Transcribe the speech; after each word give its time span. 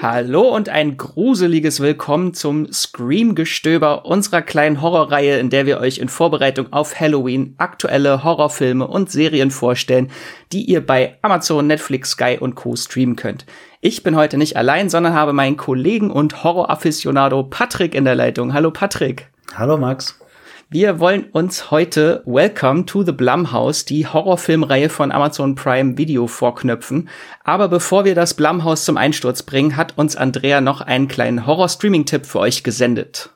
Hallo 0.00 0.54
und 0.54 0.68
ein 0.68 0.96
gruseliges 0.96 1.80
Willkommen 1.80 2.32
zum 2.32 2.72
Scream-Gestöber 2.72 4.04
unserer 4.04 4.42
kleinen 4.42 4.80
Horrorreihe, 4.80 5.38
in 5.38 5.50
der 5.50 5.66
wir 5.66 5.78
euch 5.78 5.98
in 5.98 6.08
Vorbereitung 6.08 6.72
auf 6.72 7.00
Halloween 7.00 7.54
aktuelle 7.58 8.22
Horrorfilme 8.22 8.86
und 8.86 9.10
Serien 9.10 9.50
vorstellen, 9.50 10.12
die 10.52 10.62
ihr 10.62 10.86
bei 10.86 11.18
Amazon, 11.22 11.66
Netflix, 11.66 12.10
Sky 12.10 12.36
und 12.38 12.54
Co. 12.54 12.76
streamen 12.76 13.16
könnt. 13.16 13.46
Ich 13.80 14.04
bin 14.04 14.14
heute 14.14 14.38
nicht 14.38 14.56
allein, 14.56 14.88
sondern 14.88 15.14
habe 15.14 15.32
meinen 15.32 15.56
Kollegen 15.56 16.12
und 16.12 16.44
Horror-Afficionado 16.44 17.42
Patrick 17.42 17.96
in 17.96 18.04
der 18.04 18.14
Leitung. 18.14 18.54
Hallo 18.54 18.70
Patrick. 18.70 19.28
Hallo 19.56 19.76
Max. 19.76 20.21
Wir 20.72 21.00
wollen 21.00 21.24
uns 21.32 21.70
heute 21.70 22.22
Welcome 22.24 22.86
to 22.86 23.02
the 23.02 23.12
Blumhouse, 23.12 23.84
die 23.84 24.06
Horrorfilmreihe 24.06 24.88
von 24.88 25.12
Amazon 25.12 25.54
Prime 25.54 25.98
Video 25.98 26.26
vorknöpfen. 26.26 27.10
Aber 27.44 27.68
bevor 27.68 28.06
wir 28.06 28.14
das 28.14 28.32
Blumhouse 28.32 28.86
zum 28.86 28.96
Einsturz 28.96 29.42
bringen, 29.42 29.76
hat 29.76 29.98
uns 29.98 30.16
Andrea 30.16 30.62
noch 30.62 30.80
einen 30.80 31.08
kleinen 31.08 31.46
Horror-Streaming-Tipp 31.46 32.24
für 32.24 32.38
euch 32.38 32.64
gesendet. 32.64 33.34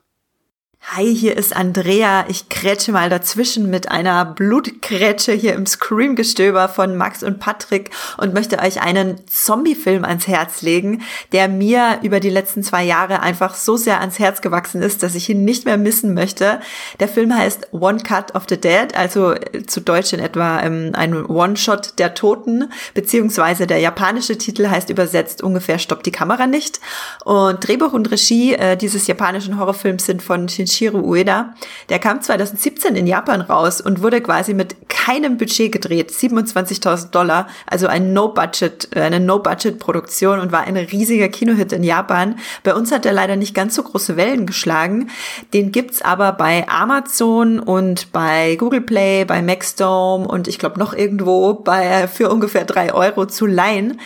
Hi, 0.91 1.13
hier 1.13 1.37
ist 1.37 1.55
Andrea. 1.55 2.27
Ich 2.29 2.49
krätsche 2.49 2.93
mal 2.93 3.11
dazwischen 3.11 3.69
mit 3.69 3.91
einer 3.91 4.25
Blutkrätsche 4.25 5.33
hier 5.33 5.55
im 5.55 5.67
Scream-Gestöber 5.67 6.69
von 6.69 6.97
Max 6.97 7.25
und 7.25 7.41
Patrick 7.41 7.91
und 8.19 8.33
möchte 8.33 8.61
euch 8.61 8.81
einen 8.81 9.21
Zombie-Film 9.27 10.05
ans 10.05 10.29
Herz 10.29 10.63
legen, 10.63 11.03
der 11.33 11.49
mir 11.49 11.99
über 12.03 12.21
die 12.21 12.31
letzten 12.31 12.63
zwei 12.63 12.85
Jahre 12.85 13.21
einfach 13.21 13.57
so 13.57 13.77
sehr 13.77 14.01
ans 14.01 14.21
Herz 14.21 14.43
gewachsen 14.43 14.81
ist, 14.81 15.03
dass 15.03 15.17
ich 15.17 15.29
ihn 15.29 15.45
nicht 15.45 15.65
mehr 15.65 15.77
missen 15.77 16.15
möchte. 16.15 16.61
Der 17.01 17.09
Film 17.09 17.37
heißt 17.37 17.73
One 17.73 17.99
Cut 17.99 18.37
of 18.37 18.45
the 18.49 18.59
Dead, 18.59 18.95
also 18.97 19.35
zu 19.67 19.81
Deutsch 19.81 20.13
in 20.13 20.21
etwa 20.21 20.63
ähm, 20.63 20.93
ein 20.95 21.27
One-Shot 21.27 21.99
der 21.99 22.15
Toten, 22.15 22.71
beziehungsweise 22.95 23.67
der 23.67 23.81
japanische 23.81 24.39
Titel 24.39 24.69
heißt 24.69 24.89
übersetzt 24.89 25.43
ungefähr 25.43 25.81
Stoppt 25.81 26.07
die 26.07 26.13
Kamera 26.13 26.47
nicht. 26.47 26.81
Und 27.25 27.67
Drehbuch 27.67 27.93
und 27.93 28.09
Regie 28.13 28.55
äh, 28.55 28.77
dieses 28.77 29.09
japanischen 29.09 29.59
Horrorfilms 29.59 30.07
sind 30.07 30.23
von 30.23 30.49
Shinji 30.49 30.76
Shiro 30.77 30.99
Ueda. 30.99 31.55
Der 31.89 31.99
kam 31.99 32.21
2017 32.21 32.97
in 32.97 33.07
Japan 33.07 33.41
raus 33.41 33.81
und 33.81 34.03
wurde 34.03 34.21
quasi 34.21 34.55
mit 34.55 34.89
keinem 34.89 35.37
Budget 35.37 35.73
gedreht, 35.73 36.11
27.000 36.11 37.11
Dollar, 37.11 37.49
also 37.67 37.87
ein 37.87 38.13
No-Budget, 38.13 38.89
äh, 38.95 39.03
eine 39.03 39.21
No-Budget-Produktion 39.21 40.41
und 40.41 40.53
war 40.53 40.65
ein 40.65 40.77
riesiger 40.77 41.29
Kinohit 41.29 41.73
in 41.73 41.85
Japan. 41.85 42.37
Bei 42.65 42.75
uns 42.75 42.91
hat 42.93 43.07
er 43.07 43.13
leider 43.13 43.37
nicht 43.37 43.55
ganz 43.55 43.75
so 43.75 43.83
große 43.83 44.17
Wellen 44.17 44.47
geschlagen. 44.47 45.11
Den 45.55 45.71
gibt's 45.73 46.03
aber 46.03 46.33
bei 46.33 46.69
Amazon 46.69 47.61
und 47.61 48.13
bei 48.13 48.57
Google 48.57 48.81
Play, 48.81 49.25
bei 49.25 49.43
Maxdome 49.43 50.27
und 50.27 50.49
ich 50.49 50.59
glaube 50.59 50.79
noch 50.79 50.93
irgendwo 50.93 51.55
bei 51.55 52.09
für 52.09 52.31
ungefähr 52.31 52.65
drei 52.65 52.93
Euro 52.93 53.27
zu 53.27 53.47
leihen 53.47 54.01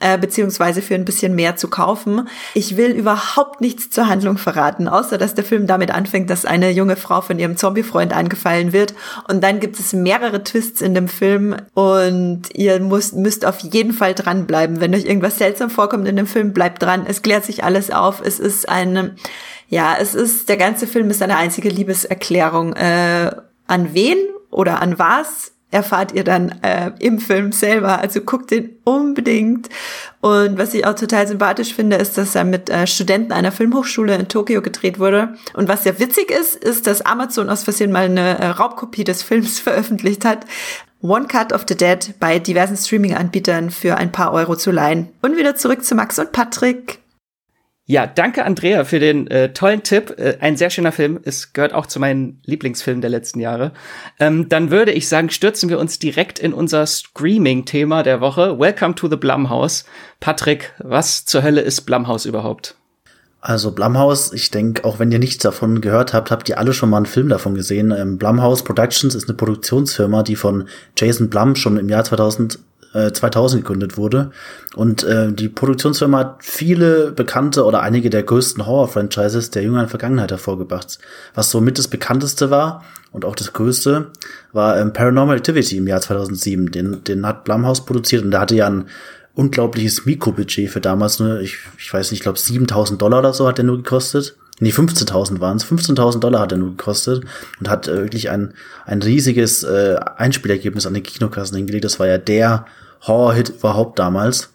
äh, 0.00 0.18
beziehungsweise 0.18 0.82
für 0.82 0.94
ein 0.94 1.04
bisschen 1.04 1.34
mehr 1.34 1.56
zu 1.56 1.68
kaufen. 1.68 2.28
Ich 2.54 2.76
will 2.76 2.90
überhaupt 2.90 3.60
nichts 3.60 3.90
zur 3.90 4.08
Handlung 4.08 4.38
verraten, 4.38 4.88
außer 4.88 5.18
dass 5.18 5.34
der 5.34 5.44
Film 5.44 5.66
damit 5.66 5.90
anfängt, 5.90 6.30
dass 6.30 6.44
eine 6.44 6.70
junge 6.70 6.96
Frau 6.96 7.20
von 7.20 7.38
ihrem 7.38 7.56
Zombie-Freund 7.56 8.12
angefallen 8.14 8.72
wird. 8.72 8.94
Und 9.28 9.42
dann 9.42 9.60
gibt 9.60 9.78
es 9.78 9.92
mehrere 9.92 10.44
Twists 10.44 10.80
in 10.80 10.94
dem 10.94 11.08
Film 11.08 11.56
und 11.74 12.42
ihr 12.54 12.80
müsst, 12.80 13.14
müsst 13.14 13.46
auf 13.46 13.60
jeden 13.60 13.92
Fall 13.92 14.14
dranbleiben. 14.14 14.80
Wenn 14.80 14.94
euch 14.94 15.04
irgendwas 15.04 15.38
seltsam 15.38 15.70
vorkommt 15.70 16.06
in 16.06 16.16
dem 16.16 16.26
Film, 16.26 16.52
bleibt 16.52 16.82
dran. 16.82 17.06
Es 17.06 17.22
klärt 17.22 17.44
sich 17.44 17.64
alles 17.64 17.90
auf. 17.90 18.20
Es 18.24 18.38
ist 18.38 18.68
eine, 18.68 19.16
ja, 19.68 19.96
es 19.98 20.14
ist, 20.14 20.48
der 20.48 20.56
ganze 20.56 20.86
Film 20.86 21.10
ist 21.10 21.22
eine 21.22 21.36
einzige 21.36 21.68
Liebeserklärung. 21.68 22.74
Äh, 22.74 23.30
an 23.66 23.94
wen 23.94 24.18
oder 24.50 24.80
an 24.80 24.98
was 24.98 25.52
erfahrt 25.76 26.12
ihr 26.12 26.24
dann 26.24 26.54
äh, 26.62 26.90
im 26.98 27.18
Film 27.18 27.52
selber. 27.52 28.00
Also 28.00 28.20
guckt 28.22 28.50
den 28.50 28.70
unbedingt. 28.84 29.68
Und 30.20 30.58
was 30.58 30.74
ich 30.74 30.86
auch 30.86 30.94
total 30.94 31.28
sympathisch 31.28 31.74
finde, 31.74 31.96
ist, 31.96 32.16
dass 32.16 32.34
er 32.34 32.44
mit 32.44 32.70
äh, 32.70 32.86
Studenten 32.86 33.32
einer 33.32 33.52
Filmhochschule 33.52 34.14
in 34.14 34.28
Tokio 34.28 34.62
gedreht 34.62 34.98
wurde. 34.98 35.34
Und 35.54 35.68
was 35.68 35.84
sehr 35.84 35.98
witzig 36.00 36.30
ist, 36.30 36.56
ist, 36.56 36.86
dass 36.86 37.02
Amazon 37.02 37.50
aus 37.50 37.64
Versehen 37.64 37.92
mal 37.92 38.06
eine 38.06 38.38
äh, 38.38 38.46
Raubkopie 38.46 39.04
des 39.04 39.22
Films 39.22 39.60
veröffentlicht 39.60 40.24
hat. 40.24 40.46
One 41.02 41.26
Cut 41.26 41.52
of 41.52 41.66
the 41.68 41.76
Dead 41.76 42.14
bei 42.18 42.38
diversen 42.38 42.76
Streaming-Anbietern 42.76 43.70
für 43.70 43.96
ein 43.96 44.10
paar 44.10 44.32
Euro 44.32 44.56
zu 44.56 44.70
leihen. 44.70 45.10
Und 45.20 45.36
wieder 45.36 45.54
zurück 45.54 45.84
zu 45.84 45.94
Max 45.94 46.18
und 46.18 46.32
Patrick. 46.32 47.00
Ja, 47.88 48.08
danke 48.08 48.44
Andrea 48.44 48.82
für 48.82 48.98
den 48.98 49.28
äh, 49.28 49.52
tollen 49.52 49.84
Tipp. 49.84 50.12
Äh, 50.18 50.38
ein 50.40 50.56
sehr 50.56 50.70
schöner 50.70 50.90
Film. 50.90 51.20
Es 51.22 51.52
gehört 51.52 51.72
auch 51.72 51.86
zu 51.86 52.00
meinen 52.00 52.40
Lieblingsfilmen 52.44 53.00
der 53.00 53.10
letzten 53.10 53.38
Jahre. 53.38 53.70
Ähm, 54.18 54.48
dann 54.48 54.72
würde 54.72 54.90
ich 54.90 55.08
sagen, 55.08 55.30
stürzen 55.30 55.68
wir 55.68 55.78
uns 55.78 56.00
direkt 56.00 56.40
in 56.40 56.52
unser 56.52 56.84
Screaming-Thema 56.84 58.02
der 58.02 58.20
Woche. 58.20 58.58
Welcome 58.58 58.96
to 58.96 59.08
the 59.08 59.14
Blumhouse. 59.14 59.84
Patrick, 60.18 60.72
was 60.78 61.26
zur 61.26 61.44
Hölle 61.44 61.60
ist 61.60 61.82
Blumhouse 61.82 62.26
überhaupt? 62.26 62.74
Also 63.40 63.70
Blumhouse, 63.70 64.32
ich 64.32 64.50
denke, 64.50 64.84
auch 64.84 64.98
wenn 64.98 65.12
ihr 65.12 65.20
nichts 65.20 65.44
davon 65.44 65.80
gehört 65.80 66.12
habt, 66.12 66.32
habt 66.32 66.48
ihr 66.48 66.58
alle 66.58 66.72
schon 66.72 66.90
mal 66.90 66.96
einen 66.96 67.06
Film 67.06 67.28
davon 67.28 67.54
gesehen. 67.54 67.92
Ähm, 67.92 68.18
Blumhouse 68.18 68.64
Productions 68.64 69.14
ist 69.14 69.28
eine 69.28 69.36
Produktionsfirma, 69.36 70.24
die 70.24 70.34
von 70.34 70.66
Jason 70.96 71.30
Blum 71.30 71.54
schon 71.54 71.76
im 71.76 71.88
Jahr 71.88 72.02
2000 72.02 72.58
2000 73.12 73.60
äh, 73.60 73.62
gegründet 73.62 73.96
wurde. 73.96 74.30
Und 74.74 75.04
äh, 75.04 75.32
die 75.32 75.48
Produktionsfirma 75.48 76.18
hat 76.18 76.36
viele 76.40 77.12
bekannte 77.12 77.64
oder 77.64 77.80
einige 77.82 78.10
der 78.10 78.22
größten 78.22 78.66
Horror-Franchises 78.66 79.50
der 79.50 79.62
jüngeren 79.62 79.88
Vergangenheit 79.88 80.30
hervorgebracht. 80.30 80.98
Was 81.34 81.50
somit 81.50 81.78
das 81.78 81.88
bekannteste 81.88 82.50
war 82.50 82.84
und 83.12 83.24
auch 83.24 83.36
das 83.36 83.52
größte, 83.52 84.08
war 84.52 84.78
ähm, 84.78 84.92
Paranormal 84.92 85.36
Activity 85.36 85.76
im 85.78 85.86
Jahr 85.86 86.00
2007. 86.00 86.70
Den, 86.70 87.04
den 87.04 87.26
hat 87.26 87.44
Blumhouse 87.44 87.84
produziert 87.84 88.24
und 88.24 88.30
der 88.30 88.40
hatte 88.40 88.56
ja 88.56 88.66
ein 88.66 88.86
unglaubliches 89.34 90.06
Mikrobudget 90.06 90.70
für 90.70 90.80
damals 90.80 91.18
nur, 91.18 91.40
ich, 91.40 91.58
ich 91.78 91.92
weiß 91.92 92.10
nicht, 92.10 92.20
ich 92.20 92.22
glaube 92.22 92.38
7000 92.38 93.00
Dollar 93.00 93.18
oder 93.18 93.34
so 93.34 93.46
hat 93.46 93.58
der 93.58 93.64
nur 93.64 93.76
gekostet. 93.76 94.36
Nee, 94.58 94.70
15.000 94.70 95.40
waren 95.40 95.58
es. 95.58 95.66
15.000 95.66 96.20
Dollar 96.20 96.40
hat 96.40 96.52
er 96.52 96.58
nur 96.58 96.70
gekostet 96.70 97.24
und 97.60 97.68
hat 97.68 97.88
äh, 97.88 97.96
wirklich 97.96 98.30
ein, 98.30 98.54
ein 98.86 99.02
riesiges 99.02 99.62
äh, 99.64 99.96
Einspielergebnis 100.16 100.86
an 100.86 100.94
den 100.94 101.02
Kinokassen 101.02 101.58
hingelegt. 101.58 101.84
Das 101.84 102.00
war 102.00 102.06
ja 102.06 102.16
der 102.16 102.64
Horror-Hit 103.02 103.50
überhaupt 103.50 103.98
damals. 103.98 104.50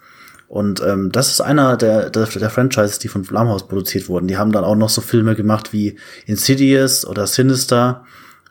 Und 0.48 0.82
ähm, 0.82 1.14
das 1.14 1.30
ist 1.30 1.40
einer 1.40 1.78
der, 1.78 2.10
der, 2.10 2.26
der 2.26 2.50
Franchises, 2.50 3.00
die 3.00 3.08
von 3.08 3.22
Blumhouse 3.22 3.68
produziert 3.68 4.10
wurden. 4.10 4.28
Die 4.28 4.38
haben 4.38 4.52
dann 4.52 4.66
auch 4.66 4.76
noch 4.76 4.90
so 4.90 5.00
Filme 5.00 5.34
gemacht 5.36 5.72
wie 5.72 5.98
Insidious 6.26 7.06
oder 7.06 7.26
Sinister 7.26 8.04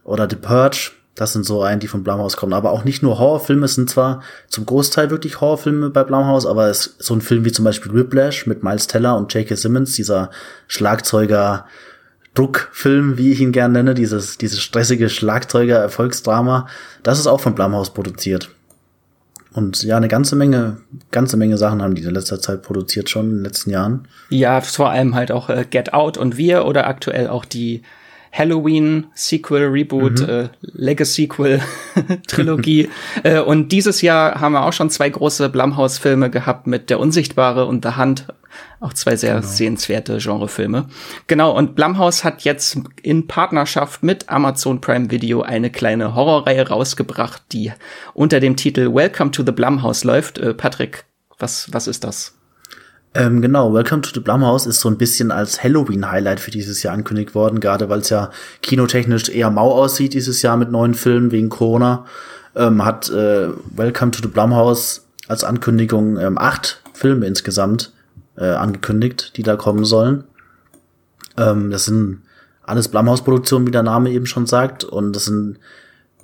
oder 0.03 0.27
The 0.29 0.37
Purge. 0.37 0.93
Das 1.15 1.35
sind 1.35 1.45
so 1.45 1.63
einen, 1.63 1.81
die 1.81 1.89
von 1.89 2.03
Blumhouse 2.03 2.39
kommen. 2.39 2.55
Aber 2.55 2.71
auch 2.71 2.85
nicht 2.85 3.03
nur 3.03 3.19
Horrorfilme, 3.19 3.67
es 3.67 3.75
sind 3.75 3.91
zwar 3.91 4.23
zum 4.49 4.65
Großteil 4.65 5.11
wirklich 5.11 5.43
Horrorfilme 5.43 5.91
bei 5.91 6.03
Blumhouse, 6.03 6.47
aber 6.47 6.69
es 6.69 6.87
ist 6.87 7.03
so 7.03 7.13
ein 7.13 7.21
Film 7.21 7.45
wie 7.45 7.53
zum 7.53 7.67
Beispiel 7.67 7.93
Whiplash 7.93 8.47
mit 8.47 8.63
Miles 8.63 8.87
Teller 8.87 9.19
und 9.19 9.35
J.K. 9.35 9.55
Simmons, 9.57 9.93
dieser 9.93 10.31
Schlagzeuger 10.69 11.67
Druckfilm, 12.35 13.19
wie 13.19 13.33
ich 13.33 13.41
ihn 13.41 13.53
gerne 13.53 13.75
nenne, 13.75 13.93
dieses, 13.93 14.39
dieses 14.39 14.63
stressige 14.63 15.11
Schlagzeuger-Erfolgsdrama. 15.11 16.67
Das 17.03 17.19
ist 17.19 17.27
auch 17.27 17.41
von 17.41 17.55
Blumhouse 17.55 17.93
produziert. 17.93 18.49
Und 19.53 19.83
ja, 19.83 19.97
eine 19.97 20.09
ganze 20.09 20.37
Menge, 20.37 20.79
ganze 21.11 21.37
Menge 21.37 21.59
Sachen 21.59 21.83
haben 21.83 21.95
die 21.95 22.03
in 22.03 22.15
letzter 22.15 22.41
Zeit 22.41 22.63
produziert, 22.63 23.11
schon 23.11 23.31
in 23.31 23.37
den 23.39 23.45
letzten 23.45 23.71
Jahren. 23.71 24.07
Ja, 24.29 24.61
vor 24.61 24.91
allem 24.91 25.15
halt 25.15 25.33
auch 25.33 25.49
äh, 25.49 25.65
Get 25.69 25.93
Out 25.93 26.19
und 26.19 26.37
Wir 26.37 26.67
oder 26.67 26.87
aktuell 26.87 27.27
auch 27.29 27.45
die 27.45 27.83
Halloween 28.33 29.07
Sequel, 29.15 29.67
Reboot, 29.67 30.21
mhm. 30.21 30.29
äh, 30.29 30.49
Legacy 30.61 31.23
Sequel 31.23 31.61
Trilogie. 32.29 32.89
äh, 33.23 33.41
und 33.41 33.73
dieses 33.73 34.03
Jahr 34.03 34.41
haben 34.41 34.53
wir 34.53 34.65
auch 34.65 34.73
schon 34.73 34.91
zwei 34.91 35.09
große 35.09 35.49
Blumhouse-Filme 35.49 36.31
gehabt 36.31 36.67
mit 36.67 36.91
Der 36.91 37.01
Unsichtbare 37.01 37.67
und 37.67 37.85
The 37.85 37.93
Hand. 37.93 38.27
Auch 38.81 38.93
zwei 38.95 39.15
sehr 39.17 39.37
genau. 39.37 39.47
sehenswerte 39.47 40.19
Genrefilme. 40.19 40.87
Genau, 41.27 41.57
und 41.57 41.75
Blumhouse 41.75 42.25
hat 42.25 42.43
jetzt 42.43 42.79
in 43.03 43.27
Partnerschaft 43.27 44.03
mit 44.03 44.29
Amazon 44.29 44.81
Prime 44.81 45.11
Video 45.11 45.43
eine 45.43 45.71
kleine 45.71 46.15
Horrorreihe 46.15 46.67
rausgebracht, 46.69 47.43
die 47.53 47.73
unter 48.15 48.41
dem 48.41 48.57
Titel 48.57 48.93
Welcome 48.93 49.33
to 49.33 49.45
the 49.45 49.53
Blumhouse 49.53 50.05
läuft. 50.05 50.39
Äh, 50.39 50.55
Patrick, 50.55 51.05
was, 51.39 51.69
was 51.73 51.87
ist 51.87 52.05
das? 52.05 52.40
Ähm, 53.13 53.43
genau, 53.43 53.75
Welcome 53.75 54.03
to 54.03 54.11
the 54.15 54.21
Blumhouse 54.21 54.67
ist 54.67 54.81
so 54.81 54.89
ein 54.89 54.97
bisschen 54.97 55.33
als 55.33 55.65
Halloween-Highlight 55.65 56.39
für 56.39 56.53
dieses 56.53 56.85
Jahr 56.85 56.95
angekündigt 56.95 57.35
worden, 57.35 57.59
gerade 57.59 57.89
weil 57.89 57.99
es 57.99 58.09
ja 58.09 58.31
kinotechnisch 58.63 59.29
eher 59.29 59.51
mau 59.51 59.73
aussieht 59.73 60.15
dieses 60.15 60.43
Jahr 60.43 60.57
mit 60.57 60.71
neuen 60.71 60.95
Filmen 60.95 61.33
wegen 61.33 61.49
Corona. 61.49 62.07
Ähm, 62.55 62.85
hat 62.85 63.11
äh, 63.11 63.49
Welcome 63.75 64.13
to 64.13 64.23
the 64.23 64.29
Blumhouse 64.29 65.07
als 65.27 65.43
Ankündigung 65.43 66.19
ähm, 66.19 66.39
acht 66.39 66.83
Filme 66.93 67.27
insgesamt 67.27 67.93
äh, 68.37 68.45
angekündigt, 68.45 69.37
die 69.37 69.43
da 69.43 69.57
kommen 69.57 69.85
sollen. 69.85 70.23
Ähm, 71.37 71.71
das 71.71 71.87
sind 71.87 72.23
alles 72.63 72.87
Blumhouse-Produktionen, 72.89 73.67
wie 73.67 73.73
der 73.73 73.83
Name 73.83 74.11
eben 74.11 74.27
schon 74.27 74.47
sagt, 74.47 74.85
und 74.85 75.15
das 75.17 75.25
sind 75.25 75.59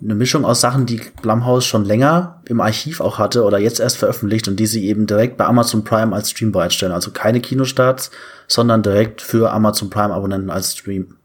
eine 0.02 0.14
Mischung 0.14 0.44
aus 0.44 0.60
Sachen, 0.60 0.87
die 0.87 1.00
Blumhouse 1.22 1.64
schon 1.64 1.84
länger 1.84 2.43
im 2.46 2.60
Archiv 2.60 3.00
auch 3.00 3.19
hatte 3.19 3.44
oder 3.44 3.58
jetzt 3.58 3.81
erst 3.81 3.98
veröffentlicht 3.98 4.48
und 4.48 4.56
die 4.60 4.66
sie 4.66 4.87
eben 4.87 5.06
direkt 5.06 5.37
bei 5.37 5.46
Amazon 5.46 5.84
Prime 5.84 6.14
als 6.14 6.31
Stream 6.31 6.52
bereitstellen. 6.52 6.93
Also 6.93 7.10
keine 7.10 7.40
Kinostarts, 7.40 8.10
sondern 8.46 8.82
direkt 8.82 9.22
für 9.22 9.52
Amazon 9.52 9.90
Prime 9.90 10.12
Abonnenten 10.12 10.50
als 10.50 10.76
Stream. 10.76 11.16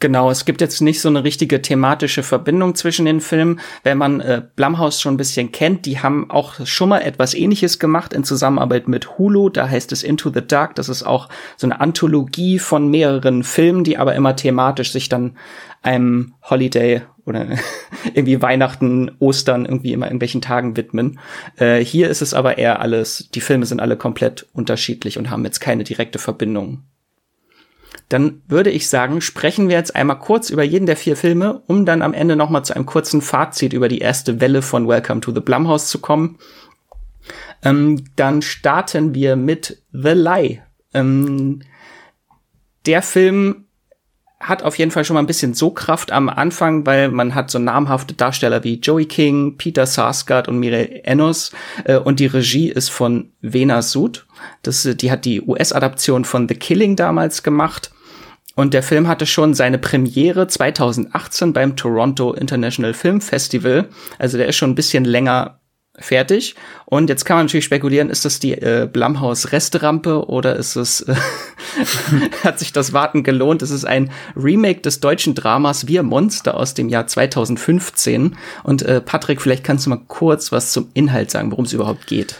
Genau, 0.00 0.30
es 0.30 0.44
gibt 0.44 0.60
jetzt 0.60 0.82
nicht 0.82 1.00
so 1.00 1.08
eine 1.08 1.24
richtige 1.24 1.62
thematische 1.62 2.22
Verbindung 2.22 2.74
zwischen 2.74 3.06
den 3.06 3.22
Filmen. 3.22 3.60
Wenn 3.84 3.96
man 3.96 4.20
äh, 4.20 4.42
Blumhouse 4.54 5.00
schon 5.00 5.14
ein 5.14 5.16
bisschen 5.16 5.50
kennt, 5.50 5.86
die 5.86 6.00
haben 6.00 6.30
auch 6.30 6.66
schon 6.66 6.90
mal 6.90 6.98
etwas 6.98 7.32
ähnliches 7.32 7.78
gemacht 7.78 8.12
in 8.12 8.22
Zusammenarbeit 8.22 8.86
mit 8.86 9.16
Hulu. 9.16 9.48
Da 9.48 9.66
heißt 9.66 9.92
es 9.92 10.02
Into 10.02 10.30
the 10.30 10.46
Dark. 10.46 10.74
Das 10.74 10.90
ist 10.90 11.04
auch 11.04 11.30
so 11.56 11.66
eine 11.66 11.80
Anthologie 11.80 12.58
von 12.58 12.90
mehreren 12.90 13.44
Filmen, 13.44 13.82
die 13.82 13.96
aber 13.96 14.14
immer 14.14 14.36
thematisch 14.36 14.92
sich 14.92 15.08
dann 15.08 15.38
einem 15.80 16.34
Holiday 16.42 17.02
oder 17.26 17.46
irgendwie 18.14 18.42
Weihnachten, 18.42 19.12
Ostern, 19.18 19.64
irgendwie 19.64 19.92
immer 19.92 20.06
irgendwelchen 20.06 20.40
Tagen 20.40 20.76
widmen. 20.76 21.18
Äh, 21.56 21.84
hier 21.84 22.08
ist 22.08 22.22
es 22.22 22.34
aber 22.34 22.58
eher 22.58 22.80
alles, 22.80 23.28
die 23.34 23.40
Filme 23.40 23.66
sind 23.66 23.80
alle 23.80 23.96
komplett 23.96 24.46
unterschiedlich 24.52 25.18
und 25.18 25.30
haben 25.30 25.44
jetzt 25.44 25.60
keine 25.60 25.84
direkte 25.84 26.18
Verbindung 26.18 26.84
dann 28.08 28.42
würde 28.48 28.70
ich 28.70 28.88
sagen, 28.88 29.20
sprechen 29.20 29.68
wir 29.68 29.76
jetzt 29.76 29.96
einmal 29.96 30.18
kurz 30.18 30.50
über 30.50 30.62
jeden 30.62 30.86
der 30.86 30.96
vier 30.96 31.16
Filme, 31.16 31.62
um 31.66 31.86
dann 31.86 32.02
am 32.02 32.14
Ende 32.14 32.36
noch 32.36 32.50
mal 32.50 32.62
zu 32.62 32.74
einem 32.74 32.86
kurzen 32.86 33.22
Fazit 33.22 33.72
über 33.72 33.88
die 33.88 33.98
erste 33.98 34.40
Welle 34.40 34.62
von 34.62 34.86
Welcome 34.86 35.20
to 35.20 35.32
the 35.32 35.40
Blumhouse 35.40 35.88
zu 35.88 36.00
kommen. 36.00 36.38
Ähm, 37.62 38.04
dann 38.16 38.42
starten 38.42 39.14
wir 39.14 39.36
mit 39.36 39.82
The 39.92 40.10
Lie. 40.10 40.62
Ähm, 40.92 41.62
der 42.84 43.00
Film 43.00 43.63
hat 44.44 44.62
auf 44.62 44.78
jeden 44.78 44.90
Fall 44.90 45.04
schon 45.04 45.14
mal 45.14 45.20
ein 45.20 45.26
bisschen 45.26 45.54
so 45.54 45.70
Kraft 45.70 46.12
am 46.12 46.28
Anfang, 46.28 46.84
weil 46.86 47.08
man 47.08 47.34
hat 47.34 47.50
so 47.50 47.58
namhafte 47.58 48.14
Darsteller 48.14 48.62
wie 48.62 48.78
Joey 48.78 49.06
King, 49.06 49.56
Peter 49.56 49.86
Sarsgaard 49.86 50.48
und 50.48 50.58
Mireille 50.58 51.02
Enos 51.04 51.50
äh, 51.84 51.96
und 51.96 52.20
die 52.20 52.26
Regie 52.26 52.68
ist 52.68 52.90
von 52.90 53.30
Vena 53.40 53.80
Sud. 53.80 54.26
Das, 54.62 54.82
die 54.82 55.10
hat 55.10 55.24
die 55.24 55.40
US-Adaption 55.40 56.24
von 56.24 56.46
The 56.46 56.54
Killing 56.54 56.94
damals 56.94 57.42
gemacht 57.42 57.90
und 58.54 58.74
der 58.74 58.82
Film 58.82 59.08
hatte 59.08 59.26
schon 59.26 59.54
seine 59.54 59.78
Premiere 59.78 60.46
2018 60.46 61.52
beim 61.52 61.74
Toronto 61.74 62.32
International 62.34 62.94
Film 62.94 63.20
Festival. 63.20 63.88
Also 64.18 64.36
der 64.38 64.46
ist 64.46 64.56
schon 64.56 64.70
ein 64.70 64.76
bisschen 64.76 65.04
länger 65.04 65.58
fertig. 65.98 66.54
Und 66.86 67.08
jetzt 67.08 67.24
kann 67.24 67.36
man 67.36 67.46
natürlich 67.46 67.64
spekulieren, 67.64 68.10
ist 68.10 68.24
das 68.24 68.40
die 68.40 68.52
äh, 68.52 68.88
Blumhaus 68.90 69.52
Resterampe 69.52 70.28
oder 70.28 70.56
ist 70.56 70.76
es 70.76 71.02
äh, 71.02 71.14
hat 72.44 72.58
sich 72.58 72.72
das 72.72 72.92
Warten 72.92 73.22
gelohnt? 73.22 73.62
Es 73.62 73.70
ist 73.70 73.84
ein 73.84 74.10
Remake 74.36 74.80
des 74.80 75.00
deutschen 75.00 75.34
Dramas 75.34 75.86
Wir 75.86 76.02
Monster 76.02 76.56
aus 76.56 76.74
dem 76.74 76.88
Jahr 76.88 77.06
2015. 77.06 78.36
Und 78.62 78.82
äh, 78.82 79.00
Patrick, 79.00 79.40
vielleicht 79.40 79.64
kannst 79.64 79.86
du 79.86 79.90
mal 79.90 80.00
kurz 80.08 80.52
was 80.52 80.72
zum 80.72 80.90
Inhalt 80.94 81.30
sagen, 81.30 81.50
worum 81.50 81.64
es 81.64 81.72
überhaupt 81.72 82.06
geht. 82.06 82.36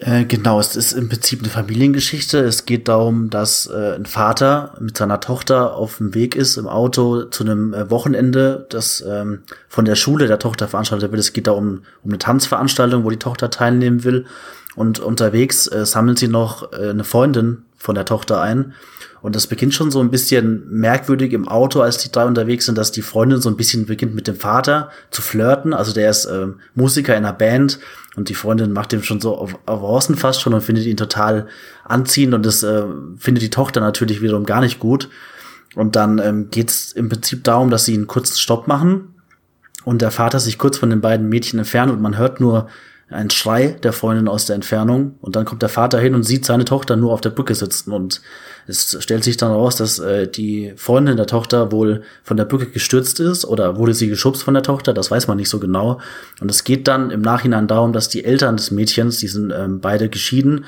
Äh, 0.00 0.24
genau, 0.24 0.58
es 0.58 0.74
ist 0.74 0.92
im 0.92 1.08
Prinzip 1.08 1.40
eine 1.40 1.50
Familiengeschichte. 1.50 2.38
Es 2.38 2.64
geht 2.64 2.88
darum, 2.88 3.28
dass 3.30 3.66
äh, 3.66 3.94
ein 3.94 4.06
Vater 4.06 4.74
mit 4.80 4.96
seiner 4.96 5.20
Tochter 5.20 5.74
auf 5.76 5.98
dem 5.98 6.14
Weg 6.14 6.34
ist 6.34 6.56
im 6.56 6.66
Auto 6.66 7.24
zu 7.24 7.44
einem 7.44 7.74
äh, 7.74 7.90
Wochenende, 7.90 8.66
das 8.70 9.04
ähm, 9.06 9.40
von 9.68 9.84
der 9.84 9.96
Schule 9.96 10.26
der 10.28 10.38
Tochter 10.38 10.66
veranstaltet 10.66 11.10
wird. 11.12 11.20
Es 11.20 11.32
geht 11.32 11.46
da 11.46 11.52
um, 11.52 11.82
um 12.02 12.10
eine 12.10 12.18
Tanzveranstaltung, 12.18 13.04
wo 13.04 13.10
die 13.10 13.18
Tochter 13.18 13.50
teilnehmen 13.50 14.04
will. 14.04 14.24
Und 14.74 14.98
unterwegs 14.98 15.66
äh, 15.66 15.84
sammelt 15.84 16.18
sie 16.18 16.28
noch 16.28 16.72
äh, 16.72 16.88
eine 16.88 17.04
Freundin 17.04 17.64
von 17.76 17.94
der 17.94 18.06
Tochter 18.06 18.40
ein. 18.40 18.72
Und 19.22 19.36
das 19.36 19.46
beginnt 19.46 19.72
schon 19.72 19.92
so 19.92 20.00
ein 20.00 20.10
bisschen 20.10 20.68
merkwürdig 20.68 21.32
im 21.32 21.46
Auto, 21.46 21.80
als 21.80 21.98
die 21.98 22.10
drei 22.10 22.24
unterwegs 22.24 22.66
sind, 22.66 22.76
dass 22.76 22.90
die 22.90 23.02
Freundin 23.02 23.40
so 23.40 23.48
ein 23.48 23.56
bisschen 23.56 23.86
beginnt 23.86 24.16
mit 24.16 24.26
dem 24.26 24.34
Vater 24.34 24.90
zu 25.10 25.22
flirten. 25.22 25.72
Also 25.72 25.92
der 25.92 26.10
ist 26.10 26.24
äh, 26.24 26.48
Musiker 26.74 27.16
in 27.16 27.24
einer 27.24 27.32
Band 27.32 27.78
und 28.16 28.28
die 28.28 28.34
Freundin 28.34 28.72
macht 28.72 28.92
ihm 28.92 29.04
schon 29.04 29.20
so 29.20 29.38
auf, 29.38 29.56
Außen 29.66 30.16
fast 30.16 30.40
schon 30.40 30.54
und 30.54 30.62
findet 30.62 30.86
ihn 30.86 30.96
total 30.96 31.46
anziehend 31.84 32.34
und 32.34 32.44
das 32.44 32.64
äh, 32.64 32.82
findet 33.16 33.44
die 33.44 33.50
Tochter 33.50 33.80
natürlich 33.80 34.22
wiederum 34.22 34.44
gar 34.44 34.60
nicht 34.60 34.80
gut. 34.80 35.08
Und 35.76 35.94
dann 35.94 36.18
ähm, 36.18 36.50
geht 36.50 36.70
es 36.70 36.92
im 36.92 37.08
Prinzip 37.08 37.44
darum, 37.44 37.70
dass 37.70 37.84
sie 37.84 37.94
einen 37.94 38.08
kurzen 38.08 38.36
Stopp 38.36 38.66
machen 38.66 39.14
und 39.84 40.02
der 40.02 40.10
Vater 40.10 40.40
sich 40.40 40.58
kurz 40.58 40.78
von 40.78 40.90
den 40.90 41.00
beiden 41.00 41.28
Mädchen 41.28 41.60
entfernt 41.60 41.92
und 41.92 42.02
man 42.02 42.18
hört 42.18 42.40
nur 42.40 42.68
einen 43.12 43.30
Schrei 43.30 43.76
der 43.82 43.92
Freundin 43.92 44.28
aus 44.28 44.46
der 44.46 44.56
Entfernung 44.56 45.16
und 45.20 45.36
dann 45.36 45.44
kommt 45.44 45.62
der 45.62 45.68
Vater 45.68 45.98
hin 45.98 46.14
und 46.14 46.22
sieht 46.22 46.44
seine 46.44 46.64
Tochter 46.64 46.96
nur 46.96 47.12
auf 47.12 47.20
der 47.20 47.30
Brücke 47.30 47.54
sitzen 47.54 47.92
und 47.92 48.20
es 48.66 48.96
stellt 49.00 49.24
sich 49.24 49.36
dann 49.36 49.50
raus, 49.50 49.76
dass 49.76 49.98
äh, 49.98 50.28
die 50.28 50.72
Freundin 50.76 51.16
der 51.16 51.26
Tochter 51.26 51.72
wohl 51.72 52.02
von 52.22 52.36
der 52.36 52.44
Brücke 52.44 52.66
gestürzt 52.66 53.18
ist 53.20 53.44
oder 53.44 53.76
wurde 53.76 53.94
sie 53.94 54.08
geschubst 54.08 54.42
von 54.42 54.54
der 54.54 54.62
Tochter, 54.62 54.94
das 54.94 55.10
weiß 55.10 55.26
man 55.26 55.36
nicht 55.36 55.48
so 55.48 55.58
genau. 55.58 56.00
Und 56.40 56.50
es 56.50 56.64
geht 56.64 56.86
dann 56.86 57.10
im 57.10 57.22
Nachhinein 57.22 57.66
darum, 57.66 57.92
dass 57.92 58.08
die 58.08 58.24
Eltern 58.24 58.56
des 58.56 58.70
Mädchens, 58.70 59.18
die 59.18 59.28
sind 59.28 59.52
ähm, 59.56 59.80
beide 59.80 60.08
geschieden, 60.08 60.64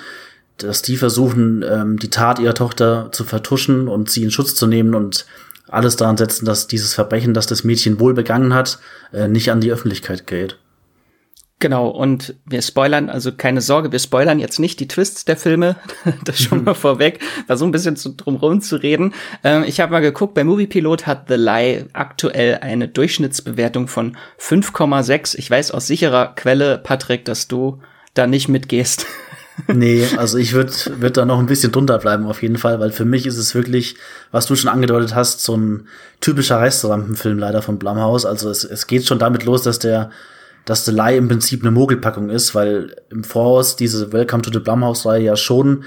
dass 0.59 0.83
die 0.83 0.97
versuchen, 0.97 1.65
ähm, 1.69 1.99
die 1.99 2.11
Tat 2.11 2.39
ihrer 2.39 2.55
Tochter 2.55 3.11
zu 3.13 3.25
vertuschen 3.25 3.89
und 3.89 4.11
sie 4.11 4.25
in 4.25 4.31
Schutz 4.31 4.55
zu 4.55 4.67
nehmen 4.67 4.95
und 4.95 5.27
alles 5.69 5.97
daran 5.97 6.17
setzen, 6.17 6.45
dass 6.45 6.67
dieses 6.67 6.95
Verbrechen, 6.95 7.35
das 7.35 7.47
das 7.47 7.65
Mädchen 7.65 7.99
wohl 7.99 8.15
begangen 8.15 8.55
hat, 8.55 8.79
äh, 9.13 9.29
nicht 9.29 9.51
an 9.51 9.61
die 9.61 9.73
Öffentlichkeit 9.73 10.27
gerät. 10.27 10.59
Genau, 11.65 11.89
und 11.89 12.35
wir 12.45 12.61
spoilern, 12.61 13.09
also 13.09 13.33
keine 13.33 13.63
Sorge, 13.63 13.91
wir 13.91 13.99
spoilern 13.99 14.39
jetzt 14.39 14.61
nicht 14.61 14.81
die 14.81 14.87
Twists 14.87 15.25
der 15.25 15.39
Filme, 15.39 15.77
das 16.27 16.39
schon 16.39 16.63
mal 16.63 16.75
vorweg, 16.75 17.21
da 17.49 17.57
so 17.57 17.65
ein 17.65 17.73
bisschen 17.73 17.97
zu, 17.97 18.11
drum 18.11 18.61
zu 18.61 18.77
reden. 18.77 19.15
Ähm, 19.43 19.65
ich 19.67 19.81
habe 19.81 19.91
mal 19.91 20.01
geguckt, 20.01 20.35
bei 20.35 20.45
Moviepilot 20.45 21.07
hat 21.07 21.25
The 21.29 21.37
Lie 21.37 21.87
aktuell 21.95 22.59
eine 22.61 22.87
Durchschnittsbewertung 22.87 23.89
von 23.89 24.19
5,6. 24.39 25.39
Ich 25.39 25.51
weiß 25.51 25.71
aus 25.71 25.87
sicherer 25.87 26.35
Quelle, 26.37 26.77
Patrick, 26.77 27.25
dass 27.25 27.49
du 27.49 27.81
da 28.13 28.27
nicht 28.27 28.49
mitgehst. 28.51 29.07
nee, 29.67 30.07
also 30.19 30.37
ich 30.37 30.53
würde 30.53 30.71
würd 30.99 31.17
da 31.17 31.25
noch 31.25 31.39
ein 31.39 31.47
bisschen 31.47 31.73
drunter 31.73 31.97
bleiben 31.97 32.27
auf 32.27 32.43
jeden 32.43 32.59
Fall, 32.59 32.79
weil 32.79 32.93
für 32.93 33.07
mich 33.07 33.25
ist 33.25 33.39
es 33.39 33.55
wirklich, 33.55 33.97
was 34.33 34.45
du 34.45 34.55
schon 34.55 34.69
angedeutet 34.69 35.15
hast, 35.15 35.43
so 35.43 35.57
ein 35.57 35.89
typischer 36.21 36.61
Restaurantfilm 36.61 37.39
leider 37.39 37.63
von 37.63 37.79
Blumhouse. 37.79 38.27
Also 38.27 38.51
es, 38.51 38.65
es 38.65 38.87
geht 38.87 39.07
schon 39.07 39.19
damit 39.19 39.47
los, 39.47 39.63
dass 39.63 39.79
der 39.79 40.11
dass 40.65 40.85
The 40.85 40.93
Lie 40.93 41.17
im 41.17 41.29
Prinzip 41.29 41.63
eine 41.63 41.71
Mogelpackung 41.71 42.31
ist, 42.31 42.55
weil 42.55 42.97
im 43.11 43.25
Voraus 43.25 43.77
diese 43.77 44.13
Welcome 44.13 44.43
to 44.43 44.53
the 44.53 44.61
Blumhouse-Reihe 44.61 45.25
ja 45.25 45.37
schon 45.37 45.85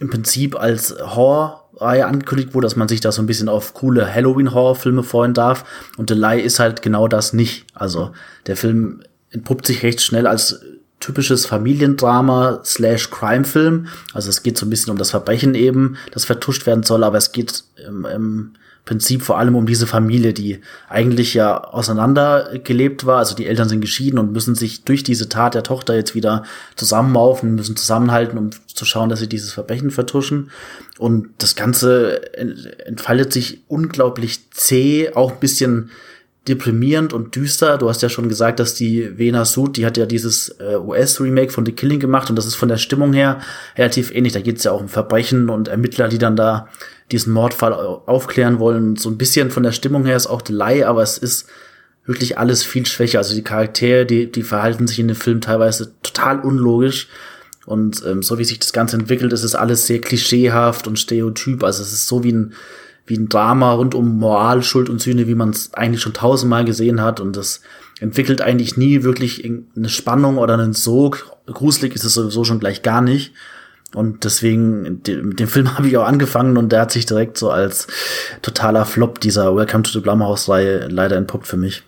im 0.00 0.10
Prinzip 0.10 0.56
als 0.56 0.94
Horror-Reihe 0.98 2.06
angekündigt 2.06 2.54
wurde, 2.54 2.66
dass 2.66 2.76
man 2.76 2.88
sich 2.88 3.00
da 3.00 3.12
so 3.12 3.22
ein 3.22 3.26
bisschen 3.26 3.48
auf 3.48 3.74
coole 3.74 4.12
Halloween-Horrorfilme 4.12 5.02
freuen 5.02 5.34
darf. 5.34 5.64
Und 5.96 6.10
The 6.10 6.16
Lie 6.16 6.40
ist 6.40 6.58
halt 6.58 6.82
genau 6.82 7.08
das 7.08 7.32
nicht. 7.32 7.66
Also 7.74 8.10
der 8.46 8.56
Film 8.56 9.02
entpuppt 9.30 9.66
sich 9.66 9.82
recht 9.82 10.02
schnell 10.02 10.26
als 10.26 10.60
typisches 11.00 11.46
Familiendrama 11.46 12.60
slash 12.64 13.10
Crime-Film. 13.10 13.88
Also 14.12 14.30
es 14.30 14.42
geht 14.42 14.58
so 14.58 14.66
ein 14.66 14.70
bisschen 14.70 14.90
um 14.90 14.98
das 14.98 15.10
Verbrechen 15.10 15.54
eben, 15.54 15.96
das 16.12 16.24
vertuscht 16.24 16.66
werden 16.66 16.82
soll, 16.82 17.04
aber 17.04 17.18
es 17.18 17.32
geht 17.32 17.64
im, 17.86 18.04
im 18.06 18.52
Prinzip 18.84 19.22
vor 19.22 19.38
allem 19.38 19.56
um 19.56 19.66
diese 19.66 19.86
Familie, 19.86 20.34
die 20.34 20.60
eigentlich 20.88 21.32
ja 21.32 21.64
auseinandergelebt 21.64 23.06
war. 23.06 23.18
Also 23.18 23.34
die 23.34 23.46
Eltern 23.46 23.68
sind 23.68 23.80
geschieden 23.80 24.18
und 24.18 24.32
müssen 24.32 24.54
sich 24.54 24.84
durch 24.84 25.02
diese 25.02 25.28
Tat 25.30 25.54
der 25.54 25.62
Tochter 25.62 25.94
jetzt 25.94 26.14
wieder 26.14 26.44
zusammenraufen, 26.76 27.54
müssen 27.54 27.76
zusammenhalten, 27.76 28.36
um 28.36 28.50
zu 28.66 28.84
schauen, 28.84 29.08
dass 29.08 29.20
sie 29.20 29.28
dieses 29.28 29.52
Verbrechen 29.52 29.90
vertuschen. 29.90 30.50
Und 30.98 31.28
das 31.38 31.56
Ganze 31.56 32.34
entfaltet 32.86 33.32
sich 33.32 33.62
unglaublich 33.68 34.50
zäh, 34.50 35.12
auch 35.14 35.32
ein 35.32 35.40
bisschen 35.40 35.90
deprimierend 36.46 37.14
und 37.14 37.34
düster. 37.36 37.78
Du 37.78 37.88
hast 37.88 38.02
ja 38.02 38.10
schon 38.10 38.28
gesagt, 38.28 38.60
dass 38.60 38.74
die 38.74 39.18
Vena 39.18 39.46
Sud, 39.46 39.76
die 39.78 39.86
hat 39.86 39.96
ja 39.96 40.04
dieses 40.04 40.50
äh, 40.60 40.76
US-Remake 40.76 41.50
von 41.50 41.64
The 41.64 41.72
Killing 41.72 42.00
gemacht 42.00 42.28
und 42.28 42.36
das 42.36 42.44
ist 42.44 42.54
von 42.54 42.68
der 42.68 42.76
Stimmung 42.76 43.14
her 43.14 43.40
relativ 43.78 44.14
ähnlich. 44.14 44.34
Da 44.34 44.40
geht 44.40 44.58
es 44.58 44.64
ja 44.64 44.72
auch 44.72 44.80
um 44.80 44.88
Verbrechen 44.88 45.48
und 45.48 45.68
Ermittler, 45.68 46.08
die 46.08 46.18
dann 46.18 46.36
da 46.36 46.68
diesen 47.10 47.32
Mordfall 47.32 47.72
aufklären 47.72 48.58
wollen. 48.58 48.96
So 48.96 49.10
ein 49.10 49.18
bisschen 49.18 49.50
von 49.50 49.62
der 49.62 49.72
Stimmung 49.72 50.04
her 50.04 50.16
ist 50.16 50.26
auch 50.26 50.42
Delay, 50.42 50.84
aber 50.84 51.02
es 51.02 51.18
ist 51.18 51.46
wirklich 52.06 52.38
alles 52.38 52.62
viel 52.62 52.86
schwächer. 52.86 53.18
Also 53.18 53.34
die 53.34 53.44
Charaktere, 53.44 54.06
die, 54.06 54.30
die 54.30 54.42
verhalten 54.42 54.86
sich 54.86 54.98
in 54.98 55.08
dem 55.08 55.16
Film 55.16 55.40
teilweise 55.40 55.92
total 56.02 56.40
unlogisch. 56.40 57.08
Und 57.66 58.04
ähm, 58.06 58.22
so 58.22 58.38
wie 58.38 58.44
sich 58.44 58.58
das 58.58 58.72
Ganze 58.72 58.96
entwickelt, 58.96 59.32
ist 59.32 59.42
es 59.42 59.54
alles 59.54 59.86
sehr 59.86 60.00
klischeehaft 60.00 60.86
und 60.86 60.98
stereotyp. 60.98 61.64
Also 61.64 61.82
es 61.82 61.92
ist 61.92 62.08
so 62.08 62.22
wie 62.22 62.32
ein, 62.32 62.52
wie 63.06 63.16
ein 63.16 63.28
Drama 63.28 63.72
rund 63.72 63.94
um 63.94 64.18
Moral, 64.18 64.62
Schuld 64.62 64.88
und 64.90 65.00
Sühne, 65.00 65.26
wie 65.28 65.34
man 65.34 65.50
es 65.50 65.72
eigentlich 65.74 66.02
schon 66.02 66.12
tausendmal 66.12 66.64
gesehen 66.64 67.00
hat. 67.00 67.20
Und 67.20 67.36
das 67.36 67.60
entwickelt 68.00 68.42
eigentlich 68.42 68.76
nie 68.76 69.02
wirklich 69.02 69.44
eine 69.44 69.88
Spannung 69.88 70.36
oder 70.36 70.54
einen 70.54 70.74
Sog. 70.74 71.36
Gruselig 71.46 71.94
ist 71.94 72.04
es 72.04 72.14
sowieso 72.14 72.44
schon 72.44 72.60
gleich 72.60 72.82
gar 72.82 73.00
nicht. 73.00 73.32
Und 73.94 74.24
deswegen, 74.24 74.82
mit 74.82 75.40
dem 75.40 75.48
Film 75.48 75.74
habe 75.78 75.88
ich 75.88 75.96
auch 75.96 76.06
angefangen 76.06 76.56
und 76.56 76.70
der 76.70 76.82
hat 76.82 76.92
sich 76.92 77.06
direkt 77.06 77.38
so 77.38 77.50
als 77.50 77.86
totaler 78.42 78.84
Flop 78.84 79.20
dieser 79.20 79.54
Welcome 79.54 79.82
to 79.84 79.90
the 79.92 80.00
Blumhouse-Reihe 80.00 80.88
leider 80.88 81.16
entpuppt 81.16 81.46
für 81.46 81.56
mich. 81.56 81.82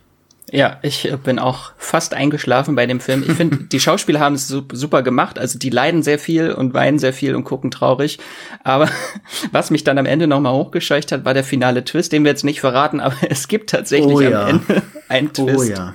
Ja, 0.52 0.78
ich 0.82 1.10
äh, 1.10 1.16
bin 1.16 1.40
auch 1.40 1.72
fast 1.76 2.14
eingeschlafen 2.14 2.76
bei 2.76 2.86
dem 2.86 3.00
Film. 3.00 3.24
Ich 3.26 3.34
finde, 3.34 3.56
die 3.72 3.80
Schauspieler 3.80 4.20
haben 4.20 4.36
es 4.36 4.46
super 4.48 5.02
gemacht. 5.02 5.38
Also 5.38 5.58
die 5.58 5.70
leiden 5.70 6.02
sehr 6.02 6.18
viel 6.18 6.52
und 6.52 6.72
weinen 6.72 6.98
sehr 6.98 7.12
viel 7.12 7.34
und 7.34 7.44
gucken 7.44 7.70
traurig. 7.70 8.18
Aber 8.62 8.88
was 9.52 9.70
mich 9.70 9.82
dann 9.82 9.98
am 9.98 10.06
Ende 10.06 10.26
nochmal 10.26 10.52
hochgescheucht 10.52 11.10
hat, 11.10 11.24
war 11.24 11.34
der 11.34 11.44
finale 11.44 11.84
Twist, 11.84 12.12
den 12.12 12.24
wir 12.24 12.30
jetzt 12.30 12.44
nicht 12.44 12.60
verraten, 12.60 13.00
aber 13.00 13.16
es 13.28 13.48
gibt 13.48 13.70
tatsächlich 13.70 14.14
oh 14.14 14.20
ja. 14.20 14.46
am 14.46 14.62
Ende 14.68 14.82
einen 15.08 15.28
oh 15.28 15.46
Twist. 15.46 15.58
Oh 15.58 15.62
ja. 15.62 15.94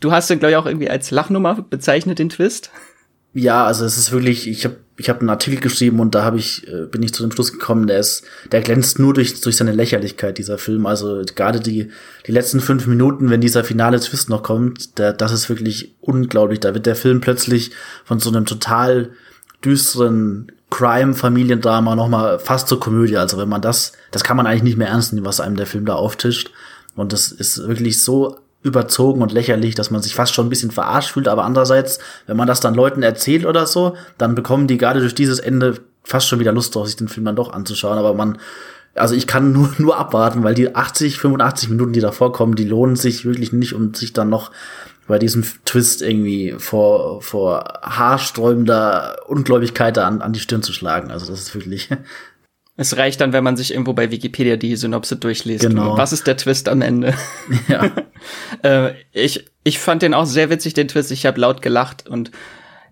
Du 0.00 0.12
hast 0.12 0.30
den, 0.30 0.38
glaube 0.38 0.52
ich, 0.52 0.56
auch 0.56 0.66
irgendwie 0.66 0.90
als 0.90 1.10
Lachnummer 1.10 1.54
bezeichnet, 1.54 2.18
den 2.18 2.28
Twist. 2.28 2.70
Ja, 3.38 3.66
also 3.66 3.84
es 3.84 3.98
ist 3.98 4.12
wirklich, 4.12 4.48
ich 4.48 4.64
habe 4.64 4.76
ich 4.96 5.10
hab 5.10 5.20
einen 5.20 5.28
Artikel 5.28 5.60
geschrieben 5.60 6.00
und 6.00 6.14
da 6.14 6.24
habe 6.24 6.38
ich 6.38 6.66
äh, 6.68 6.86
bin 6.86 7.02
ich 7.02 7.12
zu 7.12 7.22
dem 7.22 7.30
Schluss 7.30 7.52
gekommen, 7.52 7.86
der 7.86 7.98
ist 7.98 8.24
der 8.50 8.62
glänzt 8.62 8.98
nur 8.98 9.12
durch 9.12 9.42
durch 9.42 9.58
seine 9.58 9.72
Lächerlichkeit 9.72 10.38
dieser 10.38 10.56
Film. 10.56 10.86
Also 10.86 11.22
gerade 11.34 11.60
die 11.60 11.90
die 12.26 12.32
letzten 12.32 12.60
fünf 12.60 12.86
Minuten, 12.86 13.28
wenn 13.28 13.42
dieser 13.42 13.62
finale 13.62 14.00
Twist 14.00 14.30
noch 14.30 14.42
kommt, 14.42 14.96
der, 14.96 15.12
das 15.12 15.32
ist 15.32 15.50
wirklich 15.50 15.94
unglaublich. 16.00 16.60
Da 16.60 16.72
wird 16.72 16.86
der 16.86 16.96
Film 16.96 17.20
plötzlich 17.20 17.72
von 18.06 18.20
so 18.20 18.30
einem 18.30 18.46
total 18.46 19.10
düsteren 19.62 20.50
Crime-Familiendrama 20.70 21.94
noch 21.94 22.08
mal 22.08 22.38
fast 22.38 22.68
zur 22.68 22.80
Komödie. 22.80 23.18
Also 23.18 23.36
wenn 23.36 23.50
man 23.50 23.60
das, 23.60 23.92
das 24.12 24.24
kann 24.24 24.38
man 24.38 24.46
eigentlich 24.46 24.62
nicht 24.62 24.78
mehr 24.78 24.88
ernst 24.88 25.12
nehmen, 25.12 25.26
was 25.26 25.40
einem 25.40 25.56
der 25.56 25.66
Film 25.66 25.84
da 25.84 25.94
auftischt. 25.94 26.52
Und 26.94 27.12
das 27.12 27.32
ist 27.32 27.68
wirklich 27.68 28.02
so 28.02 28.38
überzogen 28.66 29.22
und 29.22 29.32
lächerlich, 29.32 29.74
dass 29.74 29.90
man 29.90 30.02
sich 30.02 30.14
fast 30.14 30.34
schon 30.34 30.46
ein 30.46 30.50
bisschen 30.50 30.70
verarscht 30.70 31.12
fühlt. 31.12 31.28
Aber 31.28 31.44
andererseits, 31.44 31.98
wenn 32.26 32.36
man 32.36 32.48
das 32.48 32.60
dann 32.60 32.74
Leuten 32.74 33.02
erzählt 33.02 33.46
oder 33.46 33.66
so, 33.66 33.96
dann 34.18 34.34
bekommen 34.34 34.66
die 34.66 34.78
gerade 34.78 35.00
durch 35.00 35.14
dieses 35.14 35.38
Ende 35.38 35.76
fast 36.02 36.28
schon 36.28 36.38
wieder 36.38 36.52
Lust 36.52 36.74
drauf, 36.74 36.86
sich 36.86 36.96
den 36.96 37.08
Film 37.08 37.26
dann 37.26 37.36
doch 37.36 37.52
anzuschauen. 37.52 37.98
Aber 37.98 38.14
man, 38.14 38.38
also 38.94 39.14
ich 39.14 39.26
kann 39.26 39.52
nur, 39.54 39.70
nur 39.78 39.96
abwarten, 39.96 40.44
weil 40.44 40.54
die 40.54 40.74
80, 40.74 41.18
85 41.18 41.70
Minuten, 41.70 41.92
die 41.92 42.00
davor 42.00 42.32
kommen, 42.32 42.54
die 42.54 42.64
lohnen 42.64 42.96
sich 42.96 43.24
wirklich 43.24 43.52
nicht, 43.52 43.74
um 43.74 43.94
sich 43.94 44.12
dann 44.12 44.28
noch 44.28 44.50
bei 45.06 45.18
diesem 45.18 45.44
Twist 45.64 46.02
irgendwie 46.02 46.56
vor, 46.58 47.22
vor 47.22 47.80
haarsträubender 47.82 49.16
Ungläubigkeit 49.26 49.96
an, 49.98 50.20
an 50.20 50.32
die 50.32 50.40
Stirn 50.40 50.62
zu 50.62 50.72
schlagen. 50.72 51.12
Also 51.12 51.26
das 51.30 51.40
ist 51.40 51.54
wirklich 51.54 51.88
es 52.76 52.96
reicht 52.96 53.20
dann, 53.20 53.32
wenn 53.32 53.44
man 53.44 53.56
sich 53.56 53.72
irgendwo 53.72 53.94
bei 53.94 54.10
Wikipedia 54.10 54.56
die 54.56 54.76
Synopse 54.76 55.16
durchliest. 55.16 55.66
Genau. 55.66 55.96
Was 55.96 56.12
ist 56.12 56.26
der 56.26 56.36
Twist 56.36 56.68
am 56.68 56.82
Ende? 56.82 57.14
Ja. 57.68 57.90
äh, 58.62 58.94
ich, 59.12 59.46
ich 59.64 59.78
fand 59.78 60.02
den 60.02 60.14
auch 60.14 60.26
sehr 60.26 60.50
witzig, 60.50 60.74
den 60.74 60.88
Twist. 60.88 61.10
Ich 61.10 61.26
habe 61.26 61.40
laut 61.40 61.62
gelacht 61.62 62.06
und 62.06 62.30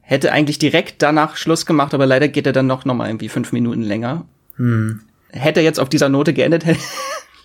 hätte 0.01 0.33
eigentlich 0.33 0.59
direkt 0.59 1.03
danach 1.03 1.37
Schluss 1.37 1.67
gemacht, 1.67 1.93
aber 1.95 2.07
leider 2.07 2.29
geht 2.29 2.47
er 2.47 2.53
dann 2.53 2.67
noch, 2.67 2.85
noch 2.85 2.95
mal 2.95 3.09
irgendwie 3.09 3.29
fünf 3.29 3.53
Minuten 3.53 3.83
länger. 3.83 4.27
Hm. 4.57 5.01
Hätte 5.31 5.61
er 5.61 5.65
jetzt 5.65 5.81
auf 5.81 5.89
dieser 5.89 6.09
Note 6.09 6.33
geendet, 6.33 6.65
hätte, 6.67 6.79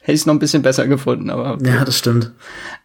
ich 0.06 0.14
es 0.14 0.26
noch 0.26 0.34
ein 0.34 0.40
bisschen 0.40 0.62
besser 0.62 0.88
gefunden. 0.88 1.30
Aber 1.30 1.54
okay. 1.54 1.70
ja, 1.70 1.84
das 1.84 1.98
stimmt. 1.98 2.32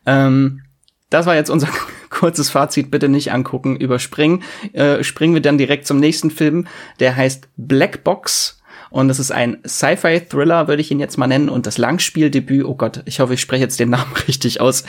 Ähm, 0.05 0.63
das 1.11 1.27
war 1.27 1.37
jetzt 1.37 1.51
unser 1.51 1.69
kurzes 2.11 2.51
Fazit. 2.51 2.91
Bitte 2.91 3.09
nicht 3.09 3.33
angucken, 3.33 3.77
überspringen. 3.77 4.43
Äh, 4.73 5.05
springen 5.05 5.35
wir 5.35 5.43
dann 5.43 5.59
direkt 5.59 5.87
zum 5.87 6.01
nächsten 6.01 6.31
Film. 6.31 6.67
Der 6.99 7.15
heißt 7.15 7.49
Black 7.57 8.03
Box 8.03 8.61
und 8.95 9.11
es 9.11 9.19
ist 9.19 9.33
ein 9.33 9.59
Sci-Fi-Thriller, 9.67 10.69
würde 10.69 10.81
ich 10.81 10.93
ihn 10.93 11.01
jetzt 11.01 11.19
mal 11.19 11.27
nennen. 11.27 11.49
Und 11.49 11.67
das 11.67 11.79
Langspieldebüt, 11.79 12.65
oh 12.65 12.77
Gott, 12.77 13.03
ich 13.07 13.19
hoffe, 13.19 13.35
ich 13.35 13.41
spreche 13.41 13.65
jetzt 13.65 13.81
den 13.81 13.91
Namen 13.91 14.13
richtig 14.29 14.61
aus. 14.61 14.85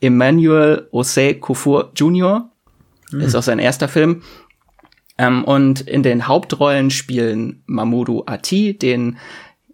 Emmanuel 0.00 0.86
Osei 0.92 1.34
Kufur 1.34 1.90
Jr. 1.96 2.52
Mhm. 3.10 3.20
ist 3.20 3.34
auch 3.34 3.42
sein 3.42 3.58
erster 3.58 3.88
Film. 3.88 4.22
Ähm, 5.18 5.42
und 5.42 5.80
in 5.80 6.04
den 6.04 6.28
Hauptrollen 6.28 6.92
spielen 6.92 7.64
Mamoudou 7.66 8.22
Ati, 8.26 8.78
den 8.78 9.18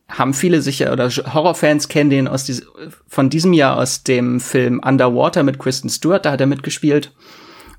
haben 0.09 0.33
viele 0.33 0.63
sicher 0.63 0.91
oder 0.91 1.11
Horrorfans 1.11 1.89
kennen 1.89 2.09
den 2.09 2.27
aus 2.27 2.45
diese, 2.45 2.65
von 3.07 3.29
diesem 3.29 3.53
Jahr 3.53 3.77
aus 3.77 4.03
dem 4.03 4.41
Film 4.41 4.81
Underwater 4.83 5.43
mit 5.43 5.59
Kristen 5.59 5.91
Stewart, 5.91 6.25
da 6.25 6.33
hat 6.33 6.41
er 6.41 6.47
mitgespielt. 6.47 7.13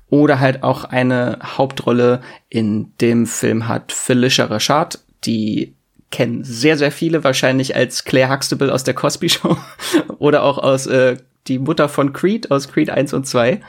Oder 0.08 0.38
halt 0.38 0.62
auch 0.62 0.84
eine 0.84 1.40
Hauptrolle 1.42 2.20
in 2.48 2.92
dem 3.00 3.26
Film 3.26 3.66
hat 3.66 3.90
Felicia 3.90 4.44
Rashad, 4.44 5.00
die 5.24 5.75
kennen 6.10 6.44
sehr, 6.44 6.78
sehr 6.78 6.92
viele 6.92 7.24
wahrscheinlich 7.24 7.74
als 7.74 8.04
Claire 8.04 8.32
Huxtable 8.32 8.72
aus 8.72 8.84
der 8.84 8.94
Cosby 8.94 9.28
Show 9.28 9.56
oder 10.18 10.42
auch 10.42 10.58
aus 10.58 10.86
äh, 10.86 11.16
die 11.48 11.58
Mutter 11.58 11.88
von 11.88 12.12
Creed 12.12 12.50
aus 12.50 12.68
Creed 12.68 12.90
1 12.90 13.12
und 13.12 13.26
2. 13.26 13.60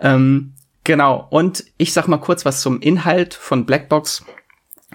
Ähm, 0.00 0.52
genau. 0.84 1.26
Und 1.30 1.64
ich 1.76 1.92
sag 1.92 2.08
mal 2.08 2.18
kurz 2.18 2.44
was 2.44 2.60
zum 2.60 2.80
Inhalt 2.80 3.34
von 3.34 3.66
Blackbox. 3.66 4.24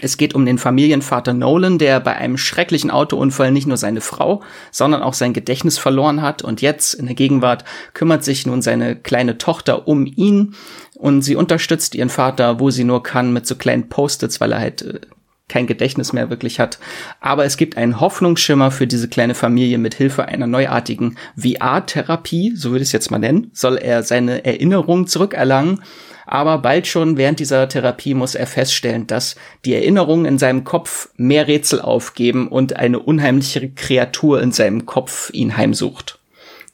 Es 0.01 0.17
geht 0.17 0.35
um 0.35 0.45
den 0.45 0.57
Familienvater 0.57 1.33
Nolan, 1.33 1.77
der 1.77 2.01
bei 2.01 2.15
einem 2.15 2.37
schrecklichen 2.37 2.91
Autounfall 2.91 3.51
nicht 3.51 3.65
nur 3.65 3.77
seine 3.77 4.01
Frau, 4.01 4.43
sondern 4.69 5.01
auch 5.01 5.13
sein 5.13 5.31
Gedächtnis 5.31 5.77
verloren 5.77 6.21
hat. 6.21 6.41
Und 6.41 6.61
jetzt 6.61 6.93
in 6.93 7.05
der 7.05 7.15
Gegenwart 7.15 7.63
kümmert 7.93 8.25
sich 8.25 8.45
nun 8.45 8.61
seine 8.61 8.97
kleine 8.97 9.37
Tochter 9.37 9.87
um 9.87 10.05
ihn 10.05 10.55
und 10.95 11.21
sie 11.21 11.37
unterstützt 11.37 11.95
ihren 11.95 12.09
Vater, 12.09 12.59
wo 12.59 12.71
sie 12.71 12.83
nur 12.83 13.03
kann, 13.03 13.31
mit 13.31 13.47
so 13.47 13.55
kleinen 13.55 13.87
Post-its, 13.87 14.41
weil 14.41 14.51
er 14.51 14.59
halt 14.59 14.81
äh, 14.81 14.99
kein 15.47 15.67
Gedächtnis 15.67 16.13
mehr 16.13 16.29
wirklich 16.29 16.59
hat. 16.59 16.79
Aber 17.19 17.45
es 17.45 17.57
gibt 17.57 17.77
einen 17.77 17.99
Hoffnungsschimmer 17.99 18.71
für 18.71 18.87
diese 18.87 19.07
kleine 19.07 19.35
Familie 19.35 19.77
mit 19.77 19.93
Hilfe 19.93 20.25
einer 20.25 20.47
neuartigen 20.47 21.17
VR-Therapie, 21.37 22.53
so 22.55 22.71
würde 22.71 22.83
ich 22.83 22.89
es 22.89 22.93
jetzt 22.93 23.11
mal 23.11 23.19
nennen, 23.19 23.51
soll 23.53 23.77
er 23.77 24.03
seine 24.03 24.43
Erinnerungen 24.45 25.07
zurückerlangen. 25.07 25.81
Aber 26.25 26.57
bald 26.57 26.87
schon 26.87 27.17
während 27.17 27.39
dieser 27.39 27.69
Therapie 27.69 28.15
muss 28.15 28.33
er 28.33 28.47
feststellen, 28.47 29.05
dass 29.05 29.35
die 29.63 29.75
Erinnerungen 29.75 30.25
in 30.25 30.39
seinem 30.39 30.63
Kopf 30.63 31.09
mehr 31.17 31.47
Rätsel 31.47 31.79
aufgeben 31.79 32.47
und 32.47 32.75
eine 32.75 32.99
unheimliche 32.99 33.69
Kreatur 33.69 34.41
in 34.41 34.51
seinem 34.51 34.87
Kopf 34.87 35.29
ihn 35.33 35.55
heimsucht. 35.55 36.19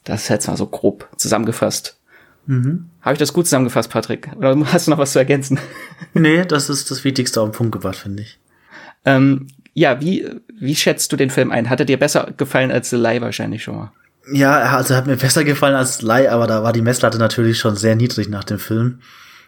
Das 0.04 0.22
ist 0.22 0.28
jetzt 0.30 0.48
mal 0.48 0.56
so 0.56 0.66
grob 0.66 1.08
zusammengefasst. 1.16 1.98
Mhm. 2.46 2.88
Habe 3.02 3.14
ich 3.14 3.18
das 3.18 3.32
gut 3.32 3.46
zusammengefasst, 3.46 3.90
Patrick? 3.90 4.30
Oder 4.36 4.58
hast 4.72 4.86
du 4.86 4.90
noch 4.90 4.98
was 4.98 5.12
zu 5.12 5.18
ergänzen? 5.18 5.58
Nee, 6.14 6.44
das 6.44 6.68
ist 6.68 6.90
das 6.90 7.04
Wichtigste 7.04 7.40
auf 7.40 7.50
den 7.50 7.56
Punkt 7.56 7.72
gebracht, 7.72 7.96
finde 7.96 8.22
ich. 8.22 8.38
Ähm, 9.04 9.48
ja, 9.74 10.00
wie, 10.00 10.28
wie 10.58 10.74
schätzt 10.74 11.12
du 11.12 11.16
den 11.16 11.30
Film 11.30 11.50
ein? 11.50 11.70
Hat 11.70 11.80
er 11.80 11.86
dir 11.86 11.98
besser 11.98 12.28
gefallen 12.36 12.70
als 12.70 12.90
The 12.90 12.96
Lie 12.96 13.20
wahrscheinlich 13.20 13.62
schon 13.62 13.76
mal? 13.76 13.92
Ja, 14.32 14.76
also 14.76 14.94
hat 14.94 15.06
mir 15.06 15.16
besser 15.16 15.44
gefallen 15.44 15.74
als 15.74 15.98
The 15.98 16.06
Lie, 16.06 16.30
aber 16.30 16.46
da 16.46 16.62
war 16.62 16.72
die 16.72 16.82
Messlatte 16.82 17.18
natürlich 17.18 17.58
schon 17.58 17.76
sehr 17.76 17.96
niedrig 17.96 18.28
nach 18.28 18.44
dem 18.44 18.58
Film. 18.58 19.00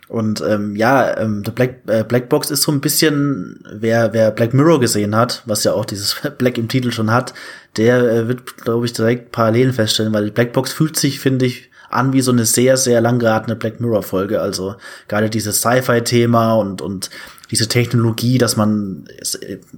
Und 0.08 0.42
ähm, 0.42 0.76
ja, 0.76 1.16
ähm, 1.18 1.42
The 1.44 1.50
Black, 1.50 1.76
äh, 1.86 2.04
Black 2.04 2.28
Box 2.28 2.50
ist 2.50 2.62
so 2.62 2.72
ein 2.72 2.80
bisschen, 2.80 3.64
wer, 3.72 4.12
wer 4.12 4.30
Black 4.30 4.52
Mirror 4.52 4.80
gesehen 4.80 5.16
hat, 5.16 5.42
was 5.46 5.64
ja 5.64 5.72
auch 5.72 5.84
dieses 5.84 6.20
Black 6.38 6.58
im 6.58 6.68
Titel 6.68 6.90
schon 6.90 7.10
hat, 7.10 7.32
der 7.76 7.98
äh, 8.02 8.28
wird, 8.28 8.58
glaube 8.58 8.86
ich, 8.86 8.92
direkt 8.92 9.32
Parallelen 9.32 9.72
feststellen, 9.72 10.12
weil 10.12 10.30
Black 10.30 10.52
Box 10.52 10.72
fühlt 10.72 10.96
sich, 10.96 11.20
finde 11.20 11.46
ich, 11.46 11.70
an 11.94 12.12
wie 12.12 12.20
so 12.20 12.32
eine 12.32 12.44
sehr, 12.44 12.76
sehr 12.76 13.00
lang 13.00 13.18
geratene 13.18 13.56
Black 13.56 13.80
Mirror 13.80 14.02
Folge. 14.02 14.40
Also 14.40 14.76
gerade 15.08 15.30
dieses 15.30 15.58
Sci-Fi-Thema 15.58 16.54
und, 16.54 16.82
und 16.82 17.10
diese 17.50 17.68
Technologie, 17.68 18.38
dass 18.38 18.56
man 18.56 19.06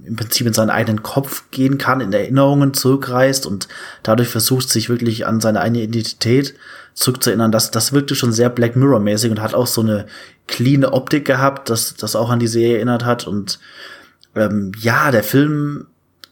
im 0.05 0.15
Prinzip 0.15 0.47
in 0.47 0.53
seinen 0.53 0.69
eigenen 0.69 1.03
Kopf 1.03 1.43
gehen 1.51 1.77
kann, 1.77 2.01
in 2.01 2.13
Erinnerungen 2.13 2.73
zurückreist 2.73 3.45
und 3.45 3.67
dadurch 4.03 4.29
versucht, 4.29 4.69
sich 4.69 4.89
wirklich 4.89 5.27
an 5.27 5.41
seine 5.41 5.61
eigene 5.61 5.83
Identität 5.83 6.55
zurückzuerinnern. 6.93 7.51
Das, 7.51 7.69
das 7.69 7.93
wirkte 7.93 8.15
schon 8.15 8.31
sehr 8.31 8.49
Black 8.49 8.75
Mirror-mäßig 8.75 9.29
und 9.29 9.41
hat 9.41 9.53
auch 9.53 9.67
so 9.67 9.81
eine 9.81 10.07
clean 10.47 10.85
Optik 10.85 11.25
gehabt, 11.25 11.69
das, 11.69 11.95
das 11.95 12.15
auch 12.15 12.29
an 12.29 12.39
die 12.39 12.47
Serie 12.47 12.77
erinnert 12.77 13.05
hat. 13.05 13.27
Und 13.27 13.59
ähm, 14.35 14.71
ja, 14.79 15.11
der 15.11 15.23
Film 15.23 15.87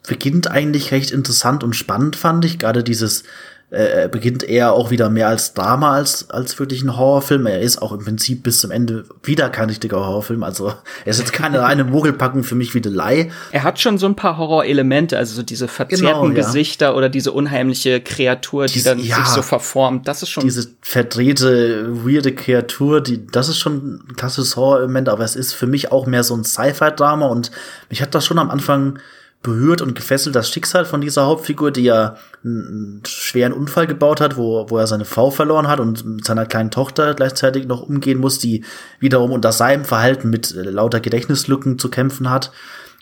beginnt 0.08 0.50
eigentlich 0.50 0.92
recht 0.92 1.12
interessant 1.12 1.64
und 1.64 1.76
spannend, 1.76 2.16
fand 2.16 2.46
ich. 2.46 2.60
Gerade 2.60 2.84
dieses 2.84 3.24
äh, 3.72 4.08
beginnt 4.08 4.44
eher 4.44 4.74
auch 4.74 4.92
wieder 4.92 5.10
mehr 5.10 5.28
als 5.28 5.54
Drama 5.54 5.94
als, 5.94 6.30
als 6.30 6.60
wirklich 6.60 6.84
ein 6.84 6.96
Horrorfilm. 6.96 7.46
Er 7.48 7.62
ist 7.62 7.82
auch 7.82 7.92
im 7.92 8.04
Prinzip 8.04 8.44
bis 8.44 8.60
zum 8.62 8.72
Ende 8.72 9.06
wieder 9.24 9.50
kein 9.50 9.70
richtiger 9.70 9.98
Horrorfilm. 9.98 10.44
Also 10.44 10.68
er 11.04 11.12
ist 11.12 11.20
jetzt 11.20 11.34
keine 11.34 11.62
reine 11.62 11.84
Mogelpackung 11.84 12.44
für 12.44 12.56
mich 12.56 12.76
wie 12.76 12.82
The 12.84 12.90
Lie. 12.90 13.32
Er 13.52 13.64
hat 13.64 13.80
schon 13.80 13.98
so 13.98 14.06
ein 14.06 14.16
paar 14.16 14.38
Horrorelemente, 14.38 15.18
also 15.18 15.36
so 15.36 15.44
diese 15.44 15.68
verzerrten 15.68 16.06
genau, 16.06 16.28
ja. 16.28 16.34
Gesichter 16.34 16.96
oder 16.96 17.10
diese 17.10 17.32
unheimliche 17.32 18.02
Kreatur, 18.02 18.68
die 18.68 18.84
dann 18.84 19.00
ja, 19.00 19.18
sich 19.18 19.28
so 19.28 19.42
verformt. 19.42 20.08
Das 20.08 20.22
ist 20.22 20.30
schon. 20.30 20.44
Diese 20.44 20.70
verdrehte, 20.82 22.06
weirde 22.06 22.34
Kreatur, 22.36 23.02
die, 23.02 23.26
das 23.26 23.50
ist 23.50 23.58
schon 23.58 24.02
ein 24.08 24.16
klassisches 24.16 24.56
Horrorelement, 24.56 25.10
aber 25.10 25.24
es 25.24 25.36
ist 25.36 25.54
für 25.54 25.68
mich 25.68 25.92
auch 25.92 26.06
mehr 26.06 26.24
so 26.24 26.36
ein 26.36 26.44
Sci-Fi-Drama 26.44 27.26
und 27.26 27.52
mich 27.90 28.02
hat 28.02 28.14
das 28.14 28.26
schon 28.26 28.38
am 28.38 28.52
Anfang 28.52 29.00
berührt 29.46 29.82
und 29.82 29.94
gefesselt 29.94 30.36
das 30.36 30.50
Schicksal 30.50 30.86
von 30.86 31.02
dieser 31.02 31.28
Hauptfigur, 31.28 31.72
die 31.72 31.84
ja 31.84 32.18
einen 32.44 33.04
schweren 33.06 33.54
Unfall 33.54 33.86
gebaut 33.86 34.20
hat, 34.20 34.38
wo, 34.38 34.66
wo 34.70 34.78
er 34.80 34.88
seine 34.88 35.06
Frau 35.06 35.30
verloren 35.30 35.68
hat 35.68 35.80
und 35.80 36.04
mit 36.04 36.26
seiner 36.26 36.48
kleinen 36.48 36.72
Tochter 36.72 37.14
gleichzeitig 37.14 37.68
noch 37.68 37.84
umgehen 37.84 38.20
muss, 38.20 38.40
die 38.40 38.66
wiederum 39.00 39.32
unter 39.32 39.52
seinem 39.52 39.86
Verhalten 39.86 40.32
mit 40.32 40.56
äh, 40.56 40.64
lauter 40.64 41.00
Gedächtnislücken 41.00 41.78
zu 41.78 41.90
kämpfen 41.90 42.30
hat. 42.32 42.52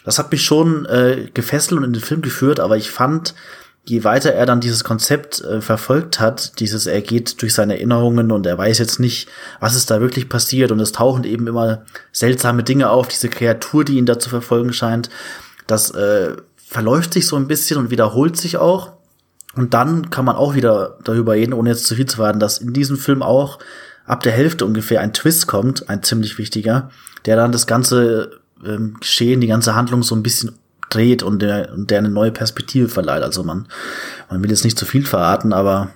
Das 0.04 0.20
hat 0.20 0.32
mich 0.32 0.44
schon 0.44 0.86
äh, 0.86 1.30
gefesselt 1.34 1.78
und 1.78 1.86
in 1.86 1.94
den 1.94 2.02
Film 2.02 2.22
geführt, 2.22 2.60
aber 2.60 2.76
ich 2.76 2.92
fand, 2.92 3.34
je 3.86 4.04
weiter 4.04 4.34
er 4.34 4.46
dann 4.46 4.60
dieses 4.60 4.84
Konzept 4.84 5.42
äh, 5.42 5.62
verfolgt 5.62 6.20
hat, 6.20 6.60
dieses 6.60 6.88
er 6.88 7.02
geht 7.02 7.42
durch 7.42 7.54
seine 7.54 7.76
Erinnerungen 7.76 8.32
und 8.32 8.46
er 8.46 8.58
weiß 8.58 8.80
jetzt 8.80 9.00
nicht, 9.00 9.30
was 9.62 9.76
ist 9.76 9.90
da 9.90 10.02
wirklich 10.02 10.28
passiert 10.28 10.74
und 10.74 10.82
es 10.82 10.92
tauchen 10.92 11.24
eben 11.24 11.48
immer 11.48 11.84
seltsame 12.12 12.64
Dinge 12.64 12.90
auf, 12.90 13.08
diese 13.08 13.30
Kreatur, 13.30 13.86
die 13.86 13.98
ihn 13.98 14.06
da 14.06 14.20
zu 14.20 14.30
verfolgen 14.30 14.74
scheint, 14.74 15.10
das 15.68 15.92
äh, 15.92 16.36
verläuft 16.56 17.14
sich 17.14 17.28
so 17.28 17.36
ein 17.36 17.48
bisschen 17.48 17.78
und 17.78 17.92
wiederholt 17.92 18.38
sich 18.38 18.58
auch. 18.58 18.94
Und 19.56 19.74
dann 19.74 20.10
kann 20.10 20.26
man 20.26 20.36
auch 20.36 20.56
wieder 20.56 20.98
darüber 21.04 21.34
reden, 21.34 21.54
ohne 21.54 21.70
jetzt 21.70 21.86
zu 21.86 21.96
viel 21.96 22.08
zu 22.08 22.18
warten, 22.18 22.40
dass 22.40 22.58
in 22.58 22.74
diesem 22.74 22.98
Film 22.98 23.22
auch 23.22 23.60
ab 24.06 24.24
der 24.24 24.32
Hälfte 24.32 24.66
ungefähr 24.66 25.02
ein 25.02 25.14
Twist 25.14 25.48
kommt, 25.48 25.90
ein 25.90 26.04
ziemlich 26.04 26.38
wichtiger, 26.38 26.90
der 27.26 27.36
dann 27.36 27.52
das 27.52 27.68
ganze 27.68 28.40
ähm, 28.66 28.98
Geschehen, 29.00 29.42
die 29.42 29.48
ganze 29.48 29.76
Handlung 29.76 30.04
so 30.04 30.16
ein 30.16 30.24
bisschen 30.24 30.58
dreht 30.90 31.24
und 31.24 31.42
der, 31.42 31.74
und 31.74 31.92
der 31.92 32.00
eine 32.00 32.10
neue 32.10 32.32
Perspektive 32.32 32.90
verleiht. 32.90 33.24
Also 33.24 33.44
man, 33.44 33.68
man 34.30 34.44
will 34.44 34.50
jetzt 34.50 34.64
nicht 34.64 34.78
zu 34.78 34.86
viel 34.86 35.06
verraten, 35.06 35.54
aber 35.54 35.90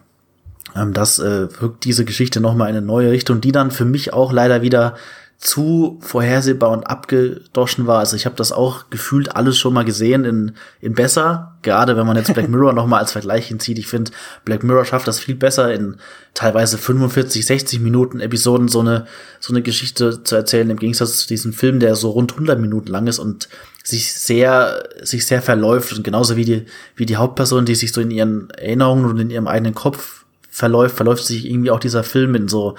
ähm, 0.76 0.94
das 0.94 1.20
äh, 1.20 1.48
wirkt 1.60 1.86
diese 1.86 2.06
Geschichte 2.06 2.40
nochmal 2.40 2.70
in 2.70 2.78
eine 2.78 2.86
neue 2.86 3.12
Richtung, 3.12 3.42
die 3.42 3.52
dann 3.52 3.72
für 3.72 3.86
mich 3.86 4.14
auch 4.14 4.32
leider 4.32 4.62
wieder 4.62 4.96
zu 5.38 6.00
vorhersehbar 6.02 6.72
und 6.72 6.86
abgedroschen 6.86 7.86
war. 7.86 8.00
Also 8.00 8.16
ich 8.16 8.26
habe 8.26 8.36
das 8.36 8.52
auch 8.52 8.90
gefühlt 8.90 9.36
alles 9.36 9.58
schon 9.58 9.72
mal 9.72 9.86
gesehen 9.86 10.26
in, 10.26 10.54
in 10.82 10.96
besser. 10.96 11.58
Gerade 11.62 11.96
wenn 11.96 12.08
man 12.08 12.18
jetzt 12.18 12.34
Black 12.34 12.50
Mirror 12.50 12.74
noch 12.74 12.88
mal 12.88 12.98
als 12.98 13.12
Vergleich 13.12 13.48
hinzieht. 13.48 13.78
Ich 13.78 13.86
finde, 13.86 14.12
Black 14.46 14.64
Mirror 14.64 14.86
schafft 14.86 15.08
das 15.08 15.20
viel 15.20 15.36
besser 15.36 15.72
in 15.72 15.98
teilweise 16.34 16.80
45, 16.80 17.46
60 17.46 17.80
Minuten 17.82 18.20
Episoden 18.20 18.68
so 18.68 18.80
eine, 18.80 19.06
so 19.40 19.54
eine 19.54 19.62
Geschichte 19.62 20.24
zu 20.24 20.36
erzählen, 20.36 20.72
im 20.72 20.80
Gegensatz 20.80 21.20
zu 21.20 21.28
diesem 21.28 21.54
Film, 21.54 21.80
der 21.80 21.96
so 21.96 22.10
rund 22.10 22.32
100 22.32 22.60
Minuten 22.60 22.88
lang 22.88 23.06
ist 23.06 23.20
und 23.20 23.48
sich 23.84 24.14
sehr, 24.14 24.90
sich 25.04 25.28
sehr 25.28 25.44
verläuft 25.44 25.94
und 25.94 26.04
genauso 26.04 26.36
wie 26.36 26.46
die, 26.46 26.66
wie 26.96 27.06
die 27.06 27.18
Hauptperson, 27.18 27.66
die 27.66 27.76
sich 27.76 27.94
so 27.94 28.02
in 28.02 28.12
ihren 28.12 28.50
Erinnerungen 28.50 29.06
und 29.06 29.20
in 29.20 29.30
ihrem 29.30 29.48
eigenen 29.48 29.76
Kopf 29.76 30.26
verläuft, 30.50 30.96
verläuft 30.96 31.26
sich 31.26 31.46
irgendwie 31.46 31.70
auch 31.70 31.80
dieser 31.80 32.04
Film 32.04 32.34
in 32.34 32.48
so, 32.48 32.76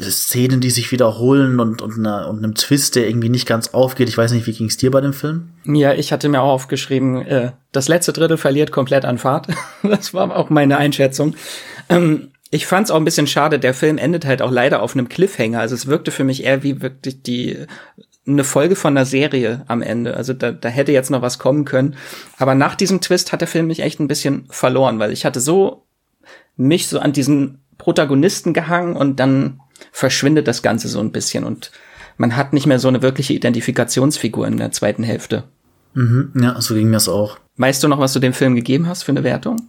Szenen, 0.00 0.60
die 0.60 0.70
sich 0.70 0.92
wiederholen 0.92 1.60
und, 1.60 1.82
und, 1.82 1.98
einer, 1.98 2.28
und 2.28 2.38
einem 2.38 2.54
Twist, 2.54 2.96
der 2.96 3.08
irgendwie 3.08 3.28
nicht 3.28 3.46
ganz 3.46 3.68
aufgeht. 3.68 4.08
Ich 4.08 4.18
weiß 4.18 4.32
nicht, 4.32 4.46
wie 4.46 4.52
ging 4.52 4.66
es 4.66 4.76
dir 4.76 4.90
bei 4.90 5.00
dem 5.00 5.12
Film? 5.12 5.50
Ja, 5.64 5.92
ich 5.92 6.12
hatte 6.12 6.28
mir 6.28 6.40
auch 6.42 6.52
aufgeschrieben, 6.52 7.26
äh, 7.26 7.52
das 7.72 7.88
letzte 7.88 8.12
Drittel 8.12 8.36
verliert 8.36 8.72
komplett 8.72 9.04
an 9.04 9.18
Fahrt. 9.18 9.48
das 9.82 10.14
war 10.14 10.34
auch 10.34 10.50
meine 10.50 10.78
Einschätzung. 10.78 11.34
Ähm, 11.88 12.30
ich 12.50 12.66
fand 12.66 12.86
es 12.86 12.90
auch 12.90 12.96
ein 12.96 13.04
bisschen 13.04 13.26
schade, 13.26 13.58
der 13.58 13.74
Film 13.74 13.98
endet 13.98 14.26
halt 14.26 14.42
auch 14.42 14.50
leider 14.50 14.82
auf 14.82 14.94
einem 14.94 15.08
Cliffhanger. 15.08 15.60
Also 15.60 15.74
es 15.74 15.86
wirkte 15.86 16.10
für 16.10 16.24
mich 16.24 16.44
eher 16.44 16.62
wie 16.62 16.82
wirklich 16.82 17.22
die 17.22 17.66
eine 18.26 18.44
Folge 18.44 18.76
von 18.76 18.96
einer 18.96 19.06
Serie 19.06 19.64
am 19.66 19.82
Ende. 19.82 20.16
Also 20.16 20.32
da, 20.32 20.52
da 20.52 20.68
hätte 20.68 20.92
jetzt 20.92 21.10
noch 21.10 21.22
was 21.22 21.38
kommen 21.38 21.64
können. 21.64 21.96
Aber 22.38 22.54
nach 22.54 22.74
diesem 22.74 23.00
Twist 23.00 23.32
hat 23.32 23.40
der 23.40 23.48
Film 23.48 23.66
mich 23.66 23.80
echt 23.80 24.00
ein 24.00 24.08
bisschen 24.08 24.46
verloren, 24.50 24.98
weil 24.98 25.12
ich 25.12 25.24
hatte 25.24 25.40
so 25.40 25.86
mich 26.56 26.86
so 26.86 26.98
an 26.98 27.12
diesen 27.12 27.62
Protagonisten 27.78 28.52
gehangen 28.52 28.96
und 28.96 29.18
dann 29.18 29.58
verschwindet 29.90 30.46
das 30.48 30.62
Ganze 30.62 30.88
so 30.88 31.00
ein 31.00 31.12
bisschen 31.12 31.44
und 31.44 31.70
man 32.16 32.36
hat 32.36 32.52
nicht 32.52 32.66
mehr 32.66 32.78
so 32.78 32.88
eine 32.88 33.02
wirkliche 33.02 33.32
Identifikationsfigur 33.32 34.46
in 34.46 34.58
der 34.58 34.72
zweiten 34.72 35.02
Hälfte. 35.02 35.44
Mhm, 35.94 36.32
ja, 36.40 36.60
so 36.60 36.74
ging 36.74 36.90
mir 36.90 36.96
es 36.96 37.08
auch. 37.08 37.38
Weißt 37.56 37.82
du 37.82 37.88
noch, 37.88 37.98
was 37.98 38.12
du 38.12 38.18
dem 38.18 38.32
Film 38.32 38.54
gegeben 38.54 38.86
hast 38.86 39.02
für 39.02 39.12
eine 39.12 39.24
Wertung? 39.24 39.68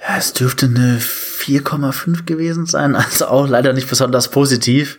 Ja, 0.00 0.16
es 0.16 0.32
dürfte 0.32 0.66
eine 0.66 0.98
4,5 0.98 2.24
gewesen 2.24 2.66
sein, 2.66 2.94
also 2.96 3.26
auch 3.26 3.48
leider 3.48 3.72
nicht 3.72 3.88
besonders 3.88 4.28
positiv, 4.28 4.98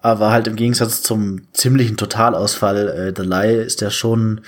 aber 0.00 0.30
halt 0.30 0.46
im 0.46 0.56
Gegensatz 0.56 1.02
zum 1.02 1.42
ziemlichen 1.52 1.96
Totalausfall 1.96 2.88
äh, 2.88 3.14
The 3.16 3.28
Lie 3.28 3.62
ist 3.62 3.80
der 3.80 3.90
schon 3.90 4.40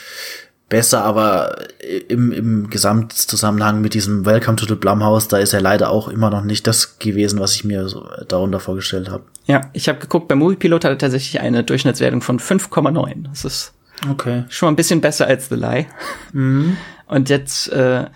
besser, 0.72 1.04
aber 1.04 1.66
im, 2.08 2.32
im 2.32 2.70
Gesamtzusammenhang 2.70 3.82
mit 3.82 3.92
diesem 3.92 4.24
Welcome 4.24 4.56
to 4.56 4.64
the 4.64 4.74
Blumhouse, 4.74 5.28
da 5.28 5.36
ist 5.36 5.52
er 5.52 5.60
leider 5.60 5.90
auch 5.90 6.08
immer 6.08 6.30
noch 6.30 6.44
nicht 6.44 6.66
das 6.66 6.98
gewesen, 6.98 7.40
was 7.40 7.54
ich 7.54 7.64
mir 7.64 7.90
so 7.90 8.08
darunter 8.26 8.58
vorgestellt 8.58 9.10
habe. 9.10 9.24
Ja, 9.44 9.60
ich 9.74 9.90
habe 9.90 9.98
geguckt, 9.98 10.28
bei 10.28 10.34
Moviepilot 10.34 10.86
hat 10.86 10.92
er 10.92 10.96
tatsächlich 10.96 11.42
eine 11.42 11.62
Durchschnittswertung 11.62 12.22
von 12.22 12.40
5,9. 12.40 13.28
Das 13.28 13.44
ist 13.44 13.74
okay. 14.10 14.44
schon 14.48 14.66
mal 14.66 14.72
ein 14.72 14.76
bisschen 14.76 15.02
besser 15.02 15.26
als 15.26 15.50
The 15.50 15.56
Lie. 15.56 15.86
Mhm. 16.32 16.78
Und 17.06 17.28
jetzt, 17.28 17.70
äh, 17.70 18.06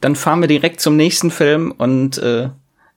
dann 0.00 0.14
fahren 0.14 0.42
wir 0.42 0.48
direkt 0.48 0.80
zum 0.80 0.94
nächsten 0.94 1.32
Film 1.32 1.72
und 1.72 2.18
äh, 2.18 2.50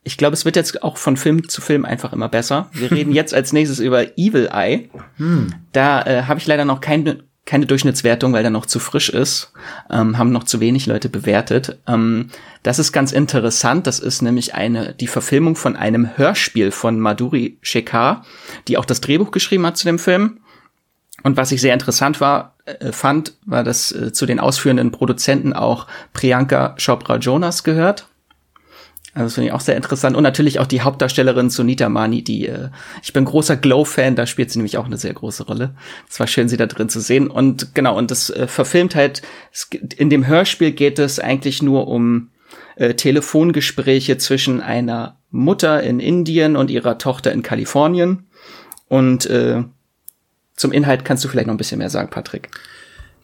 ich 0.03 0.17
glaube, 0.17 0.35
es 0.35 0.45
wird 0.45 0.55
jetzt 0.55 0.83
auch 0.83 0.97
von 0.97 1.17
Film 1.17 1.49
zu 1.49 1.61
Film 1.61 1.83
einfach 1.83 2.13
immer 2.13 2.29
besser. 2.29 2.69
Wir 2.73 2.91
reden 2.91 3.11
jetzt 3.13 3.33
als 3.33 3.53
nächstes 3.53 3.79
über 3.79 4.19
Evil 4.19 4.49
Eye. 4.53 4.91
Hm. 5.17 5.47
Da 5.71 6.03
äh, 6.03 6.23
habe 6.23 6.39
ich 6.39 6.45
leider 6.45 6.65
noch 6.65 6.79
keine 6.79 7.23
keine 7.45 7.65
Durchschnittswertung, 7.65 8.31
weil 8.33 8.43
der 8.43 8.51
noch 8.51 8.65
zu 8.65 8.79
frisch 8.79 9.09
ist, 9.09 9.51
ähm, 9.89 10.17
haben 10.17 10.31
noch 10.31 10.45
zu 10.45 10.59
wenig 10.59 10.85
Leute 10.85 11.09
bewertet. 11.09 11.77
Ähm, 11.87 12.29
das 12.63 12.79
ist 12.79 12.93
ganz 12.93 13.11
interessant. 13.11 13.85
Das 13.85 13.99
ist 13.99 14.21
nämlich 14.21 14.55
eine 14.55 14.93
die 14.93 15.07
Verfilmung 15.07 15.55
von 15.55 15.75
einem 15.75 16.17
Hörspiel 16.17 16.71
von 16.71 16.99
Madhuri 16.99 17.57
Shekhar, 17.61 18.25
die 18.67 18.77
auch 18.77 18.85
das 18.85 19.01
Drehbuch 19.01 19.31
geschrieben 19.31 19.65
hat 19.65 19.77
zu 19.77 19.85
dem 19.85 19.99
Film. 19.99 20.39
Und 21.23 21.37
was 21.37 21.51
ich 21.51 21.61
sehr 21.61 21.73
interessant 21.73 22.21
war, 22.21 22.55
äh, 22.65 22.91
fand, 22.91 23.33
war, 23.45 23.63
dass 23.63 23.91
äh, 23.91 24.13
zu 24.13 24.25
den 24.25 24.39
ausführenden 24.39 24.91
Produzenten 24.91 25.53
auch 25.53 25.87
Priyanka 26.13 26.75
Chopra 26.83 27.17
Jonas 27.17 27.63
gehört. 27.63 28.07
Also 29.13 29.25
das 29.25 29.33
finde 29.35 29.47
ich 29.49 29.53
auch 29.53 29.61
sehr 29.61 29.75
interessant. 29.75 30.17
Und 30.17 30.23
natürlich 30.23 30.59
auch 30.59 30.65
die 30.65 30.81
Hauptdarstellerin 30.81 31.51
Sunita 31.51 31.87
Mani, 31.87 32.23
die, 32.23 32.47
äh, 32.47 32.69
ich 33.03 33.13
bin 33.13 33.25
großer 33.25 33.57
Glow-Fan, 33.57 34.15
da 34.15 34.25
spielt 34.25 34.49
sie 34.49 34.57
nämlich 34.57 34.77
auch 34.77 34.85
eine 34.85 34.97
sehr 34.97 35.13
große 35.13 35.45
Rolle. 35.45 35.75
Es 36.09 36.19
war 36.19 36.25
schön, 36.25 36.49
sie 36.49 36.57
da 36.57 36.65
drin 36.65 36.89
zu 36.89 36.99
sehen. 36.99 37.27
Und 37.27 37.75
genau, 37.75 37.95
und 37.95 38.09
das 38.09 38.31
äh, 38.31 38.47
verfilmt 38.47 38.95
halt, 38.95 39.21
in 39.97 40.09
dem 40.09 40.25
Hörspiel 40.25 40.71
geht 40.71 40.97
es 40.97 41.19
eigentlich 41.19 41.61
nur 41.61 41.87
um 41.87 42.29
äh, 42.75 42.95
Telefongespräche 42.95 44.17
zwischen 44.17 44.61
einer 44.61 45.17
Mutter 45.29 45.83
in 45.83 45.99
Indien 45.99 46.55
und 46.55 46.71
ihrer 46.71 46.97
Tochter 46.97 47.31
in 47.31 47.43
Kalifornien. 47.43 48.25
Und 48.87 49.27
äh, 49.27 49.63
zum 50.55 50.71
Inhalt 50.71 51.05
kannst 51.05 51.23
du 51.23 51.27
vielleicht 51.27 51.47
noch 51.47 51.53
ein 51.53 51.57
bisschen 51.57 51.79
mehr 51.79 51.89
sagen, 51.89 52.09
Patrick. 52.09 52.49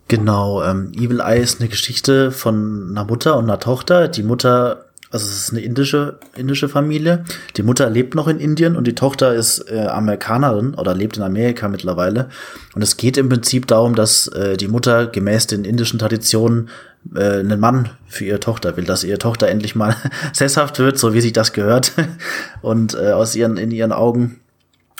Genau, 0.07 0.63
ähm, 0.63 0.91
Evil 0.95 1.19
Eye 1.19 1.39
ist 1.39 1.59
eine 1.59 1.69
Geschichte 1.69 2.31
von 2.31 2.89
einer 2.89 3.05
Mutter 3.05 3.37
und 3.37 3.43
einer 3.43 3.59
Tochter. 3.59 4.07
Die 4.07 4.23
Mutter 4.23 4.88
also 5.11 5.25
es 5.25 5.43
ist 5.43 5.51
eine 5.51 5.61
indische, 5.61 6.19
indische 6.35 6.69
Familie. 6.69 7.23
Die 7.57 7.63
Mutter 7.63 7.89
lebt 7.89 8.13
noch 8.13 8.27
in 8.27 8.39
Indien 8.39 8.75
und 8.75 8.85
die 8.85 8.93
Tochter 8.93 9.33
ist 9.33 9.69
äh, 9.71 9.87
Amerikanerin 9.87 10.75
oder 10.75 10.93
lebt 10.93 11.17
in 11.17 11.23
Amerika 11.23 11.67
mittlerweile. 11.67 12.29
Und 12.75 12.83
es 12.83 12.95
geht 12.95 13.17
im 13.17 13.27
Prinzip 13.27 13.65
darum, 13.65 13.95
dass 13.95 14.27
äh, 14.27 14.55
die 14.55 14.67
Mutter 14.67 15.07
gemäß 15.07 15.47
den 15.47 15.65
indischen 15.65 15.97
Traditionen 15.97 16.69
äh, 17.15 17.39
einen 17.39 17.59
Mann 17.59 17.89
für 18.07 18.25
ihre 18.25 18.39
Tochter 18.39 18.77
will, 18.77 18.85
dass 18.85 19.03
ihre 19.03 19.17
Tochter 19.17 19.47
endlich 19.47 19.75
mal 19.75 19.95
sesshaft 20.33 20.77
wird, 20.77 20.99
so 20.99 21.13
wie 21.13 21.21
sich 21.21 21.33
das 21.33 21.53
gehört. 21.53 21.93
und 22.61 22.93
äh, 22.93 23.11
aus 23.11 23.35
ihren, 23.35 23.57
in 23.57 23.71
ihren 23.71 23.91
Augen 23.91 24.39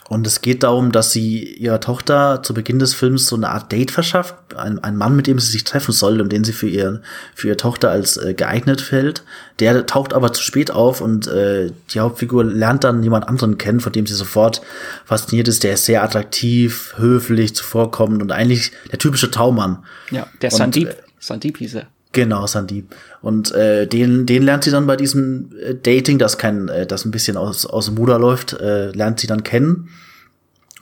und 0.10 0.26
es 0.26 0.42
geht 0.42 0.64
darum, 0.64 0.92
dass 0.92 1.12
sie 1.12 1.44
ihrer 1.44 1.80
Tochter 1.80 2.42
zu 2.42 2.56
Beginn 2.56 2.80
des 2.80 2.96
Films 2.96 3.28
so 3.28 3.36
eine 3.36 3.50
Art 3.50 3.72
Date 3.72 3.92
verschafft. 3.92 4.34
Ein, 4.56 4.84
ein 4.84 4.98
Mann, 4.98 5.16
mit 5.16 5.28
dem 5.28 5.38
sie 5.38 5.52
sich 5.52 5.64
treffen 5.64 5.92
soll 5.92 6.20
und 6.20 6.32
den 6.32 6.44
sie 6.44 6.52
für, 6.52 6.68
ihr, 6.68 7.04
für 7.36 7.50
ihre 7.50 7.58
Tochter 7.58 7.92
als 7.92 8.18
äh, 8.18 8.34
geeignet 8.34 8.92
hält. 8.92 9.24
Der 9.60 9.86
taucht 9.86 10.14
aber 10.14 10.34
zu 10.34 10.42
spät 10.42 10.72
auf 10.72 11.02
und 11.02 11.28
äh, 11.28 11.72
die 11.92 12.00
Hauptfigur 12.00 12.44
lernt 12.44 12.84
dann 12.84 13.04
jemand 13.04 13.28
anderen 13.28 13.60
kennen, 13.60 13.82
von 13.82 13.94
dem 13.94 14.08
sie 14.08 14.16
sofort 14.16 14.62
fasziniert 15.06 15.48
ist. 15.48 15.64
Der 15.64 15.74
ist 15.74 15.86
sehr 15.86 16.02
attraktiv, 16.02 16.96
höflich, 16.98 17.56
zuvorkommend 17.56 18.24
und 18.24 18.32
eigentlich 18.32 18.72
der 18.92 18.98
typische 18.98 19.30
Taumann. 19.30 19.86
Ja, 20.10 20.26
der 20.42 20.50
Sandeep. 20.50 20.90
Äh, 20.90 20.96
Sandeep 21.20 21.60
hieß 21.60 21.76
er. 21.76 21.88
Genau, 22.12 22.48
Sandeep. 22.48 22.96
Und 23.22 23.52
äh, 23.52 23.86
den, 23.86 24.26
den 24.26 24.44
lernt 24.44 24.64
sie 24.64 24.72
dann 24.72 24.88
bei 24.88 24.96
diesem 24.96 25.52
äh, 25.62 25.76
Dating, 25.76 26.18
das 26.18 26.38
kein, 26.38 26.68
äh, 26.68 26.88
das 26.88 27.06
ein 27.06 27.12
bisschen 27.12 27.38
aus, 27.38 27.66
aus 27.66 27.86
dem 27.86 27.98
Ruder 27.98 28.18
läuft, 28.18 28.54
äh, 28.54 28.92
lernt 28.92 29.20
sie 29.20 29.28
dann 29.28 29.44
kennen. 29.44 29.90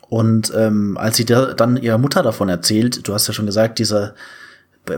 Und 0.10 0.54
ähm, 0.56 0.98
als 0.98 1.18
sie 1.18 1.26
da, 1.26 1.54
dann 1.54 1.76
ihrer 1.76 1.98
Mutter 1.98 2.24
davon 2.24 2.48
erzählt, 2.48 3.06
du 3.08 3.14
hast 3.14 3.28
ja 3.28 3.34
schon 3.34 3.46
gesagt, 3.46 3.78
dieser 3.80 4.16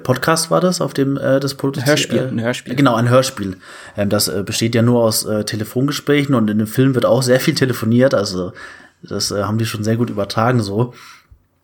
Podcast 0.04 0.52
war 0.52 0.62
das, 0.62 0.82
auf 0.82 0.94
dem 0.94 1.18
äh, 1.18 1.40
das 1.40 1.56
produziert 1.56 1.88
Hörspiel, 1.88 2.28
ein 2.28 2.42
Hörspiel. 2.42 2.76
Genau, 2.76 2.94
ein 2.94 3.10
Hörspiel. 3.10 3.58
Ähm, 3.98 4.10
das 4.10 4.28
äh, 4.28 4.44
besteht 4.44 4.76
ja 4.76 4.84
nur 4.84 5.02
aus 5.02 5.26
äh, 5.26 5.44
Telefongesprächen 5.46 6.36
und 6.36 6.48
in 6.50 6.60
dem 6.60 6.68
Film 6.68 6.94
wird 6.94 7.06
auch 7.06 7.24
sehr 7.24 7.40
viel 7.40 7.56
telefoniert, 7.56 8.14
also 8.14 8.54
das 9.02 9.32
äh, 9.32 9.44
haben 9.44 9.58
die 9.58 9.66
schon 9.66 9.84
sehr 9.84 9.98
gut 9.98 10.12
übertragen 10.12 10.62
so. 10.62 10.94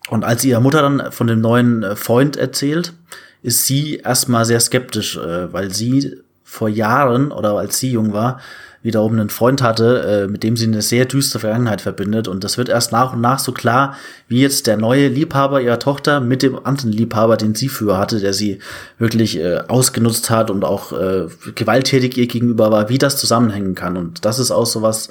Und 0.08 0.24
als 0.24 0.44
ihre 0.44 0.60
Mutter 0.60 0.82
dann 0.82 1.12
von 1.12 1.26
dem 1.26 1.40
neuen 1.40 1.82
äh, 1.82 1.96
Freund 1.96 2.36
erzählt, 2.36 2.94
ist 3.42 3.66
sie 3.66 3.96
erstmal 3.96 4.44
sehr 4.44 4.60
skeptisch, 4.60 5.16
äh, 5.16 5.52
weil 5.52 5.72
sie 5.72 6.16
vor 6.44 6.68
Jahren 6.68 7.32
oder 7.32 7.54
als 7.58 7.78
sie 7.78 7.90
jung 7.90 8.12
war, 8.12 8.40
wiederum 8.86 9.12
einen 9.12 9.30
Freund 9.30 9.62
hatte, 9.62 10.26
äh, 10.26 10.30
mit 10.30 10.44
dem 10.44 10.56
sie 10.56 10.64
eine 10.64 10.80
sehr 10.80 11.06
düstere 11.06 11.40
Vergangenheit 11.40 11.80
verbindet. 11.80 12.28
Und 12.28 12.44
das 12.44 12.56
wird 12.56 12.68
erst 12.68 12.92
nach 12.92 13.12
und 13.12 13.20
nach 13.20 13.40
so 13.40 13.50
klar, 13.50 13.96
wie 14.28 14.40
jetzt 14.40 14.68
der 14.68 14.76
neue 14.76 15.08
Liebhaber 15.08 15.60
ihrer 15.60 15.80
Tochter 15.80 16.20
mit 16.20 16.42
dem 16.42 16.64
anderen 16.64 16.92
Liebhaber, 16.92 17.36
den 17.36 17.56
sie 17.56 17.68
früher 17.68 17.98
hatte, 17.98 18.20
der 18.20 18.32
sie 18.32 18.60
wirklich 18.98 19.38
äh, 19.38 19.58
ausgenutzt 19.66 20.30
hat 20.30 20.52
und 20.52 20.64
auch 20.64 20.92
äh, 20.92 21.26
gewalttätig 21.56 22.16
ihr 22.16 22.28
gegenüber 22.28 22.70
war, 22.70 22.88
wie 22.88 22.98
das 22.98 23.18
zusammenhängen 23.18 23.74
kann. 23.74 23.96
Und 23.96 24.24
das 24.24 24.38
ist 24.38 24.52
auch 24.52 24.66
sowas, 24.66 25.08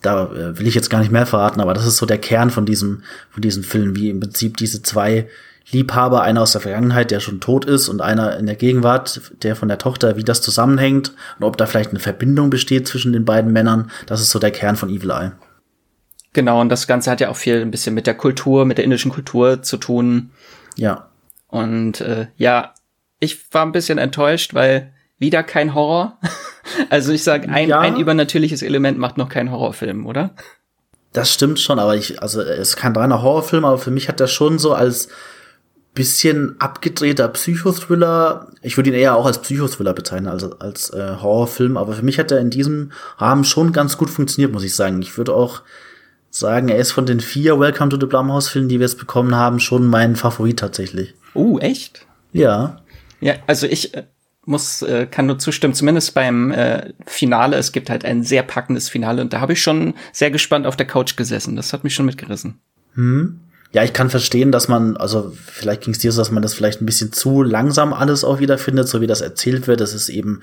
da 0.00 0.30
äh, 0.32 0.56
will 0.56 0.68
ich 0.68 0.76
jetzt 0.76 0.90
gar 0.90 1.00
nicht 1.00 1.10
mehr 1.10 1.26
verraten, 1.26 1.60
aber 1.60 1.74
das 1.74 1.86
ist 1.86 1.96
so 1.96 2.06
der 2.06 2.18
Kern 2.18 2.50
von 2.50 2.66
diesem, 2.66 3.02
von 3.30 3.42
diesem 3.42 3.64
Film, 3.64 3.96
wie 3.96 4.10
im 4.10 4.20
Prinzip 4.20 4.56
diese 4.56 4.82
zwei 4.82 5.28
Liebhaber, 5.70 6.22
einer 6.22 6.42
aus 6.42 6.52
der 6.52 6.60
Vergangenheit, 6.60 7.10
der 7.10 7.20
schon 7.20 7.40
tot 7.40 7.64
ist 7.64 7.88
und 7.88 8.00
einer 8.00 8.38
in 8.38 8.46
der 8.46 8.56
Gegenwart, 8.56 9.20
der 9.42 9.54
von 9.54 9.68
der 9.68 9.78
Tochter, 9.78 10.16
wie 10.16 10.24
das 10.24 10.40
zusammenhängt 10.40 11.12
und 11.38 11.44
ob 11.44 11.56
da 11.56 11.66
vielleicht 11.66 11.90
eine 11.90 12.00
Verbindung 12.00 12.48
besteht 12.50 12.88
zwischen 12.88 13.12
den 13.12 13.24
beiden 13.24 13.52
Männern. 13.52 13.90
Das 14.06 14.20
ist 14.20 14.30
so 14.30 14.38
der 14.38 14.50
Kern 14.50 14.76
von 14.76 14.88
Evil 14.88 15.10
Eye. 15.10 15.32
Genau, 16.32 16.60
und 16.60 16.68
das 16.68 16.86
Ganze 16.86 17.10
hat 17.10 17.20
ja 17.20 17.28
auch 17.28 17.36
viel 17.36 17.60
ein 17.60 17.70
bisschen 17.70 17.94
mit 17.94 18.06
der 18.06 18.14
Kultur, 18.14 18.64
mit 18.64 18.78
der 18.78 18.84
indischen 18.84 19.10
Kultur 19.10 19.62
zu 19.62 19.76
tun. 19.76 20.30
Ja. 20.76 21.08
Und 21.48 22.00
äh, 22.00 22.28
ja, 22.36 22.74
ich 23.20 23.52
war 23.52 23.62
ein 23.62 23.72
bisschen 23.72 23.98
enttäuscht, 23.98 24.54
weil 24.54 24.92
wieder 25.18 25.42
kein 25.42 25.74
Horror. 25.74 26.18
also 26.90 27.12
ich 27.12 27.24
sag, 27.24 27.48
ein, 27.48 27.68
ja. 27.68 27.80
ein 27.80 27.96
übernatürliches 27.96 28.62
Element 28.62 28.98
macht 28.98 29.18
noch 29.18 29.28
keinen 29.28 29.50
Horrorfilm, 29.50 30.06
oder? 30.06 30.34
Das 31.12 31.32
stimmt 31.32 31.58
schon, 31.58 31.78
aber 31.78 31.96
ich, 31.96 32.22
also 32.22 32.40
es 32.40 32.70
ist 32.70 32.76
kein 32.76 32.94
reiner 32.94 33.22
Horrorfilm, 33.22 33.64
aber 33.64 33.78
für 33.78 33.90
mich 33.90 34.08
hat 34.08 34.20
das 34.20 34.30
schon 34.30 34.58
so 34.58 34.74
als 34.74 35.08
bisschen 35.98 36.54
abgedrehter 36.60 37.26
Psychothriller. 37.28 38.46
Ich 38.62 38.76
würde 38.76 38.90
ihn 38.90 38.96
eher 38.96 39.16
auch 39.16 39.26
als 39.26 39.42
Psychothriller 39.42 39.92
bezeichnen, 39.94 40.28
als 40.28 40.44
als 40.60 40.90
äh, 40.90 41.16
Horrorfilm. 41.20 41.76
Aber 41.76 41.94
für 41.94 42.04
mich 42.04 42.20
hat 42.20 42.30
er 42.30 42.38
in 42.38 42.50
diesem 42.50 42.92
Rahmen 43.18 43.44
schon 43.44 43.72
ganz 43.72 43.98
gut 43.98 44.08
funktioniert, 44.08 44.52
muss 44.52 44.62
ich 44.62 44.76
sagen. 44.76 45.02
Ich 45.02 45.18
würde 45.18 45.34
auch 45.34 45.62
sagen, 46.30 46.68
er 46.68 46.78
ist 46.78 46.92
von 46.92 47.04
den 47.04 47.18
vier 47.18 47.58
Welcome 47.58 47.90
to 47.90 47.98
the 47.98 48.06
Blumhouse-Filmen, 48.06 48.68
die 48.68 48.78
wir 48.78 48.86
jetzt 48.86 48.98
bekommen 48.98 49.34
haben, 49.34 49.58
schon 49.58 49.88
mein 49.88 50.14
Favorit 50.14 50.60
tatsächlich. 50.60 51.14
Uh, 51.34 51.58
echt? 51.58 52.06
Ja. 52.32 52.80
Ja, 53.20 53.34
also 53.48 53.66
ich 53.66 53.94
äh, 53.94 54.04
muss, 54.44 54.82
äh, 54.82 55.06
kann 55.06 55.26
nur 55.26 55.40
zustimmen, 55.40 55.74
zumindest 55.74 56.14
beim 56.14 56.52
äh, 56.52 56.92
Finale. 57.06 57.56
Es 57.56 57.72
gibt 57.72 57.90
halt 57.90 58.04
ein 58.04 58.22
sehr 58.22 58.44
packendes 58.44 58.88
Finale 58.88 59.20
und 59.20 59.32
da 59.32 59.40
habe 59.40 59.54
ich 59.54 59.62
schon 59.62 59.94
sehr 60.12 60.30
gespannt 60.30 60.64
auf 60.64 60.76
der 60.76 60.86
Couch 60.86 61.16
gesessen. 61.16 61.56
Das 61.56 61.72
hat 61.72 61.82
mich 61.82 61.94
schon 61.94 62.06
mitgerissen. 62.06 62.60
Hm. 62.94 63.40
Ja, 63.72 63.84
ich 63.84 63.92
kann 63.92 64.08
verstehen, 64.08 64.50
dass 64.50 64.66
man, 64.68 64.96
also 64.96 65.36
vielleicht 65.44 65.82
ging 65.82 65.92
es 65.92 65.98
dir 65.98 66.10
so, 66.10 66.22
dass 66.22 66.30
man 66.30 66.42
das 66.42 66.54
vielleicht 66.54 66.80
ein 66.80 66.86
bisschen 66.86 67.12
zu 67.12 67.42
langsam 67.42 67.92
alles 67.92 68.24
auch 68.24 68.40
wieder 68.40 68.56
findet, 68.56 68.88
so 68.88 69.02
wie 69.02 69.06
das 69.06 69.20
erzählt 69.20 69.66
wird. 69.66 69.80
Das 69.80 69.92
ist 69.92 70.08
eben 70.08 70.40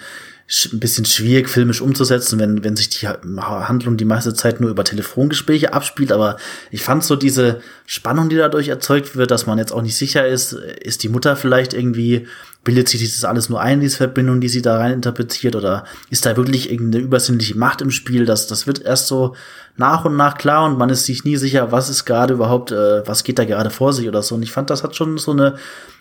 ein 0.72 0.80
bisschen 0.80 1.06
schwierig, 1.06 1.50
filmisch 1.50 1.82
umzusetzen, 1.82 2.38
wenn, 2.38 2.64
wenn 2.64 2.76
sich 2.76 2.90
die 2.90 3.08
Handlung 3.08 3.98
die 3.98 4.06
meiste 4.06 4.36
Zeit 4.36 4.62
nur 4.62 4.70
über 4.70 4.84
Telefongespräche 4.84 5.74
abspielt. 5.74 6.12
Aber 6.12 6.38
ich 6.70 6.84
fand 6.84 7.04
so 7.04 7.16
diese 7.16 7.62
Spannung, 7.88 8.30
die 8.30 8.36
dadurch 8.36 8.68
erzeugt 8.68 9.16
wird, 9.16 9.32
dass 9.32 9.48
man 9.48 9.58
jetzt 9.58 9.72
auch 9.72 9.82
nicht 9.82 9.98
sicher 9.98 10.28
ist, 10.28 10.54
ist 10.54 11.02
die 11.02 11.10
Mutter 11.10 11.36
vielleicht 11.36 11.74
irgendwie, 11.74 12.28
bildet 12.66 12.90
sich 12.90 13.00
dieses 13.00 13.24
alles 13.24 13.48
nur 13.48 13.62
ein, 13.62 13.80
diese 13.80 13.96
Verbindung, 13.96 14.42
die 14.42 14.50
sie 14.50 14.62
da 14.62 14.78
rein 14.78 14.92
interpretiert, 14.92 15.56
oder 15.56 15.86
ist 16.10 16.26
da 16.26 16.36
wirklich 16.36 16.70
irgendeine 16.70 17.06
übersinnliche 17.06 17.58
Macht 17.58 17.82
im 17.82 17.92
Spiel? 17.92 18.26
Das, 18.26 18.48
das 18.48 18.68
wird 18.68 18.82
erst 18.82 19.08
so 19.08 19.36
nach 19.78 20.04
und 20.04 20.18
nach 20.18 20.38
klar 20.38 20.66
und 20.66 20.78
man 20.78 20.90
ist 20.90 21.06
sich 21.06 21.24
nie 21.24 21.38
sicher, 21.38 21.72
was 21.72 21.90
ist 21.90 22.04
gerade 22.06 22.34
überhaupt, 22.34 22.72
äh, 22.72 23.08
was 23.08 23.24
geht 23.24 23.40
da 23.40 23.46
gerade 23.46 23.70
vor 23.70 23.94
sich 23.94 24.10
oder 24.10 24.22
so. 24.24 24.36
Und 24.36 24.44
ich 24.44 24.52
fand, 24.52 24.70
das 24.70 24.84
hat 24.84 24.96
schon 24.96 25.18
so 25.18 25.32
eine 25.32 25.56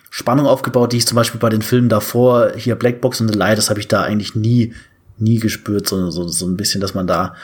Spannung 0.09 0.47
aufgebaut, 0.47 0.91
die 0.91 0.97
ich 0.97 1.07
zum 1.07 1.15
Beispiel 1.15 1.39
bei 1.39 1.49
den 1.49 1.61
Filmen 1.61 1.87
davor, 1.87 2.53
hier 2.57 2.75
Black 2.75 2.99
Box 2.99 3.21
and 3.21 3.31
the 3.31 3.37
Light, 3.37 3.57
das 3.57 3.69
habe 3.69 3.79
ich 3.79 3.87
da 3.87 4.01
eigentlich 4.01 4.33
nie, 4.33 4.73
nie 5.17 5.39
gespürt, 5.39 5.87
so, 5.87 6.09
so, 6.09 6.27
so 6.27 6.47
ein 6.47 6.57
bisschen, 6.57 6.81
dass 6.81 6.95
man 6.95 7.05
da 7.05 7.35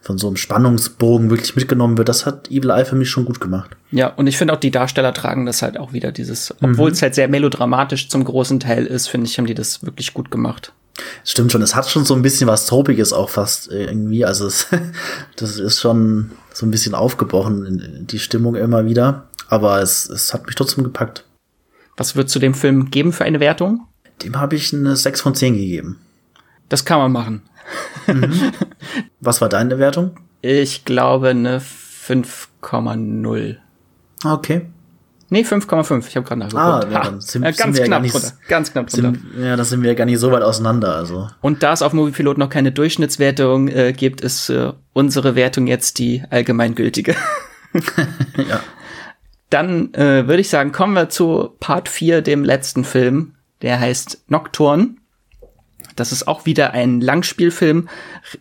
von 0.00 0.18
so 0.18 0.28
einem 0.28 0.36
Spannungsbogen 0.36 1.30
wirklich 1.30 1.54
mitgenommen 1.56 1.98
wird. 1.98 2.08
Das 2.08 2.24
hat 2.26 2.50
Evil 2.50 2.70
Eye 2.70 2.84
für 2.84 2.96
mich 2.96 3.10
schon 3.10 3.24
gut 3.24 3.40
gemacht. 3.40 3.76
Ja, 3.90 4.08
und 4.08 4.26
ich 4.26 4.38
finde 4.38 4.54
auch, 4.54 4.60
die 4.60 4.70
Darsteller 4.70 5.12
tragen 5.12 5.46
das 5.46 5.62
halt 5.62 5.78
auch 5.78 5.92
wieder, 5.92 6.10
dieses, 6.10 6.54
obwohl 6.62 6.90
mhm. 6.90 6.94
es 6.94 7.02
halt 7.02 7.14
sehr 7.14 7.28
melodramatisch 7.28 8.08
zum 8.08 8.24
großen 8.24 8.60
Teil 8.60 8.86
ist, 8.86 9.08
finde 9.08 9.26
ich, 9.26 9.36
haben 9.38 9.46
die 9.46 9.54
das 9.54 9.84
wirklich 9.84 10.14
gut 10.14 10.30
gemacht. 10.30 10.72
Stimmt 11.24 11.52
schon, 11.52 11.62
es 11.62 11.74
hat 11.74 11.88
schon 11.88 12.04
so 12.04 12.14
ein 12.14 12.22
bisschen 12.22 12.46
was 12.46 12.66
Tropiges 12.66 13.12
auch 13.12 13.30
fast 13.30 13.70
irgendwie. 13.70 14.24
Also 14.24 14.46
es, 14.46 14.66
das 15.36 15.58
ist 15.58 15.80
schon 15.80 16.32
so 16.52 16.66
ein 16.66 16.70
bisschen 16.70 16.94
aufgebrochen, 16.94 18.06
die 18.10 18.18
Stimmung 18.18 18.54
immer 18.54 18.86
wieder. 18.86 19.28
Aber 19.48 19.80
es, 19.82 20.08
es 20.08 20.32
hat 20.32 20.46
mich 20.46 20.54
trotzdem 20.54 20.84
gepackt. 20.84 21.24
Was 21.96 22.16
würdest 22.16 22.34
du 22.34 22.38
dem 22.38 22.54
Film 22.54 22.90
geben 22.90 23.12
für 23.12 23.24
eine 23.24 23.40
Wertung? 23.40 23.86
Dem 24.22 24.38
habe 24.38 24.56
ich 24.56 24.72
eine 24.72 24.96
6 24.96 25.20
von 25.20 25.34
10 25.34 25.54
gegeben. 25.54 25.98
Das 26.70 26.86
kann 26.86 26.98
man 26.98 27.12
machen. 27.12 27.42
Mhm. 28.06 28.52
Was 29.20 29.42
war 29.42 29.50
deine 29.50 29.78
Wertung? 29.78 30.12
Ich 30.40 30.86
glaube 30.86 31.28
eine 31.28 31.60
5,0. 31.60 33.56
Okay. 34.24 34.66
Nee, 35.32 35.42
5,5. 35.42 36.08
Ich 36.08 36.16
habe 36.16 36.26
gerade 36.26 36.40
nachgeguckt. 36.40 36.58
Ah, 36.58 36.88
ja, 36.90 37.02
dann 37.04 37.20
sind, 37.20 37.44
ja, 37.44 37.50
ganz, 37.52 37.76
sind 37.76 37.86
knapp 37.86 38.02
nicht, 38.02 38.14
drunter. 38.14 38.32
ganz 38.48 38.72
knapp 38.72 38.88
drunter. 38.88 39.12
Sind, 39.12 39.44
ja, 39.44 39.54
da 39.54 39.64
sind 39.64 39.82
wir 39.82 39.90
ja 39.90 39.94
gar 39.94 40.04
nicht 40.04 40.18
so 40.18 40.32
weit 40.32 40.42
auseinander. 40.42 40.94
Also. 40.94 41.28
Und 41.40 41.62
da 41.62 41.72
es 41.72 41.82
auf 41.82 41.92
Moviepilot 41.92 42.38
noch 42.38 42.48
keine 42.48 42.72
Durchschnittswertung 42.72 43.68
äh, 43.68 43.92
gibt, 43.92 44.22
ist 44.22 44.48
äh, 44.48 44.72
unsere 44.92 45.36
Wertung 45.36 45.66
jetzt 45.68 45.98
die 45.98 46.24
allgemeingültige. 46.30 47.14
ja. 48.48 48.60
Dann 49.50 49.94
äh, 49.94 50.26
würde 50.26 50.40
ich 50.40 50.48
sagen, 50.48 50.72
kommen 50.72 50.94
wir 50.94 51.08
zu 51.08 51.54
Part 51.60 51.88
4, 51.88 52.22
dem 52.22 52.42
letzten 52.42 52.84
Film. 52.84 53.34
Der 53.62 53.78
heißt 53.78 54.24
Nocturne. 54.28 54.94
Das 56.00 56.12
ist 56.12 56.26
auch 56.26 56.46
wieder 56.46 56.72
ein 56.72 57.00
Langspielfilm, 57.00 57.88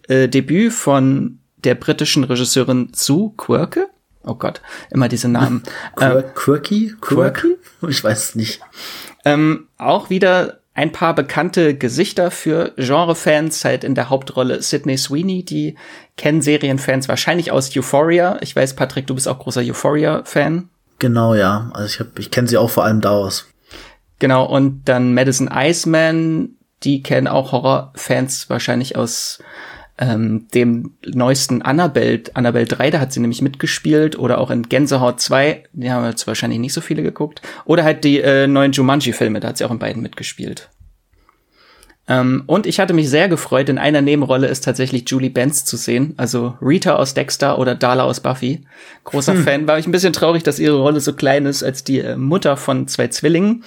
äh, 0.07 0.27
Debüt 0.27 0.73
von 0.73 1.39
der 1.63 1.75
britischen 1.75 2.23
Regisseurin 2.23 2.89
Sue 2.93 3.33
Quirke 3.37 3.89
Oh 4.23 4.35
Gott, 4.35 4.61
immer 4.91 5.07
diese 5.07 5.29
Namen. 5.29 5.63
Quir 5.95 6.23
Quirky? 6.35 6.95
Quirky? 7.01 7.57
Ich 7.87 8.03
weiß 8.03 8.35
nicht. 8.35 8.59
Ähm, 9.23 9.67
auch 9.77 10.09
wieder 10.09 10.59
ein 10.73 10.91
paar 10.91 11.15
bekannte 11.15 11.75
Gesichter 11.75 12.29
für 12.29 12.73
Genre-Fans, 12.75 13.63
halt 13.63 13.85
in 13.85 13.95
der 13.95 14.09
Hauptrolle 14.09 14.61
Sydney 14.61 14.97
Sweeney, 14.97 15.43
die 15.45 15.75
kennen 16.17 16.41
Serienfans 16.41 17.07
wahrscheinlich 17.07 17.51
aus 17.51 17.75
Euphoria. 17.75 18.37
Ich 18.41 18.55
weiß, 18.55 18.75
Patrick, 18.75 19.07
du 19.07 19.15
bist 19.15 19.27
auch 19.27 19.39
großer 19.39 19.61
Euphoria-Fan. 19.61 20.69
Genau, 20.99 21.33
ja. 21.33 21.71
Also 21.73 21.87
ich, 21.87 21.99
hab, 22.01 22.19
ich 22.19 22.31
kenne 22.31 22.49
sie 22.49 22.57
auch 22.57 22.69
vor 22.69 22.83
allem 22.83 22.99
daraus. 22.99 23.47
Genau, 24.19 24.45
und 24.45 24.83
dann 24.85 25.13
Madison 25.13 25.49
Iceman, 25.51 26.57
die 26.83 27.03
kennen 27.03 27.27
auch 27.27 27.51
Horrorfans 27.51 28.49
wahrscheinlich 28.49 28.95
aus 28.95 29.43
ähm, 29.99 30.47
dem 30.53 30.93
neuesten 31.05 31.61
Annabelle, 31.61 32.23
Annabelle 32.33 32.65
3, 32.65 32.91
da 32.91 32.99
hat 32.99 33.11
sie 33.11 33.19
nämlich 33.19 33.41
mitgespielt, 33.41 34.17
oder 34.17 34.37
auch 34.39 34.49
in 34.49 34.63
Gänsehaut 34.63 35.19
2, 35.19 35.63
die 35.73 35.91
haben 35.91 36.05
jetzt 36.05 36.25
wahrscheinlich 36.25 36.59
nicht 36.59 36.73
so 36.73 36.81
viele 36.81 37.03
geguckt, 37.03 37.41
oder 37.65 37.83
halt 37.83 38.03
die 38.03 38.21
äh, 38.21 38.47
neuen 38.47 38.71
Jumanji-Filme, 38.71 39.41
da 39.41 39.49
hat 39.49 39.57
sie 39.57 39.65
auch 39.65 39.71
in 39.71 39.79
beiden 39.79 40.01
mitgespielt. 40.01 40.69
Ähm, 42.07 42.43
und 42.47 42.65
ich 42.65 42.79
hatte 42.79 42.93
mich 42.93 43.09
sehr 43.09 43.27
gefreut, 43.27 43.69
in 43.69 43.77
einer 43.77 44.01
Nebenrolle 44.01 44.47
ist 44.47 44.63
tatsächlich 44.63 45.03
Julie 45.07 45.29
Benz 45.29 45.65
zu 45.65 45.77
sehen, 45.77 46.13
also 46.15 46.55
Rita 46.61 46.95
aus 46.95 47.13
Dexter 47.13 47.59
oder 47.59 47.75
Darla 47.75 48.03
aus 48.03 48.21
Buffy. 48.21 48.61
Großer 49.03 49.33
hm. 49.33 49.43
Fan, 49.43 49.67
war 49.67 49.77
ich 49.77 49.85
ein 49.85 49.91
bisschen 49.91 50.13
traurig, 50.13 50.43
dass 50.43 50.59
ihre 50.59 50.77
Rolle 50.77 51.01
so 51.01 51.13
klein 51.13 51.45
ist 51.45 51.61
als 51.61 51.83
die 51.83 51.99
äh, 51.99 52.15
Mutter 52.15 52.57
von 52.57 52.87
zwei 52.87 53.09
Zwillingen. 53.09 53.63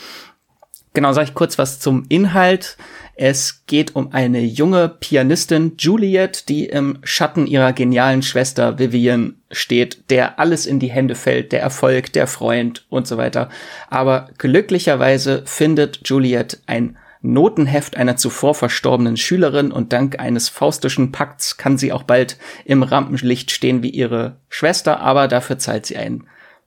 Genau, 0.95 1.13
sage 1.13 1.29
ich 1.29 1.35
kurz 1.35 1.57
was 1.57 1.81
zum 1.81 2.05
Inhalt. 2.09 2.77
Es 3.15 3.65
geht 3.67 3.97
um 3.97 4.13
eine 4.13 4.41
junge 4.41 4.89
Pianistin, 4.89 5.73
Juliet, 5.79 6.49
die 6.49 6.67
im 6.67 6.99
Schatten 7.03 7.47
ihrer 7.47 7.73
genialen 7.73 8.23
Schwester 8.23 8.79
Vivian 8.79 9.37
steht, 9.51 10.11
der 10.11 10.39
alles 10.39 10.67
in 10.67 10.81
die 10.81 10.91
Hände 10.91 11.15
fällt, 11.15 11.53
der 11.53 11.61
Erfolg, 11.61 12.13
der 12.13 12.27
Freund 12.27 12.85
und 12.91 13.07
so 13.07 13.17
weiter. 13.17 13.49
Aber 13.89 14.31
glücklicherweise 14.37 15.43
findet 15.47 16.01
Juliet 16.09 16.61
ein 16.67 16.97
Notenheft 17.23 17.97
einer 17.97 18.17
zuvor 18.17 18.55
verstorbenen 18.55 19.17
Schülerin 19.17 19.71
und 19.71 19.93
dank 19.93 20.19
eines 20.19 20.49
faustischen 20.49 21.13
Pakts 21.13 21.57
kann 21.57 21.79
sie 21.79 21.93
auch 21.93 22.03
bald 22.03 22.37
im 22.65 22.83
Rampenlicht 22.83 23.53
stehen 23.53 23.83
wie 23.83 23.91
ihre 23.91 24.41
Schwester, 24.49 25.01
aber 25.01 25.29
dafür 25.29 25.57
zahlt 25.59 25.87
sie 25.87 25.97
einen 25.97 26.27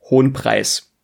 hohen 0.09 0.31
Preis. 0.31 0.94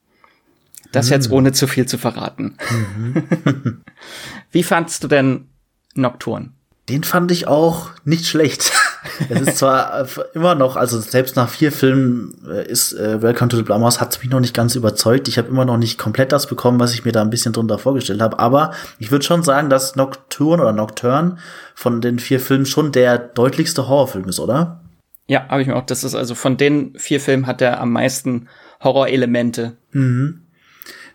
Das 0.91 1.07
mhm. 1.07 1.13
jetzt 1.13 1.31
ohne 1.31 1.51
zu 1.51 1.67
viel 1.67 1.85
zu 1.85 1.97
verraten. 1.97 2.57
Mhm. 2.69 3.81
Wie 4.51 4.63
fandst 4.63 5.03
du 5.03 5.07
denn 5.07 5.47
Nocturne? 5.95 6.51
Den 6.89 7.03
fand 7.03 7.31
ich 7.31 7.47
auch 7.47 7.89
nicht 8.03 8.27
schlecht. 8.27 8.73
es 9.29 9.41
ist 9.41 9.57
zwar 9.57 10.07
immer 10.33 10.55
noch, 10.55 10.75
also 10.75 10.99
selbst 10.99 11.35
nach 11.35 11.49
vier 11.49 11.71
Filmen 11.71 12.35
äh, 12.49 12.67
ist 12.67 12.93
äh, 12.93 13.21
Welcome 13.21 13.49
to 13.49 13.57
the 13.57 13.63
Blumhouse 13.63 14.01
hat 14.01 14.19
mich 14.21 14.29
noch 14.29 14.39
nicht 14.39 14.53
ganz 14.53 14.75
überzeugt. 14.75 15.27
Ich 15.27 15.37
habe 15.37 15.47
immer 15.47 15.63
noch 15.63 15.77
nicht 15.77 15.97
komplett 15.97 16.31
das 16.31 16.47
bekommen, 16.47 16.79
was 16.79 16.93
ich 16.93 17.05
mir 17.05 17.11
da 17.11 17.21
ein 17.21 17.29
bisschen 17.29 17.53
drunter 17.53 17.77
vorgestellt 17.77 18.21
habe. 18.21 18.39
Aber 18.39 18.73
ich 18.99 19.11
würde 19.11 19.23
schon 19.23 19.43
sagen, 19.43 19.69
dass 19.69 19.95
Nocturne 19.95 20.63
oder 20.63 20.73
Nocturne 20.73 21.37
von 21.75 22.01
den 22.01 22.19
vier 22.19 22.39
Filmen 22.39 22.65
schon 22.65 22.91
der 22.91 23.17
deutlichste 23.17 23.87
Horrorfilm 23.87 24.27
ist, 24.27 24.39
oder? 24.39 24.81
Ja, 25.27 25.47
habe 25.47 25.61
ich 25.61 25.67
mir 25.67 25.75
auch. 25.75 25.85
Das 25.85 26.03
ist 26.03 26.15
also 26.15 26.35
von 26.35 26.57
den 26.57 26.93
vier 26.97 27.21
Filmen 27.21 27.47
hat 27.47 27.61
er 27.61 27.79
am 27.79 27.91
meisten 27.91 28.49
Horrorelemente. 28.83 29.77
Mhm. 29.91 30.40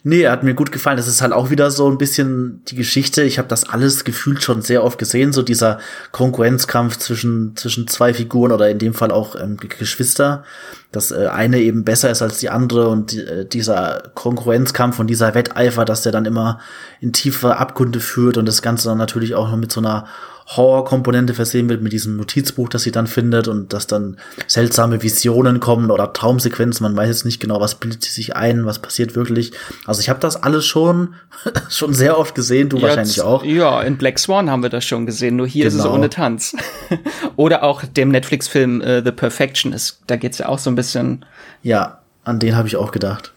Nee, 0.09 0.23
er 0.23 0.31
hat 0.31 0.45
mir 0.45 0.55
gut 0.55 0.71
gefallen. 0.71 0.99
Das 0.99 1.09
ist 1.09 1.21
halt 1.21 1.33
auch 1.33 1.51
wieder 1.51 1.73
so 1.73 1.91
ein 1.91 1.99
bisschen 1.99 2.63
die 2.69 2.77
Geschichte. 2.77 3.25
Ich 3.25 3.39
habe 3.39 3.49
das 3.49 3.69
alles 3.69 4.05
gefühlt 4.05 4.41
schon 4.41 4.63
sehr 4.63 4.85
oft 4.85 5.01
gesehen, 5.01 5.33
so 5.33 5.43
dieser 5.43 5.81
Konkurrenzkampf 6.13 6.97
zwischen 6.99 7.57
zwischen 7.57 7.89
zwei 7.89 8.15
Figuren 8.15 8.53
oder 8.53 8.71
in 8.71 8.79
dem 8.79 8.95
Fall 8.95 9.11
auch 9.11 9.35
ähm, 9.35 9.57
Geschwister, 9.57 10.45
dass 10.93 11.11
äh, 11.11 11.27
eine 11.27 11.59
eben 11.59 11.83
besser 11.83 12.09
ist 12.09 12.23
als 12.23 12.39
die 12.39 12.51
andere 12.51 12.89
und 12.89 13.15
äh, 13.19 13.47
dieser 13.47 14.13
Konkurrenzkampf 14.15 15.01
und 15.01 15.09
dieser 15.09 15.35
Wetteifer, 15.35 15.85
dass 15.85 16.03
der 16.03 16.13
dann 16.13 16.25
immer 16.25 16.61
in 17.01 17.13
tiefe 17.13 17.57
Abgründe 17.57 17.99
führt 17.99 18.37
und 18.37 18.47
das 18.47 18.63
Ganze 18.63 18.89
dann 18.89 18.99
natürlich 18.99 19.35
auch 19.35 19.51
noch 19.51 19.57
mit 19.57 19.73
so 19.73 19.81
einer 19.81 20.07
Horror-Komponente 20.47 21.35
versehen 21.35 21.69
wird 21.69 21.83
mit 21.83 21.93
diesem 21.93 22.17
Notizbuch, 22.17 22.69
das 22.69 22.83
sie 22.83 22.93
dann 22.93 23.09
findet 23.09 23.49
und 23.49 23.73
dass 23.73 23.89
dann 23.89 24.17
seltsame 24.47 25.03
Visionen 25.03 25.59
kommen 25.59 25.91
oder 25.91 26.13
Traumsequenzen. 26.13 26.85
Man 26.85 26.97
weiß 26.97 27.09
jetzt 27.09 27.25
nicht 27.25 27.41
genau, 27.41 27.61
was 27.61 27.75
bildet 27.75 28.05
sie 28.05 28.13
sich 28.13 28.37
ein, 28.37 28.65
was 28.65 28.79
passiert 28.79 29.17
wirklich. 29.17 29.53
Also 29.87 30.01
ich 30.01 30.09
habe 30.09 30.21
das 30.21 30.41
alles 30.41 30.65
schon 30.65 31.15
schon 31.69 31.95
sehr 31.95 32.17
oft 32.17 32.35
gesehen, 32.37 32.69
du 32.69 32.77
Jetzt, 32.77 32.85
wahrscheinlich 32.85 33.21
auch. 33.23 33.45
Ja, 33.45 33.83
in 33.83 33.99
Black 33.99 34.19
Swan 34.21 34.49
haben 34.49 34.63
wir 34.63 34.71
das 34.71 34.85
schon 34.85 35.05
gesehen, 35.05 35.35
nur 35.37 35.49
hier 35.49 35.65
genau. 35.65 35.69
ist 35.69 35.75
es 35.75 35.83
genau. 35.83 35.95
ohne 35.97 36.11
Tanz. 36.11 36.55
oder 37.37 37.65
auch 37.65 37.85
dem 37.85 38.11
Netflix-Film 38.11 38.81
uh, 38.81 39.03
The 39.05 39.13
Perfectionist, 39.13 40.03
da 40.07 40.17
geht's 40.17 40.39
ja 40.39 40.49
auch 40.49 40.61
so 40.61 40.71
ein 40.71 40.77
bisschen. 40.77 41.25
Ja, 41.63 42.03
an 42.23 42.39
den 42.39 42.55
habe 42.57 42.69
ich 42.69 42.77
auch 42.77 42.93
gedacht. 42.93 43.33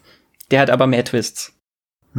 Der 0.52 0.62
hat 0.62 0.70
aber 0.70 0.86
mehr 0.86 1.06
Twists. 1.06 1.54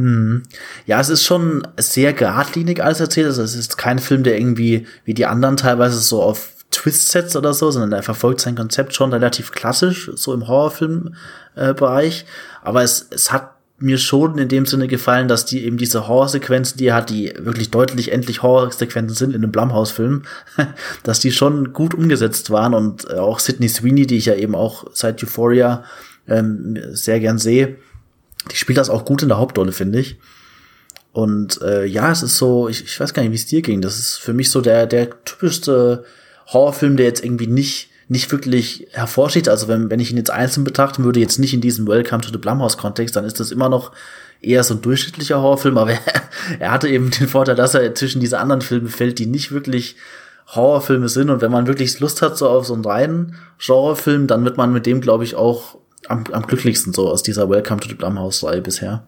Hm. 0.01 0.41
Ja, 0.87 0.99
es 0.99 1.09
ist 1.09 1.23
schon 1.23 1.67
sehr 1.77 2.13
geradlinig 2.13 2.83
alles 2.83 2.99
erzählt. 2.99 3.27
Also 3.27 3.43
es 3.43 3.55
ist 3.55 3.77
kein 3.77 3.99
Film, 3.99 4.23
der 4.23 4.37
irgendwie 4.39 4.87
wie 5.05 5.13
die 5.13 5.27
anderen 5.27 5.57
teilweise 5.57 5.99
so 5.99 6.23
auf 6.23 6.49
Twist 6.71 7.09
setzt 7.09 7.35
oder 7.35 7.53
so, 7.53 7.69
sondern 7.69 7.91
er 7.91 8.01
verfolgt 8.01 8.41
sein 8.41 8.55
Konzept 8.55 8.95
schon 8.95 9.13
relativ 9.13 9.51
klassisch, 9.51 10.09
so 10.15 10.33
im 10.33 10.47
Horrorfilm-Bereich. 10.47 12.21
Äh, 12.21 12.67
Aber 12.67 12.81
es, 12.81 13.07
es 13.11 13.31
hat 13.31 13.51
mir 13.77 13.99
schon 13.99 14.39
in 14.39 14.47
dem 14.47 14.65
Sinne 14.65 14.87
gefallen, 14.87 15.27
dass 15.27 15.45
die 15.45 15.65
eben 15.65 15.77
diese 15.77 16.07
Horrorsequenzen, 16.07 16.77
die 16.77 16.87
er 16.87 16.95
hat, 16.95 17.09
die 17.11 17.33
wirklich 17.37 17.69
deutlich 17.69 18.11
endlich 18.11 18.41
Horrorsequenzen 18.41 19.15
sind 19.15 19.35
in 19.35 19.43
einem 19.43 19.51
Blumhouse-Film, 19.51 20.23
dass 21.03 21.19
die 21.19 21.31
schon 21.31 21.73
gut 21.73 21.93
umgesetzt 21.93 22.49
waren 22.49 22.73
und 22.73 23.07
äh, 23.07 23.15
auch 23.15 23.37
Sidney 23.37 23.69
Sweeney, 23.69 24.07
die 24.07 24.17
ich 24.17 24.25
ja 24.25 24.33
eben 24.33 24.55
auch 24.55 24.85
seit 24.93 25.21
Euphoria 25.23 25.83
ähm, 26.27 26.79
sehr 26.91 27.19
gern 27.19 27.37
sehe, 27.37 27.77
die 28.49 28.55
spielt 28.55 28.77
das 28.77 28.89
auch 28.89 29.05
gut 29.05 29.21
in 29.21 29.29
der 29.29 29.37
Hauptrolle, 29.37 29.71
finde 29.71 29.99
ich. 29.99 30.17
Und 31.13 31.61
äh, 31.61 31.85
ja, 31.85 32.11
es 32.11 32.23
ist 32.23 32.37
so, 32.37 32.69
ich, 32.69 32.83
ich 32.83 32.99
weiß 32.99 33.13
gar 33.13 33.21
nicht, 33.21 33.31
wie 33.31 33.35
es 33.35 33.45
dir 33.45 33.61
ging. 33.61 33.81
Das 33.81 33.99
ist 33.99 34.17
für 34.17 34.33
mich 34.33 34.49
so 34.49 34.61
der, 34.61 34.87
der 34.87 35.23
typischste 35.25 36.05
Horrorfilm, 36.47 36.97
der 36.97 37.05
jetzt 37.05 37.23
irgendwie 37.23 37.47
nicht, 37.47 37.89
nicht 38.07 38.31
wirklich 38.31 38.87
hervorsteht. 38.91 39.49
Also 39.49 39.67
wenn, 39.67 39.89
wenn 39.89 39.99
ich 39.99 40.11
ihn 40.11 40.17
jetzt 40.17 40.31
einzeln 40.31 40.63
betrachten 40.63 41.03
würde, 41.03 41.19
jetzt 41.19 41.37
nicht 41.37 41.53
in 41.53 41.61
diesem 41.61 41.87
Welcome 41.87 42.21
to 42.21 42.29
the 42.31 42.37
Blumhouse-Kontext, 42.37 43.15
dann 43.15 43.25
ist 43.25 43.39
das 43.39 43.51
immer 43.51 43.69
noch 43.69 43.91
eher 44.41 44.63
so 44.63 44.73
ein 44.73 44.81
durchschnittlicher 44.81 45.41
Horrorfilm, 45.41 45.77
aber 45.77 45.91
er, 45.91 46.01
er 46.59 46.71
hatte 46.71 46.87
eben 46.87 47.11
den 47.11 47.27
Vorteil, 47.27 47.55
dass 47.55 47.75
er 47.75 47.93
zwischen 47.93 48.21
diese 48.21 48.39
anderen 48.39 48.61
Filme 48.61 48.89
fällt, 48.89 49.19
die 49.19 49.27
nicht 49.27 49.51
wirklich 49.51 49.97
Horrorfilme 50.47 51.09
sind. 51.09 51.29
Und 51.29 51.41
wenn 51.41 51.51
man 51.51 51.67
wirklich 51.67 51.99
Lust 51.99 52.21
hat 52.21 52.37
so 52.37 52.49
auf 52.49 52.65
so 52.65 52.73
einen 52.73 52.85
reinen 52.85 53.35
Genrefilm, 53.59 54.27
dann 54.27 54.45
wird 54.45 54.57
man 54.57 54.73
mit 54.73 54.85
dem, 54.85 55.01
glaube 55.01 55.23
ich, 55.23 55.35
auch 55.35 55.77
am, 56.07 56.23
am 56.31 56.47
glücklichsten 56.47 56.93
so 56.93 57.09
aus 57.09 57.23
dieser 57.23 57.49
Welcome 57.49 57.79
to 57.79 57.89
the 57.89 57.95
Blumhouse-Reihe 57.95 58.61
bisher. 58.61 59.03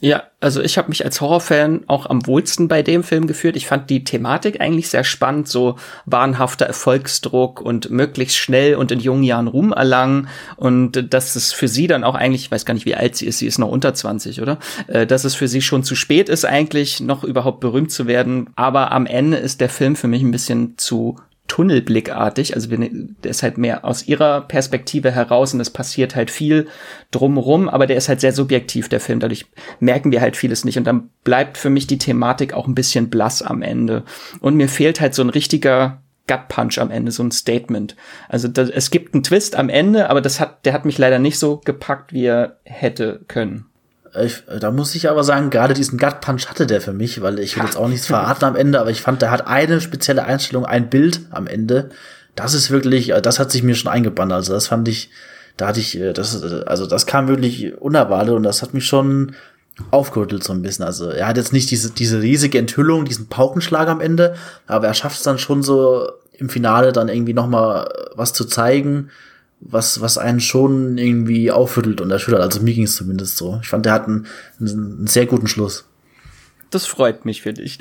Ja, 0.00 0.24
also 0.40 0.60
ich 0.62 0.78
habe 0.78 0.90
mich 0.90 1.04
als 1.04 1.20
Horrorfan 1.20 1.80
auch 1.88 2.06
am 2.06 2.24
wohlsten 2.26 2.68
bei 2.68 2.82
dem 2.82 3.02
Film 3.02 3.26
geführt. 3.26 3.56
Ich 3.56 3.66
fand 3.66 3.90
die 3.90 4.04
Thematik 4.04 4.60
eigentlich 4.60 4.90
sehr 4.90 5.02
spannend, 5.02 5.48
so 5.48 5.76
wahnhafter 6.06 6.66
Erfolgsdruck 6.66 7.60
und 7.60 7.90
möglichst 7.90 8.36
schnell 8.36 8.76
und 8.76 8.92
in 8.92 9.00
jungen 9.00 9.24
Jahren 9.24 9.48
Ruhm 9.48 9.72
erlangen 9.72 10.28
und 10.54 11.12
dass 11.12 11.34
es 11.34 11.52
für 11.52 11.66
sie 11.66 11.88
dann 11.88 12.04
auch 12.04 12.14
eigentlich, 12.14 12.42
ich 12.42 12.50
weiß 12.52 12.64
gar 12.64 12.74
nicht, 12.74 12.86
wie 12.86 12.94
alt 12.94 13.16
sie 13.16 13.26
ist, 13.26 13.38
sie 13.38 13.46
ist 13.48 13.58
noch 13.58 13.70
unter 13.70 13.92
20, 13.92 14.40
oder? 14.40 14.58
Äh, 14.86 15.04
dass 15.04 15.24
es 15.24 15.34
für 15.34 15.48
sie 15.48 15.62
schon 15.62 15.82
zu 15.82 15.96
spät 15.96 16.28
ist, 16.28 16.44
eigentlich 16.44 17.00
noch 17.00 17.24
überhaupt 17.24 17.58
berühmt 17.58 17.90
zu 17.90 18.06
werden. 18.06 18.50
Aber 18.54 18.92
am 18.92 19.06
Ende 19.06 19.38
ist 19.38 19.60
der 19.60 19.68
Film 19.68 19.96
für 19.96 20.06
mich 20.06 20.22
ein 20.22 20.30
bisschen 20.30 20.78
zu 20.78 21.16
tunnelblickartig. 21.48 22.54
Also 22.54 22.70
wir, 22.70 22.78
der 22.78 23.30
ist 23.30 23.42
halt 23.42 23.58
mehr 23.58 23.84
aus 23.84 24.06
ihrer 24.06 24.42
Perspektive 24.42 25.10
heraus 25.10 25.54
und 25.54 25.60
es 25.60 25.70
passiert 25.70 26.14
halt 26.14 26.30
viel 26.30 26.68
drumrum, 27.10 27.68
aber 27.68 27.86
der 27.86 27.96
ist 27.96 28.08
halt 28.08 28.20
sehr 28.20 28.32
subjektiv, 28.32 28.88
der 28.88 29.00
Film. 29.00 29.18
Dadurch 29.18 29.46
merken 29.80 30.12
wir 30.12 30.20
halt 30.20 30.36
vieles 30.36 30.64
nicht 30.64 30.78
und 30.78 30.84
dann 30.84 31.10
bleibt 31.24 31.58
für 31.58 31.70
mich 31.70 31.86
die 31.86 31.98
Thematik 31.98 32.54
auch 32.54 32.68
ein 32.68 32.74
bisschen 32.74 33.10
blass 33.10 33.42
am 33.42 33.62
Ende. 33.62 34.04
Und 34.40 34.54
mir 34.54 34.68
fehlt 34.68 35.00
halt 35.00 35.14
so 35.14 35.22
ein 35.22 35.30
richtiger 35.30 36.02
Gut 36.28 36.48
Punch 36.48 36.78
am 36.78 36.90
Ende, 36.90 37.10
so 37.10 37.22
ein 37.22 37.32
Statement. 37.32 37.96
Also 38.28 38.46
das, 38.46 38.68
es 38.68 38.90
gibt 38.90 39.14
einen 39.14 39.22
Twist 39.22 39.56
am 39.56 39.70
Ende, 39.70 40.10
aber 40.10 40.20
das 40.20 40.38
hat, 40.38 40.66
der 40.66 40.74
hat 40.74 40.84
mich 40.84 40.98
leider 40.98 41.18
nicht 41.18 41.38
so 41.38 41.56
gepackt, 41.64 42.12
wie 42.12 42.26
er 42.26 42.58
hätte 42.64 43.24
können. 43.26 43.64
Ich, 44.22 44.42
da 44.60 44.70
muss 44.70 44.94
ich 44.94 45.08
aber 45.08 45.24
sagen, 45.24 45.50
gerade 45.50 45.74
diesen 45.74 45.98
Gut 45.98 46.20
Punch 46.20 46.46
hatte 46.48 46.66
der 46.66 46.80
für 46.80 46.92
mich, 46.92 47.20
weil 47.20 47.38
ich 47.38 47.56
will 47.56 47.64
jetzt 47.64 47.76
auch 47.76 47.88
nichts 47.88 48.06
verraten 48.06 48.44
am 48.44 48.56
Ende, 48.56 48.80
aber 48.80 48.90
ich 48.90 49.02
fand, 49.02 49.22
der 49.22 49.30
hat 49.30 49.46
eine 49.46 49.80
spezielle 49.80 50.24
Einstellung, 50.24 50.64
ein 50.64 50.90
Bild 50.90 51.20
am 51.30 51.46
Ende. 51.46 51.90
Das 52.34 52.54
ist 52.54 52.70
wirklich, 52.70 53.10
äh, 53.10 53.20
das 53.20 53.38
hat 53.38 53.50
sich 53.50 53.62
mir 53.62 53.74
schon 53.74 53.90
eingebannt. 53.90 54.32
Also 54.32 54.52
das 54.52 54.68
fand 54.68 54.88
ich, 54.88 55.10
da 55.56 55.68
hatte 55.68 55.80
ich, 55.80 55.98
äh, 55.98 56.12
das, 56.12 56.42
äh, 56.42 56.62
also 56.66 56.86
das 56.86 57.06
kam 57.06 57.28
wirklich 57.28 57.76
unerwartet 57.78 58.34
und 58.34 58.42
das 58.42 58.62
hat 58.62 58.74
mich 58.74 58.86
schon 58.86 59.34
aufgerüttelt 59.90 60.44
so 60.44 60.52
ein 60.52 60.62
bisschen. 60.62 60.84
Also 60.84 61.10
er 61.10 61.26
hat 61.26 61.36
jetzt 61.36 61.52
nicht 61.52 61.70
diese, 61.70 61.90
diese 61.90 62.22
riesige 62.22 62.58
Enthüllung, 62.58 63.04
diesen 63.04 63.28
Paukenschlag 63.28 63.88
am 63.88 64.00
Ende, 64.00 64.34
aber 64.66 64.86
er 64.86 64.94
schafft 64.94 65.16
es 65.16 65.22
dann 65.22 65.38
schon 65.38 65.62
so 65.62 66.08
im 66.32 66.48
Finale 66.48 66.92
dann 66.92 67.08
irgendwie 67.08 67.34
noch 67.34 67.48
mal 67.48 67.88
was 68.14 68.32
zu 68.32 68.44
zeigen, 68.44 69.10
was, 69.60 70.00
was 70.00 70.18
einen 70.18 70.40
schon 70.40 70.98
irgendwie 70.98 71.50
aufschüttelt 71.50 72.00
und 72.00 72.10
erschüttert. 72.10 72.40
Also 72.40 72.60
mir 72.60 72.74
ging 72.74 72.84
es 72.84 72.96
zumindest 72.96 73.36
so. 73.36 73.58
Ich 73.62 73.68
fand, 73.68 73.86
der 73.86 73.92
hat 73.92 74.06
einen, 74.06 74.26
einen 74.60 75.06
sehr 75.06 75.26
guten 75.26 75.48
Schluss. 75.48 75.84
Das 76.70 76.84
freut 76.84 77.24
mich 77.24 77.40
für 77.40 77.54
dich. 77.54 77.78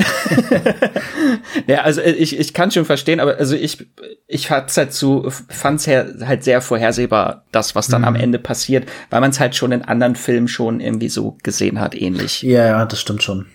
ja, 1.68 1.82
also 1.82 2.00
äh, 2.00 2.12
ich, 2.12 2.40
ich 2.40 2.54
kann 2.54 2.72
schon 2.72 2.86
verstehen, 2.86 3.20
aber 3.20 3.38
also 3.38 3.54
ich, 3.54 3.86
ich 4.28 4.48
fand's 4.48 4.78
halt 4.78 4.94
so, 4.94 5.30
fand's 5.30 5.88
halt 5.88 6.44
sehr 6.44 6.62
vorhersehbar, 6.62 7.44
das, 7.52 7.76
was 7.76 7.88
dann 7.88 8.02
mhm. 8.02 8.08
am 8.08 8.16
Ende 8.16 8.40
passiert, 8.40 8.88
weil 9.10 9.20
man 9.20 9.32
es 9.32 9.42
halt 9.42 9.56
schon 9.56 9.74
in 9.74 9.82
anderen 9.82 10.16
Filmen 10.16 10.48
schon 10.48 10.80
irgendwie 10.80 11.10
so 11.10 11.38
gesehen 11.44 11.82
hat, 11.82 11.96
ähnlich. 11.96 12.44
Ja, 12.44 12.66
ja, 12.66 12.86
das 12.86 13.02
stimmt 13.02 13.24
schon. 13.24 13.48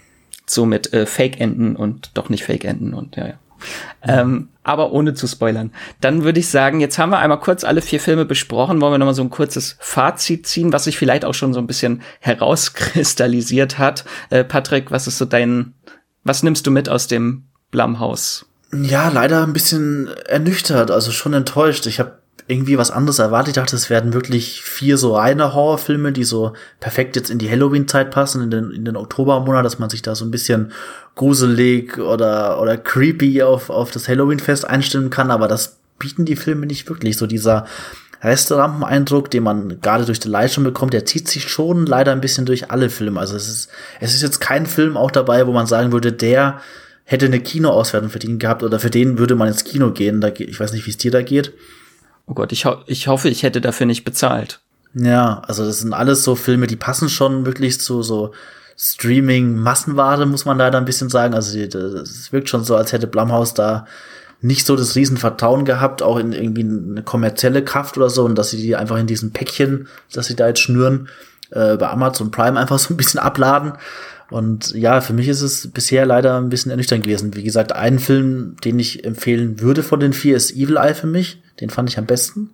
So 0.47 0.67
mit 0.67 0.93
äh, 0.93 1.07
Fake-Enden 1.07 1.77
und 1.77 2.11
doch 2.13 2.29
nicht 2.29 2.45
Fake-Enden 2.45 2.93
und 2.93 3.17
ja, 3.17 3.29
ja. 3.29 3.35
Ähm, 4.03 4.49
aber 4.65 4.93
ohne 4.93 5.15
zu 5.15 5.27
spoilern. 5.27 5.73
Dann 6.01 6.25
würde 6.25 6.41
ich 6.41 6.49
sagen, 6.49 6.81
jetzt 6.81 6.99
haben 6.99 7.11
wir 7.11 7.19
einmal 7.19 7.41
kurz 7.41 7.65
alle 7.65 7.83
vier 7.83 8.01
Filme 8.01 8.25
besprochen, 8.25 8.81
wollen 8.81 8.93
wir 8.93 8.99
nochmal 8.99 9.15
so 9.15 9.23
ein 9.23 9.31
kurzes 9.31 9.77
Fazit 9.81 10.47
ziehen, 10.47 10.73
was 10.73 10.85
sich 10.85 10.99
vielleicht 10.99 11.25
auch 11.25 11.35
schon 11.35 11.53
so 11.53 11.61
ein 11.61 11.67
bisschen 11.67 12.03
herauskristallisiert 12.21 13.79
hat. 13.79 14.05
Äh, 14.31 14.45
Patrick, 14.45 14.91
was 14.91 15.07
ist 15.07 15.19
so 15.19 15.25
dein, 15.25 15.75
was 16.25 16.43
nimmst 16.43 16.67
du 16.67 16.71
mit 16.71 16.89
aus 16.89 17.07
dem 17.07 17.45
Blumhaus? 17.71 18.47
Ja, 18.73 19.09
leider 19.09 19.43
ein 19.43 19.53
bisschen 19.53 20.09
ernüchtert, 20.27 20.91
also 20.91 21.11
schon 21.11 21.35
enttäuscht. 21.35 21.87
Ich 21.87 22.01
habe 22.01 22.22
irgendwie 22.53 22.79
was 22.79 22.91
anderes 22.91 23.19
erwartet. 23.19 23.49
Ich 23.49 23.55
dachte, 23.55 23.75
es 23.75 23.91
werden 23.91 24.13
wirklich 24.13 24.63
vier 24.63 24.99
so 24.99 25.17
reine 25.17 25.55
Horrorfilme, 25.55 26.13
die 26.13 26.25
so 26.25 26.53
perfekt 26.81 27.17
jetzt 27.17 27.31
in 27.31 27.39
die 27.39 27.51
Halloween-Zeit 27.51 28.11
passen, 28.11 28.43
in 28.43 28.51
den, 28.51 28.71
in 28.71 28.85
den 28.85 28.97
Oktobermonat, 28.97 29.65
dass 29.65 29.79
man 29.79 29.91
sich 29.91 30.03
da 30.03 30.15
so 30.15 30.25
ein 30.25 30.31
bisschen 30.31 30.73
gruselig 31.15 31.99
oder, 31.99 32.61
oder 32.61 32.77
creepy 32.77 33.43
auf, 33.43 33.71
auf 33.71 33.91
das 33.91 34.09
Halloween-Fest 34.09 34.67
einstimmen 34.69 35.11
kann. 35.11 35.31
Aber 35.31 35.49
das 35.49 35.79
bieten 35.99 36.25
die 36.25 36.37
Filme 36.37 36.67
nicht 36.67 36.89
wirklich. 36.89 37.17
So 37.17 37.27
dieser 37.27 37.67
Restaurant-Eindruck, 38.23 39.31
den 39.31 39.43
man 39.43 39.81
gerade 39.81 40.05
durch 40.05 40.21
die 40.21 40.29
Light 40.29 40.53
schon 40.53 40.65
bekommt, 40.65 40.93
der 40.93 41.05
zieht 41.05 41.29
sich 41.29 41.49
schon 41.49 41.87
leider 41.87 42.13
ein 42.13 42.21
bisschen 42.21 42.47
durch 42.47 42.71
alle 42.71 42.89
Filme. 42.91 43.19
Also 43.19 43.35
es 43.35 43.49
ist, 43.49 43.71
es 44.01 44.15
ist 44.15 44.23
jetzt 44.23 44.41
kein 44.41 44.67
Film 44.67 44.97
auch 44.97 45.11
dabei, 45.11 45.47
wo 45.47 45.53
man 45.53 45.67
sagen 45.67 45.93
würde, 45.93 46.13
der 46.13 46.61
hätte 47.05 47.27
eine 47.27 47.41
Kinoauswertung 47.41 48.11
verdient 48.11 48.41
gehabt 48.41 48.63
oder 48.63 48.79
für 48.79 48.91
den 48.91 49.19
würde 49.19 49.35
man 49.35 49.49
ins 49.49 49.65
Kino 49.65 49.91
gehen. 49.91 50.21
Da, 50.21 50.29
ich 50.29 50.59
weiß 50.59 50.73
nicht, 50.73 50.87
wie 50.87 50.91
es 50.91 50.99
dir 50.99 51.11
da 51.11 51.23
geht. 51.23 51.53
Oh 52.27 52.35
Gott, 52.35 52.53
ich, 52.53 52.65
ho 52.65 52.77
ich 52.87 53.09
hoffe, 53.09 53.29
ich 53.29 53.43
hätte 53.43 53.61
dafür 53.61 53.87
nicht 53.87 54.05
bezahlt. 54.05 54.61
Ja, 54.95 55.43
also 55.47 55.65
das 55.65 55.81
sind 55.81 55.95
alles 55.95 56.23
so 56.23 56.35
Filme, 56.35 56.67
die 56.67 56.77
passen 56.77 57.09
schon 57.09 57.47
wirklich 57.47 57.81
zu 57.81 58.03
so 58.03 58.33
Streaming-Massenware, 58.77 60.27
muss 60.27 60.45
man 60.45 60.59
leider 60.59 60.79
ein 60.79 60.85
bisschen 60.85 61.09
sagen. 61.09 61.35
Also 61.35 61.59
es 61.59 62.33
wirkt 62.33 62.49
schon 62.49 62.65
so, 62.65 62.77
als 62.77 62.93
hätte 62.93 63.07
Blumhouse 63.07 63.55
da 63.55 63.87
nicht 64.41 64.67
so 64.67 64.77
das 64.77 64.97
Riesenvertrauen 64.97 65.65
gehabt, 65.65 66.03
auch 66.03 66.19
in 66.19 66.33
irgendwie 66.33 66.65
eine 66.65 67.03
kommerzielle 67.03 67.65
Kraft 67.65 67.97
oder 67.97 68.11
so, 68.11 68.25
und 68.25 68.35
dass 68.37 68.51
sie 68.51 68.57
die 68.57 68.75
einfach 68.77 68.99
in 68.99 69.07
diesen 69.07 69.33
Päckchen, 69.33 69.87
dass 70.13 70.27
sie 70.27 70.35
da 70.37 70.49
jetzt 70.49 70.61
schnüren, 70.61 71.09
äh, 71.51 71.77
bei 71.77 71.89
Amazon 71.89 72.31
Prime 72.31 72.59
einfach 72.59 72.79
so 72.79 72.93
ein 72.93 72.97
bisschen 72.97 73.21
abladen. 73.21 73.75
Und 74.33 74.75
ja, 74.75 75.01
für 75.01 75.13
mich 75.13 75.29
ist 75.29 75.43
es 75.43 75.71
bisher 75.71 76.07
leider 76.07 76.39
ein 76.39 76.49
bisschen 76.49 76.71
ernüchternd 76.71 77.05
gewesen. 77.05 77.35
Wie 77.35 77.43
gesagt, 77.43 77.73
ein 77.73 77.99
Film, 77.99 78.57
den 78.65 78.79
ich 78.79 79.05
empfehlen 79.05 79.61
würde 79.61 79.83
von 79.83 80.01
den 80.01 80.13
vier, 80.13 80.37
ist 80.37 80.53
Evil 80.53 80.77
Eye 80.77 80.95
für 80.95 81.07
mich. 81.07 81.43
Den 81.61 81.71
fand 81.71 81.91
ich 81.91 81.99
am 81.99 82.07
besten. 82.07 82.51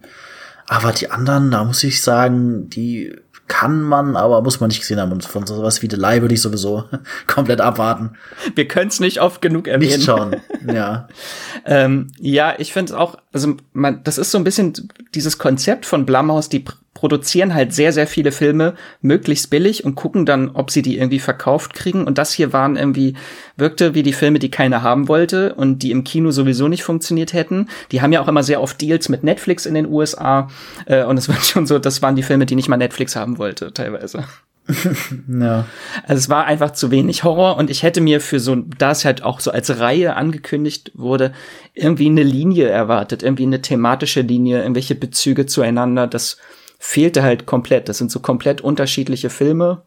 Aber 0.67 0.93
die 0.93 1.11
anderen, 1.11 1.51
da 1.51 1.65
muss 1.65 1.83
ich 1.83 2.03
sagen, 2.03 2.69
die 2.69 3.15
kann 3.49 3.81
man, 3.81 4.15
aber 4.15 4.43
muss 4.43 4.61
man 4.61 4.69
nicht 4.69 4.81
gesehen 4.81 5.01
haben. 5.01 5.11
Und 5.11 5.25
von 5.25 5.47
sowas 5.47 5.83
wie 5.83 5.89
The 5.91 5.97
Lie 5.97 6.21
würde 6.21 6.35
ich 6.35 6.43
sowieso 6.43 6.85
komplett 7.27 7.61
abwarten. 7.61 8.11
Wir 8.55 8.69
können 8.69 8.89
es 8.89 9.01
nicht 9.01 9.21
oft 9.21 9.41
genug 9.41 9.67
erwähnen. 9.67 9.93
Nicht 9.93 10.05
schauen, 10.05 10.37
ja. 10.71 11.09
ähm, 11.65 12.13
ja, 12.19 12.55
ich 12.59 12.73
finde 12.73 12.93
es 12.93 12.99
auch, 12.99 13.17
also 13.33 13.57
man, 13.73 14.05
das 14.05 14.19
ist 14.19 14.31
so 14.31 14.39
ein 14.39 14.45
bisschen 14.45 14.75
dieses 15.15 15.39
Konzept 15.39 15.87
von 15.87 16.07
Blumhouse, 16.07 16.51
die 16.51 16.65
produzieren 16.95 17.55
halt 17.55 17.73
sehr, 17.73 17.93
sehr 17.93 18.07
viele 18.07 18.33
Filme 18.33 18.75
möglichst 19.01 19.51
billig 19.51 19.85
und 19.85 19.95
gucken 19.95 20.27
dann, 20.27 20.51
ob 20.51 20.71
sie 20.71 20.83
die 20.83 20.99
irgendwie 20.99 21.21
verkauft 21.21 21.75
kriegen. 21.75 22.05
Und 22.05 22.19
das 22.19 22.33
hier 22.33 22.53
waren 22.53 22.77
irgendwie, 22.77 23.15
wirkte 23.57 23.95
wie 23.95 24.03
die 24.03 24.13
Filme, 24.13 24.41
die 24.41 24.51
keiner 24.51 24.83
haben 24.83 25.07
wollte 25.07 25.55
und 25.55 25.83
die 25.83 25.93
im 25.93 26.03
Kino 26.03 26.33
sowieso 26.33 26.67
nicht 26.67 26.83
funktioniert 26.83 27.33
hätten. 27.33 27.69
Die 27.93 28.03
haben 28.03 28.13
ja 28.13 28.21
auch 28.21 28.29
immer 28.29 28.43
sehr 28.43 28.61
oft 28.61 28.81
Deals 28.81 29.09
mit 29.09 29.23
Netflix 29.23 29.65
in 29.65 29.75
den 29.75 29.87
USA. 29.87 30.49
Äh, 30.87 31.05
und 31.05 31.19
es 31.19 31.29
war 31.29 31.41
schon 31.41 31.67
so, 31.67 31.79
das 31.79 32.03
waren 32.03 32.17
die 32.17 32.25
Filme, 32.25 32.47
die 32.47 32.57
nicht 32.57 32.69
mal 32.69 32.77
Netflix 32.77 33.15
haben 33.15 33.39
wollte, 33.39 33.73
teilweise. 33.73 34.25
ja. 35.29 35.67
Also 36.07 36.19
es 36.19 36.29
war 36.29 36.45
einfach 36.45 36.73
zu 36.73 36.91
wenig 36.91 37.25
Horror 37.25 37.57
und 37.57 37.71
ich 37.71 37.83
hätte 37.83 38.01
mir 38.01 38.21
für 38.21 38.41
so, 38.41 38.57
da 38.57 38.91
es 38.91 39.05
halt 39.05 39.23
auch 39.23 39.41
so 39.41 39.51
als 39.51 39.79
Reihe 39.79 40.17
angekündigt 40.17 40.93
wurde, 40.95 41.33
irgendwie 41.75 42.07
eine 42.07 42.23
Linie 42.23 42.69
erwartet, 42.69 43.23
irgendwie 43.23 43.45
eine 43.45 43.63
thematische 43.63 44.21
Linie, 44.21 44.61
irgendwelche 44.61 44.95
Bezüge 44.95 45.47
zueinander, 45.47 46.07
das 46.07 46.39
fehlte 46.79 47.23
halt 47.23 47.47
komplett. 47.47 47.89
Das 47.89 47.99
sind 47.99 48.11
so 48.11 48.21
komplett 48.21 48.61
unterschiedliche 48.61 49.31
Filme, 49.31 49.83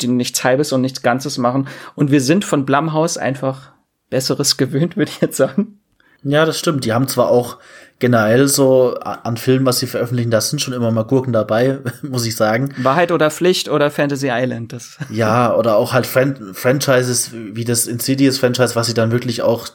die 0.00 0.08
nichts 0.08 0.44
Halbes 0.44 0.72
und 0.72 0.80
nichts 0.80 1.02
Ganzes 1.02 1.38
machen. 1.38 1.68
Und 1.94 2.10
wir 2.10 2.20
sind 2.20 2.44
von 2.44 2.64
Blumhouse 2.64 3.18
einfach 3.18 3.72
Besseres 4.10 4.56
gewöhnt, 4.56 4.96
würde 4.96 5.10
ich 5.10 5.20
jetzt 5.20 5.36
sagen. 5.36 5.80
Ja, 6.22 6.44
das 6.44 6.58
stimmt. 6.58 6.84
Die 6.84 6.92
haben 6.92 7.08
zwar 7.08 7.28
auch 7.28 7.58
generell 7.98 8.48
so 8.48 8.94
an 9.00 9.36
Filmen, 9.36 9.64
was 9.64 9.78
sie 9.78 9.86
veröffentlichen, 9.86 10.30
da 10.30 10.40
sind 10.40 10.60
schon 10.60 10.74
immer 10.74 10.90
mal 10.90 11.04
Gurken 11.04 11.32
dabei, 11.32 11.78
muss 12.02 12.26
ich 12.26 12.36
sagen. 12.36 12.74
Wahrheit 12.78 13.10
oder 13.12 13.30
Pflicht 13.30 13.68
oder 13.68 13.90
Fantasy 13.90 14.28
Island. 14.30 14.72
Das 14.72 14.98
ja, 15.10 15.54
oder 15.54 15.76
auch 15.76 15.92
halt 15.92 16.06
Fran 16.06 16.52
Franchises 16.52 17.30
wie 17.32 17.64
das 17.64 17.86
Insidious-Franchise, 17.86 18.74
was 18.74 18.86
sie 18.86 18.94
dann 18.94 19.12
wirklich 19.12 19.42
auch 19.42 19.68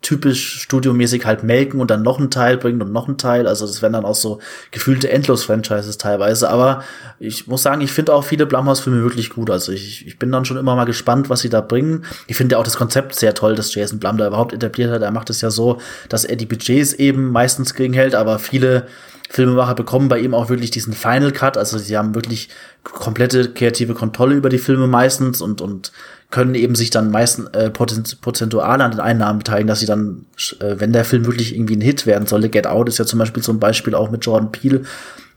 typisch 0.00 0.62
studiomäßig 0.62 1.26
halt 1.26 1.42
melken 1.42 1.80
und 1.80 1.90
dann 1.90 2.02
noch 2.02 2.18
einen 2.18 2.30
Teil 2.30 2.56
bringen 2.56 2.80
und 2.80 2.92
noch 2.92 3.08
einen 3.08 3.18
Teil. 3.18 3.48
Also 3.48 3.66
das 3.66 3.82
wären 3.82 3.94
dann 3.94 4.04
auch 4.04 4.14
so 4.14 4.38
gefühlte 4.70 5.10
Endlos-Franchises 5.10 5.98
teilweise. 5.98 6.48
Aber 6.50 6.84
ich 7.18 7.48
muss 7.48 7.64
sagen, 7.64 7.80
ich 7.80 7.90
finde 7.90 8.14
auch 8.14 8.24
viele 8.24 8.46
Blumhouse-Filme 8.46 9.02
wirklich 9.02 9.30
gut. 9.30 9.50
Also 9.50 9.72
ich, 9.72 10.06
ich 10.06 10.18
bin 10.18 10.30
dann 10.30 10.44
schon 10.44 10.56
immer 10.56 10.76
mal 10.76 10.84
gespannt, 10.84 11.30
was 11.30 11.40
sie 11.40 11.48
da 11.48 11.60
bringen. 11.60 12.04
Ich 12.28 12.36
finde 12.36 12.54
ja 12.54 12.60
auch 12.60 12.64
das 12.64 12.76
Konzept 12.76 13.16
sehr 13.16 13.34
toll, 13.34 13.56
das 13.56 13.74
Jason 13.74 13.98
Blum 13.98 14.18
da 14.18 14.28
überhaupt 14.28 14.52
etabliert 14.52 14.90
hat. 14.90 15.02
Er 15.02 15.10
macht 15.10 15.30
es 15.30 15.40
ja 15.40 15.50
so, 15.50 15.80
dass 16.08 16.24
er 16.24 16.36
die 16.36 16.46
Budgets 16.46 16.92
eben 16.92 17.32
meistens 17.32 17.74
gering 17.74 17.92
hält, 17.92 18.14
aber 18.14 18.38
viele 18.38 18.86
Filmemacher 19.30 19.74
bekommen 19.74 20.08
bei 20.08 20.20
ihm 20.20 20.32
auch 20.32 20.48
wirklich 20.48 20.70
diesen 20.70 20.94
Final 20.94 21.32
Cut. 21.32 21.58
Also 21.58 21.76
sie 21.76 21.96
haben 21.98 22.14
wirklich 22.14 22.48
komplette 22.84 23.52
kreative 23.52 23.94
Kontrolle 23.94 24.34
über 24.34 24.48
die 24.48 24.58
Filme 24.58 24.86
meistens 24.86 25.42
und, 25.42 25.60
und 25.60 25.92
können 26.30 26.54
eben 26.54 26.74
sich 26.74 26.90
dann 26.90 27.10
meistens 27.10 27.48
äh, 27.50 27.70
prozentual 27.70 28.80
an 28.82 28.90
den 28.90 29.00
Einnahmen 29.00 29.38
beteiligen, 29.38 29.68
dass 29.68 29.80
sie 29.80 29.86
dann, 29.86 30.26
äh, 30.60 30.74
wenn 30.78 30.92
der 30.92 31.04
Film 31.04 31.26
wirklich 31.26 31.54
irgendwie 31.54 31.76
ein 31.76 31.80
Hit 31.80 32.06
werden 32.06 32.26
solle, 32.26 32.50
Get 32.50 32.66
Out 32.66 32.88
ist 32.88 32.98
ja 32.98 33.06
zum 33.06 33.18
Beispiel 33.18 33.42
so 33.42 33.52
ein 33.52 33.60
Beispiel 33.60 33.94
auch 33.94 34.10
mit 34.10 34.24
Jordan 34.26 34.52
Peele, 34.52 34.82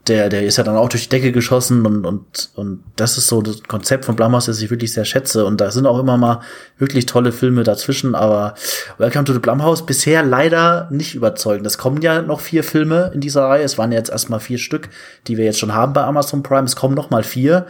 der, 0.08 0.30
der 0.30 0.44
ist 0.44 0.58
ja 0.58 0.64
dann 0.64 0.76
auch 0.76 0.90
durch 0.90 1.04
die 1.04 1.10
Decke 1.10 1.32
geschossen 1.32 1.86
und, 1.86 2.06
und, 2.06 2.50
und 2.56 2.84
das 2.96 3.18
ist 3.18 3.28
so 3.28 3.42
das 3.42 3.62
Konzept 3.64 4.06
von 4.06 4.16
Blumhouse, 4.16 4.48
das 4.48 4.62
ich 4.62 4.72
wirklich 4.72 4.92
sehr 4.94 5.06
schätze. 5.06 5.46
Und 5.46 5.62
da 5.62 5.70
sind 5.70 5.86
auch 5.86 6.00
immer 6.00 6.18
mal 6.18 6.42
wirklich 6.80 7.06
tolle 7.06 7.32
Filme 7.32 7.64
dazwischen, 7.64 8.16
aber 8.16 8.56
Welcome 8.98 9.26
to 9.26 9.34
the 9.34 9.40
Blumhouse 9.40 9.86
bisher 9.86 10.24
leider 10.24 10.88
nicht 10.92 11.14
überzeugend. 11.14 11.68
Es 11.68 11.78
kommen 11.78 12.02
ja 12.02 12.24
noch 12.24 12.40
vier 12.42 12.64
Filme 12.64 13.12
in 13.14 13.22
dieser 13.22 13.44
Reihe. 13.44 13.64
Es 13.64 13.78
waren 13.78 13.92
ja 13.92 14.00
jetzt 14.00 14.10
erstmal 14.10 14.40
vier 14.40 14.58
Stück, 14.58 14.90
die 15.28 15.38
wir 15.38 15.46
jetzt 15.46 15.60
schon 15.60 15.76
haben 15.76 15.94
bei 15.94 16.04
Amazon 16.04 16.42
Prime. 16.42 16.66
Es 16.66 16.76
kommen 16.76 16.96
noch 16.96 17.12
mal 17.12 17.24
vier. 17.24 17.68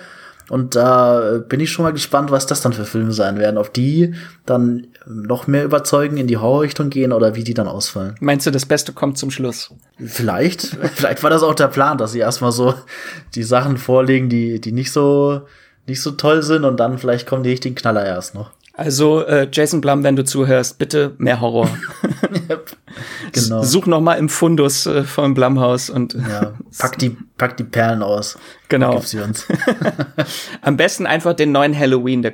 Und 0.50 0.76
da 0.76 1.40
bin 1.48 1.60
ich 1.60 1.72
schon 1.72 1.84
mal 1.84 1.94
gespannt, 1.94 2.32
was 2.32 2.46
das 2.46 2.62
dann 2.62 2.74
für 2.74 2.86
Filme 2.86 3.12
sein 3.14 3.38
werden. 3.38 3.58
Ob 3.58 3.74
die 3.74 4.14
dann 4.46 4.88
noch 5.06 5.48
mehr 5.48 5.64
überzeugen, 5.64 6.18
in 6.18 6.28
die 6.28 6.38
Horrorrichtung 6.38 6.90
gehen 6.90 7.14
oder 7.14 7.36
wie 7.36 7.44
die 7.44 7.54
dann 7.54 7.68
ausfallen. 7.68 8.16
Meinst 8.20 8.46
du, 8.46 8.52
das 8.52 8.66
Beste 8.66 8.94
kommt 8.94 9.18
zum 9.18 9.32
Schluss? 9.32 9.74
Vielleicht. 9.98 10.62
Vielleicht 10.96 11.24
war 11.24 11.30
das 11.30 11.44
auch 11.44 11.56
der 11.56 11.68
Plan, 11.68 11.98
dass 11.98 12.12
sie 12.12 12.20
erstmal 12.20 12.52
so 12.52 12.74
die 13.36 13.44
Sachen 13.44 13.78
vorlegen, 13.78 14.30
die, 14.30 14.60
die 14.60 14.72
nicht 14.72 14.92
so, 14.92 15.42
nicht 15.88 16.02
so 16.02 16.12
toll 16.12 16.44
sind 16.44 16.66
und 16.66 16.80
dann 16.80 16.98
vielleicht 16.98 17.28
kommen 17.28 17.44
die 17.44 17.50
richtigen 17.50 17.76
Knaller 17.76 18.06
erst 18.06 18.36
noch. 18.36 18.52
Also 18.86 19.26
äh, 19.26 19.48
Jason 19.52 19.80
Blum, 19.82 20.04
wenn 20.04 20.16
du 20.16 20.24
zuhörst, 20.24 20.78
bitte 20.78 21.14
mehr 21.18 21.40
Horror. 21.40 21.70
yep, 22.50 22.76
genau. 23.32 23.64
Such 23.64 23.86
noch 23.86 24.02
mal 24.02 24.16
im 24.16 24.28
Fundus 24.28 24.86
äh, 24.86 25.04
vom 25.04 25.34
Blumhaus 25.34 25.90
und 25.90 26.14
ja, 26.14 26.54
pack 26.80 26.98
die 26.98 27.16
pack 27.38 27.58
die 27.58 27.64
Perlen 27.64 28.02
aus. 28.02 28.38
Genau. 28.70 29.02
Am 30.62 30.78
besten 30.78 31.06
einfach 31.06 31.34
den 31.34 31.52
neuen 31.52 31.78
Halloween. 31.78 32.28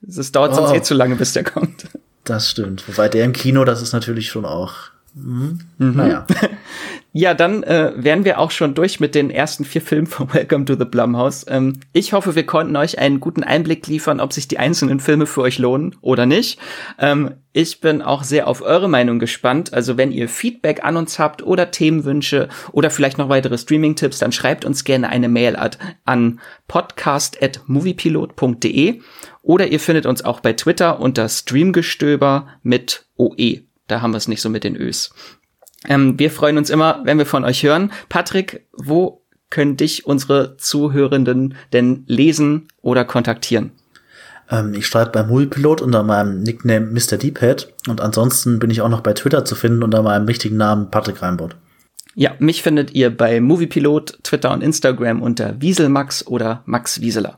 Das 0.00 0.32
dauert 0.32 0.52
oh, 0.52 0.56
sonst 0.56 0.72
eh 0.72 0.82
zu 0.82 0.94
lange, 0.94 1.16
bis 1.16 1.32
der 1.32 1.44
kommt. 1.44 1.86
Das 2.24 2.50
stimmt. 2.50 2.88
Wobei 2.88 3.08
der 3.08 3.24
im 3.24 3.32
Kino, 3.32 3.64
das 3.64 3.82
ist 3.82 3.92
natürlich 3.92 4.28
schon 4.28 4.44
auch 4.46 4.93
Mhm. 5.14 5.60
Mhm. 5.78 5.96
Naja. 5.96 6.26
ja, 7.12 7.34
dann 7.34 7.62
äh, 7.62 7.92
wären 7.96 8.24
wir 8.24 8.40
auch 8.40 8.50
schon 8.50 8.74
durch 8.74 8.98
mit 8.98 9.14
den 9.14 9.30
ersten 9.30 9.64
vier 9.64 9.80
Filmen 9.80 10.08
von 10.08 10.28
Welcome 10.34 10.64
to 10.64 10.74
the 10.74 10.84
Blumhouse. 10.84 11.46
Ähm, 11.48 11.74
ich 11.92 12.12
hoffe, 12.12 12.34
wir 12.34 12.44
konnten 12.44 12.74
euch 12.74 12.98
einen 12.98 13.20
guten 13.20 13.44
Einblick 13.44 13.86
liefern, 13.86 14.18
ob 14.18 14.32
sich 14.32 14.48
die 14.48 14.58
einzelnen 14.58 14.98
Filme 14.98 15.26
für 15.26 15.42
euch 15.42 15.58
lohnen 15.58 15.94
oder 16.00 16.26
nicht. 16.26 16.58
Ähm, 16.98 17.34
ich 17.52 17.80
bin 17.80 18.02
auch 18.02 18.24
sehr 18.24 18.48
auf 18.48 18.62
eure 18.62 18.88
Meinung 18.88 19.20
gespannt. 19.20 19.72
Also 19.72 19.96
wenn 19.96 20.10
ihr 20.10 20.28
Feedback 20.28 20.84
an 20.84 20.96
uns 20.96 21.20
habt 21.20 21.44
oder 21.44 21.70
Themenwünsche 21.70 22.48
oder 22.72 22.90
vielleicht 22.90 23.18
noch 23.18 23.28
weitere 23.28 23.56
Streaming-Tipps, 23.56 24.18
dann 24.18 24.32
schreibt 24.32 24.64
uns 24.64 24.82
gerne 24.82 25.10
eine 25.10 25.28
Mail 25.28 25.56
an 26.04 26.40
podcast.moviepilot.de 26.66 29.00
oder 29.42 29.68
ihr 29.68 29.78
findet 29.78 30.06
uns 30.06 30.24
auch 30.24 30.40
bei 30.40 30.54
Twitter 30.54 30.98
unter 30.98 31.28
Streamgestöber 31.28 32.48
mit 32.64 33.06
OE. 33.16 33.62
Da 33.94 34.02
haben 34.02 34.10
wir 34.10 34.18
es 34.18 34.26
nicht 34.26 34.42
so 34.42 34.50
mit 34.50 34.64
den 34.64 34.74
Ös. 34.74 35.14
Ähm, 35.86 36.18
wir 36.18 36.32
freuen 36.32 36.58
uns 36.58 36.68
immer, 36.68 37.02
wenn 37.04 37.16
wir 37.16 37.26
von 37.26 37.44
euch 37.44 37.62
hören. 37.62 37.92
Patrick, 38.08 38.66
wo 38.72 39.22
können 39.50 39.76
dich 39.76 40.04
unsere 40.04 40.56
Zuhörenden 40.56 41.54
denn 41.72 42.02
lesen 42.08 42.66
oder 42.82 43.04
kontaktieren? 43.04 43.70
Ähm, 44.50 44.74
ich 44.74 44.88
schreibe 44.88 45.12
beim 45.12 45.28
Moviepilot 45.28 45.80
unter 45.80 46.02
meinem 46.02 46.42
Nickname 46.42 46.86
Mr. 46.86 47.18
Deephead 47.18 47.72
und 47.86 48.00
ansonsten 48.00 48.58
bin 48.58 48.72
ich 48.72 48.80
auch 48.80 48.88
noch 48.88 49.00
bei 49.00 49.12
Twitter 49.12 49.44
zu 49.44 49.54
finden 49.54 49.84
unter 49.84 50.02
meinem 50.02 50.26
richtigen 50.26 50.56
Namen 50.56 50.90
Patrick 50.90 51.22
Reinbott. 51.22 51.54
Ja, 52.16 52.32
mich 52.40 52.64
findet 52.64 52.94
ihr 52.94 53.16
bei 53.16 53.40
Moviepilot, 53.40 54.18
Twitter 54.24 54.50
und 54.50 54.64
Instagram 54.64 55.22
unter 55.22 55.60
Wieselmax 55.60 56.26
oder 56.26 56.64
Max 56.66 57.00
Wieseler. 57.00 57.36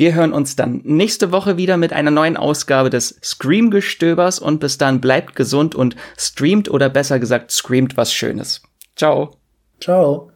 Wir 0.00 0.14
hören 0.14 0.32
uns 0.32 0.56
dann 0.56 0.80
nächste 0.84 1.30
Woche 1.30 1.58
wieder 1.58 1.76
mit 1.76 1.92
einer 1.92 2.10
neuen 2.10 2.38
Ausgabe 2.38 2.88
des 2.88 3.20
Scream-Gestöbers 3.22 4.38
und 4.38 4.58
bis 4.58 4.78
dann 4.78 4.98
bleibt 5.02 5.36
gesund 5.36 5.74
und 5.74 5.94
streamt 6.16 6.70
oder 6.70 6.88
besser 6.88 7.18
gesagt 7.18 7.52
streamt 7.52 7.98
was 7.98 8.10
Schönes. 8.10 8.62
Ciao. 8.96 9.36
Ciao. 9.78 10.29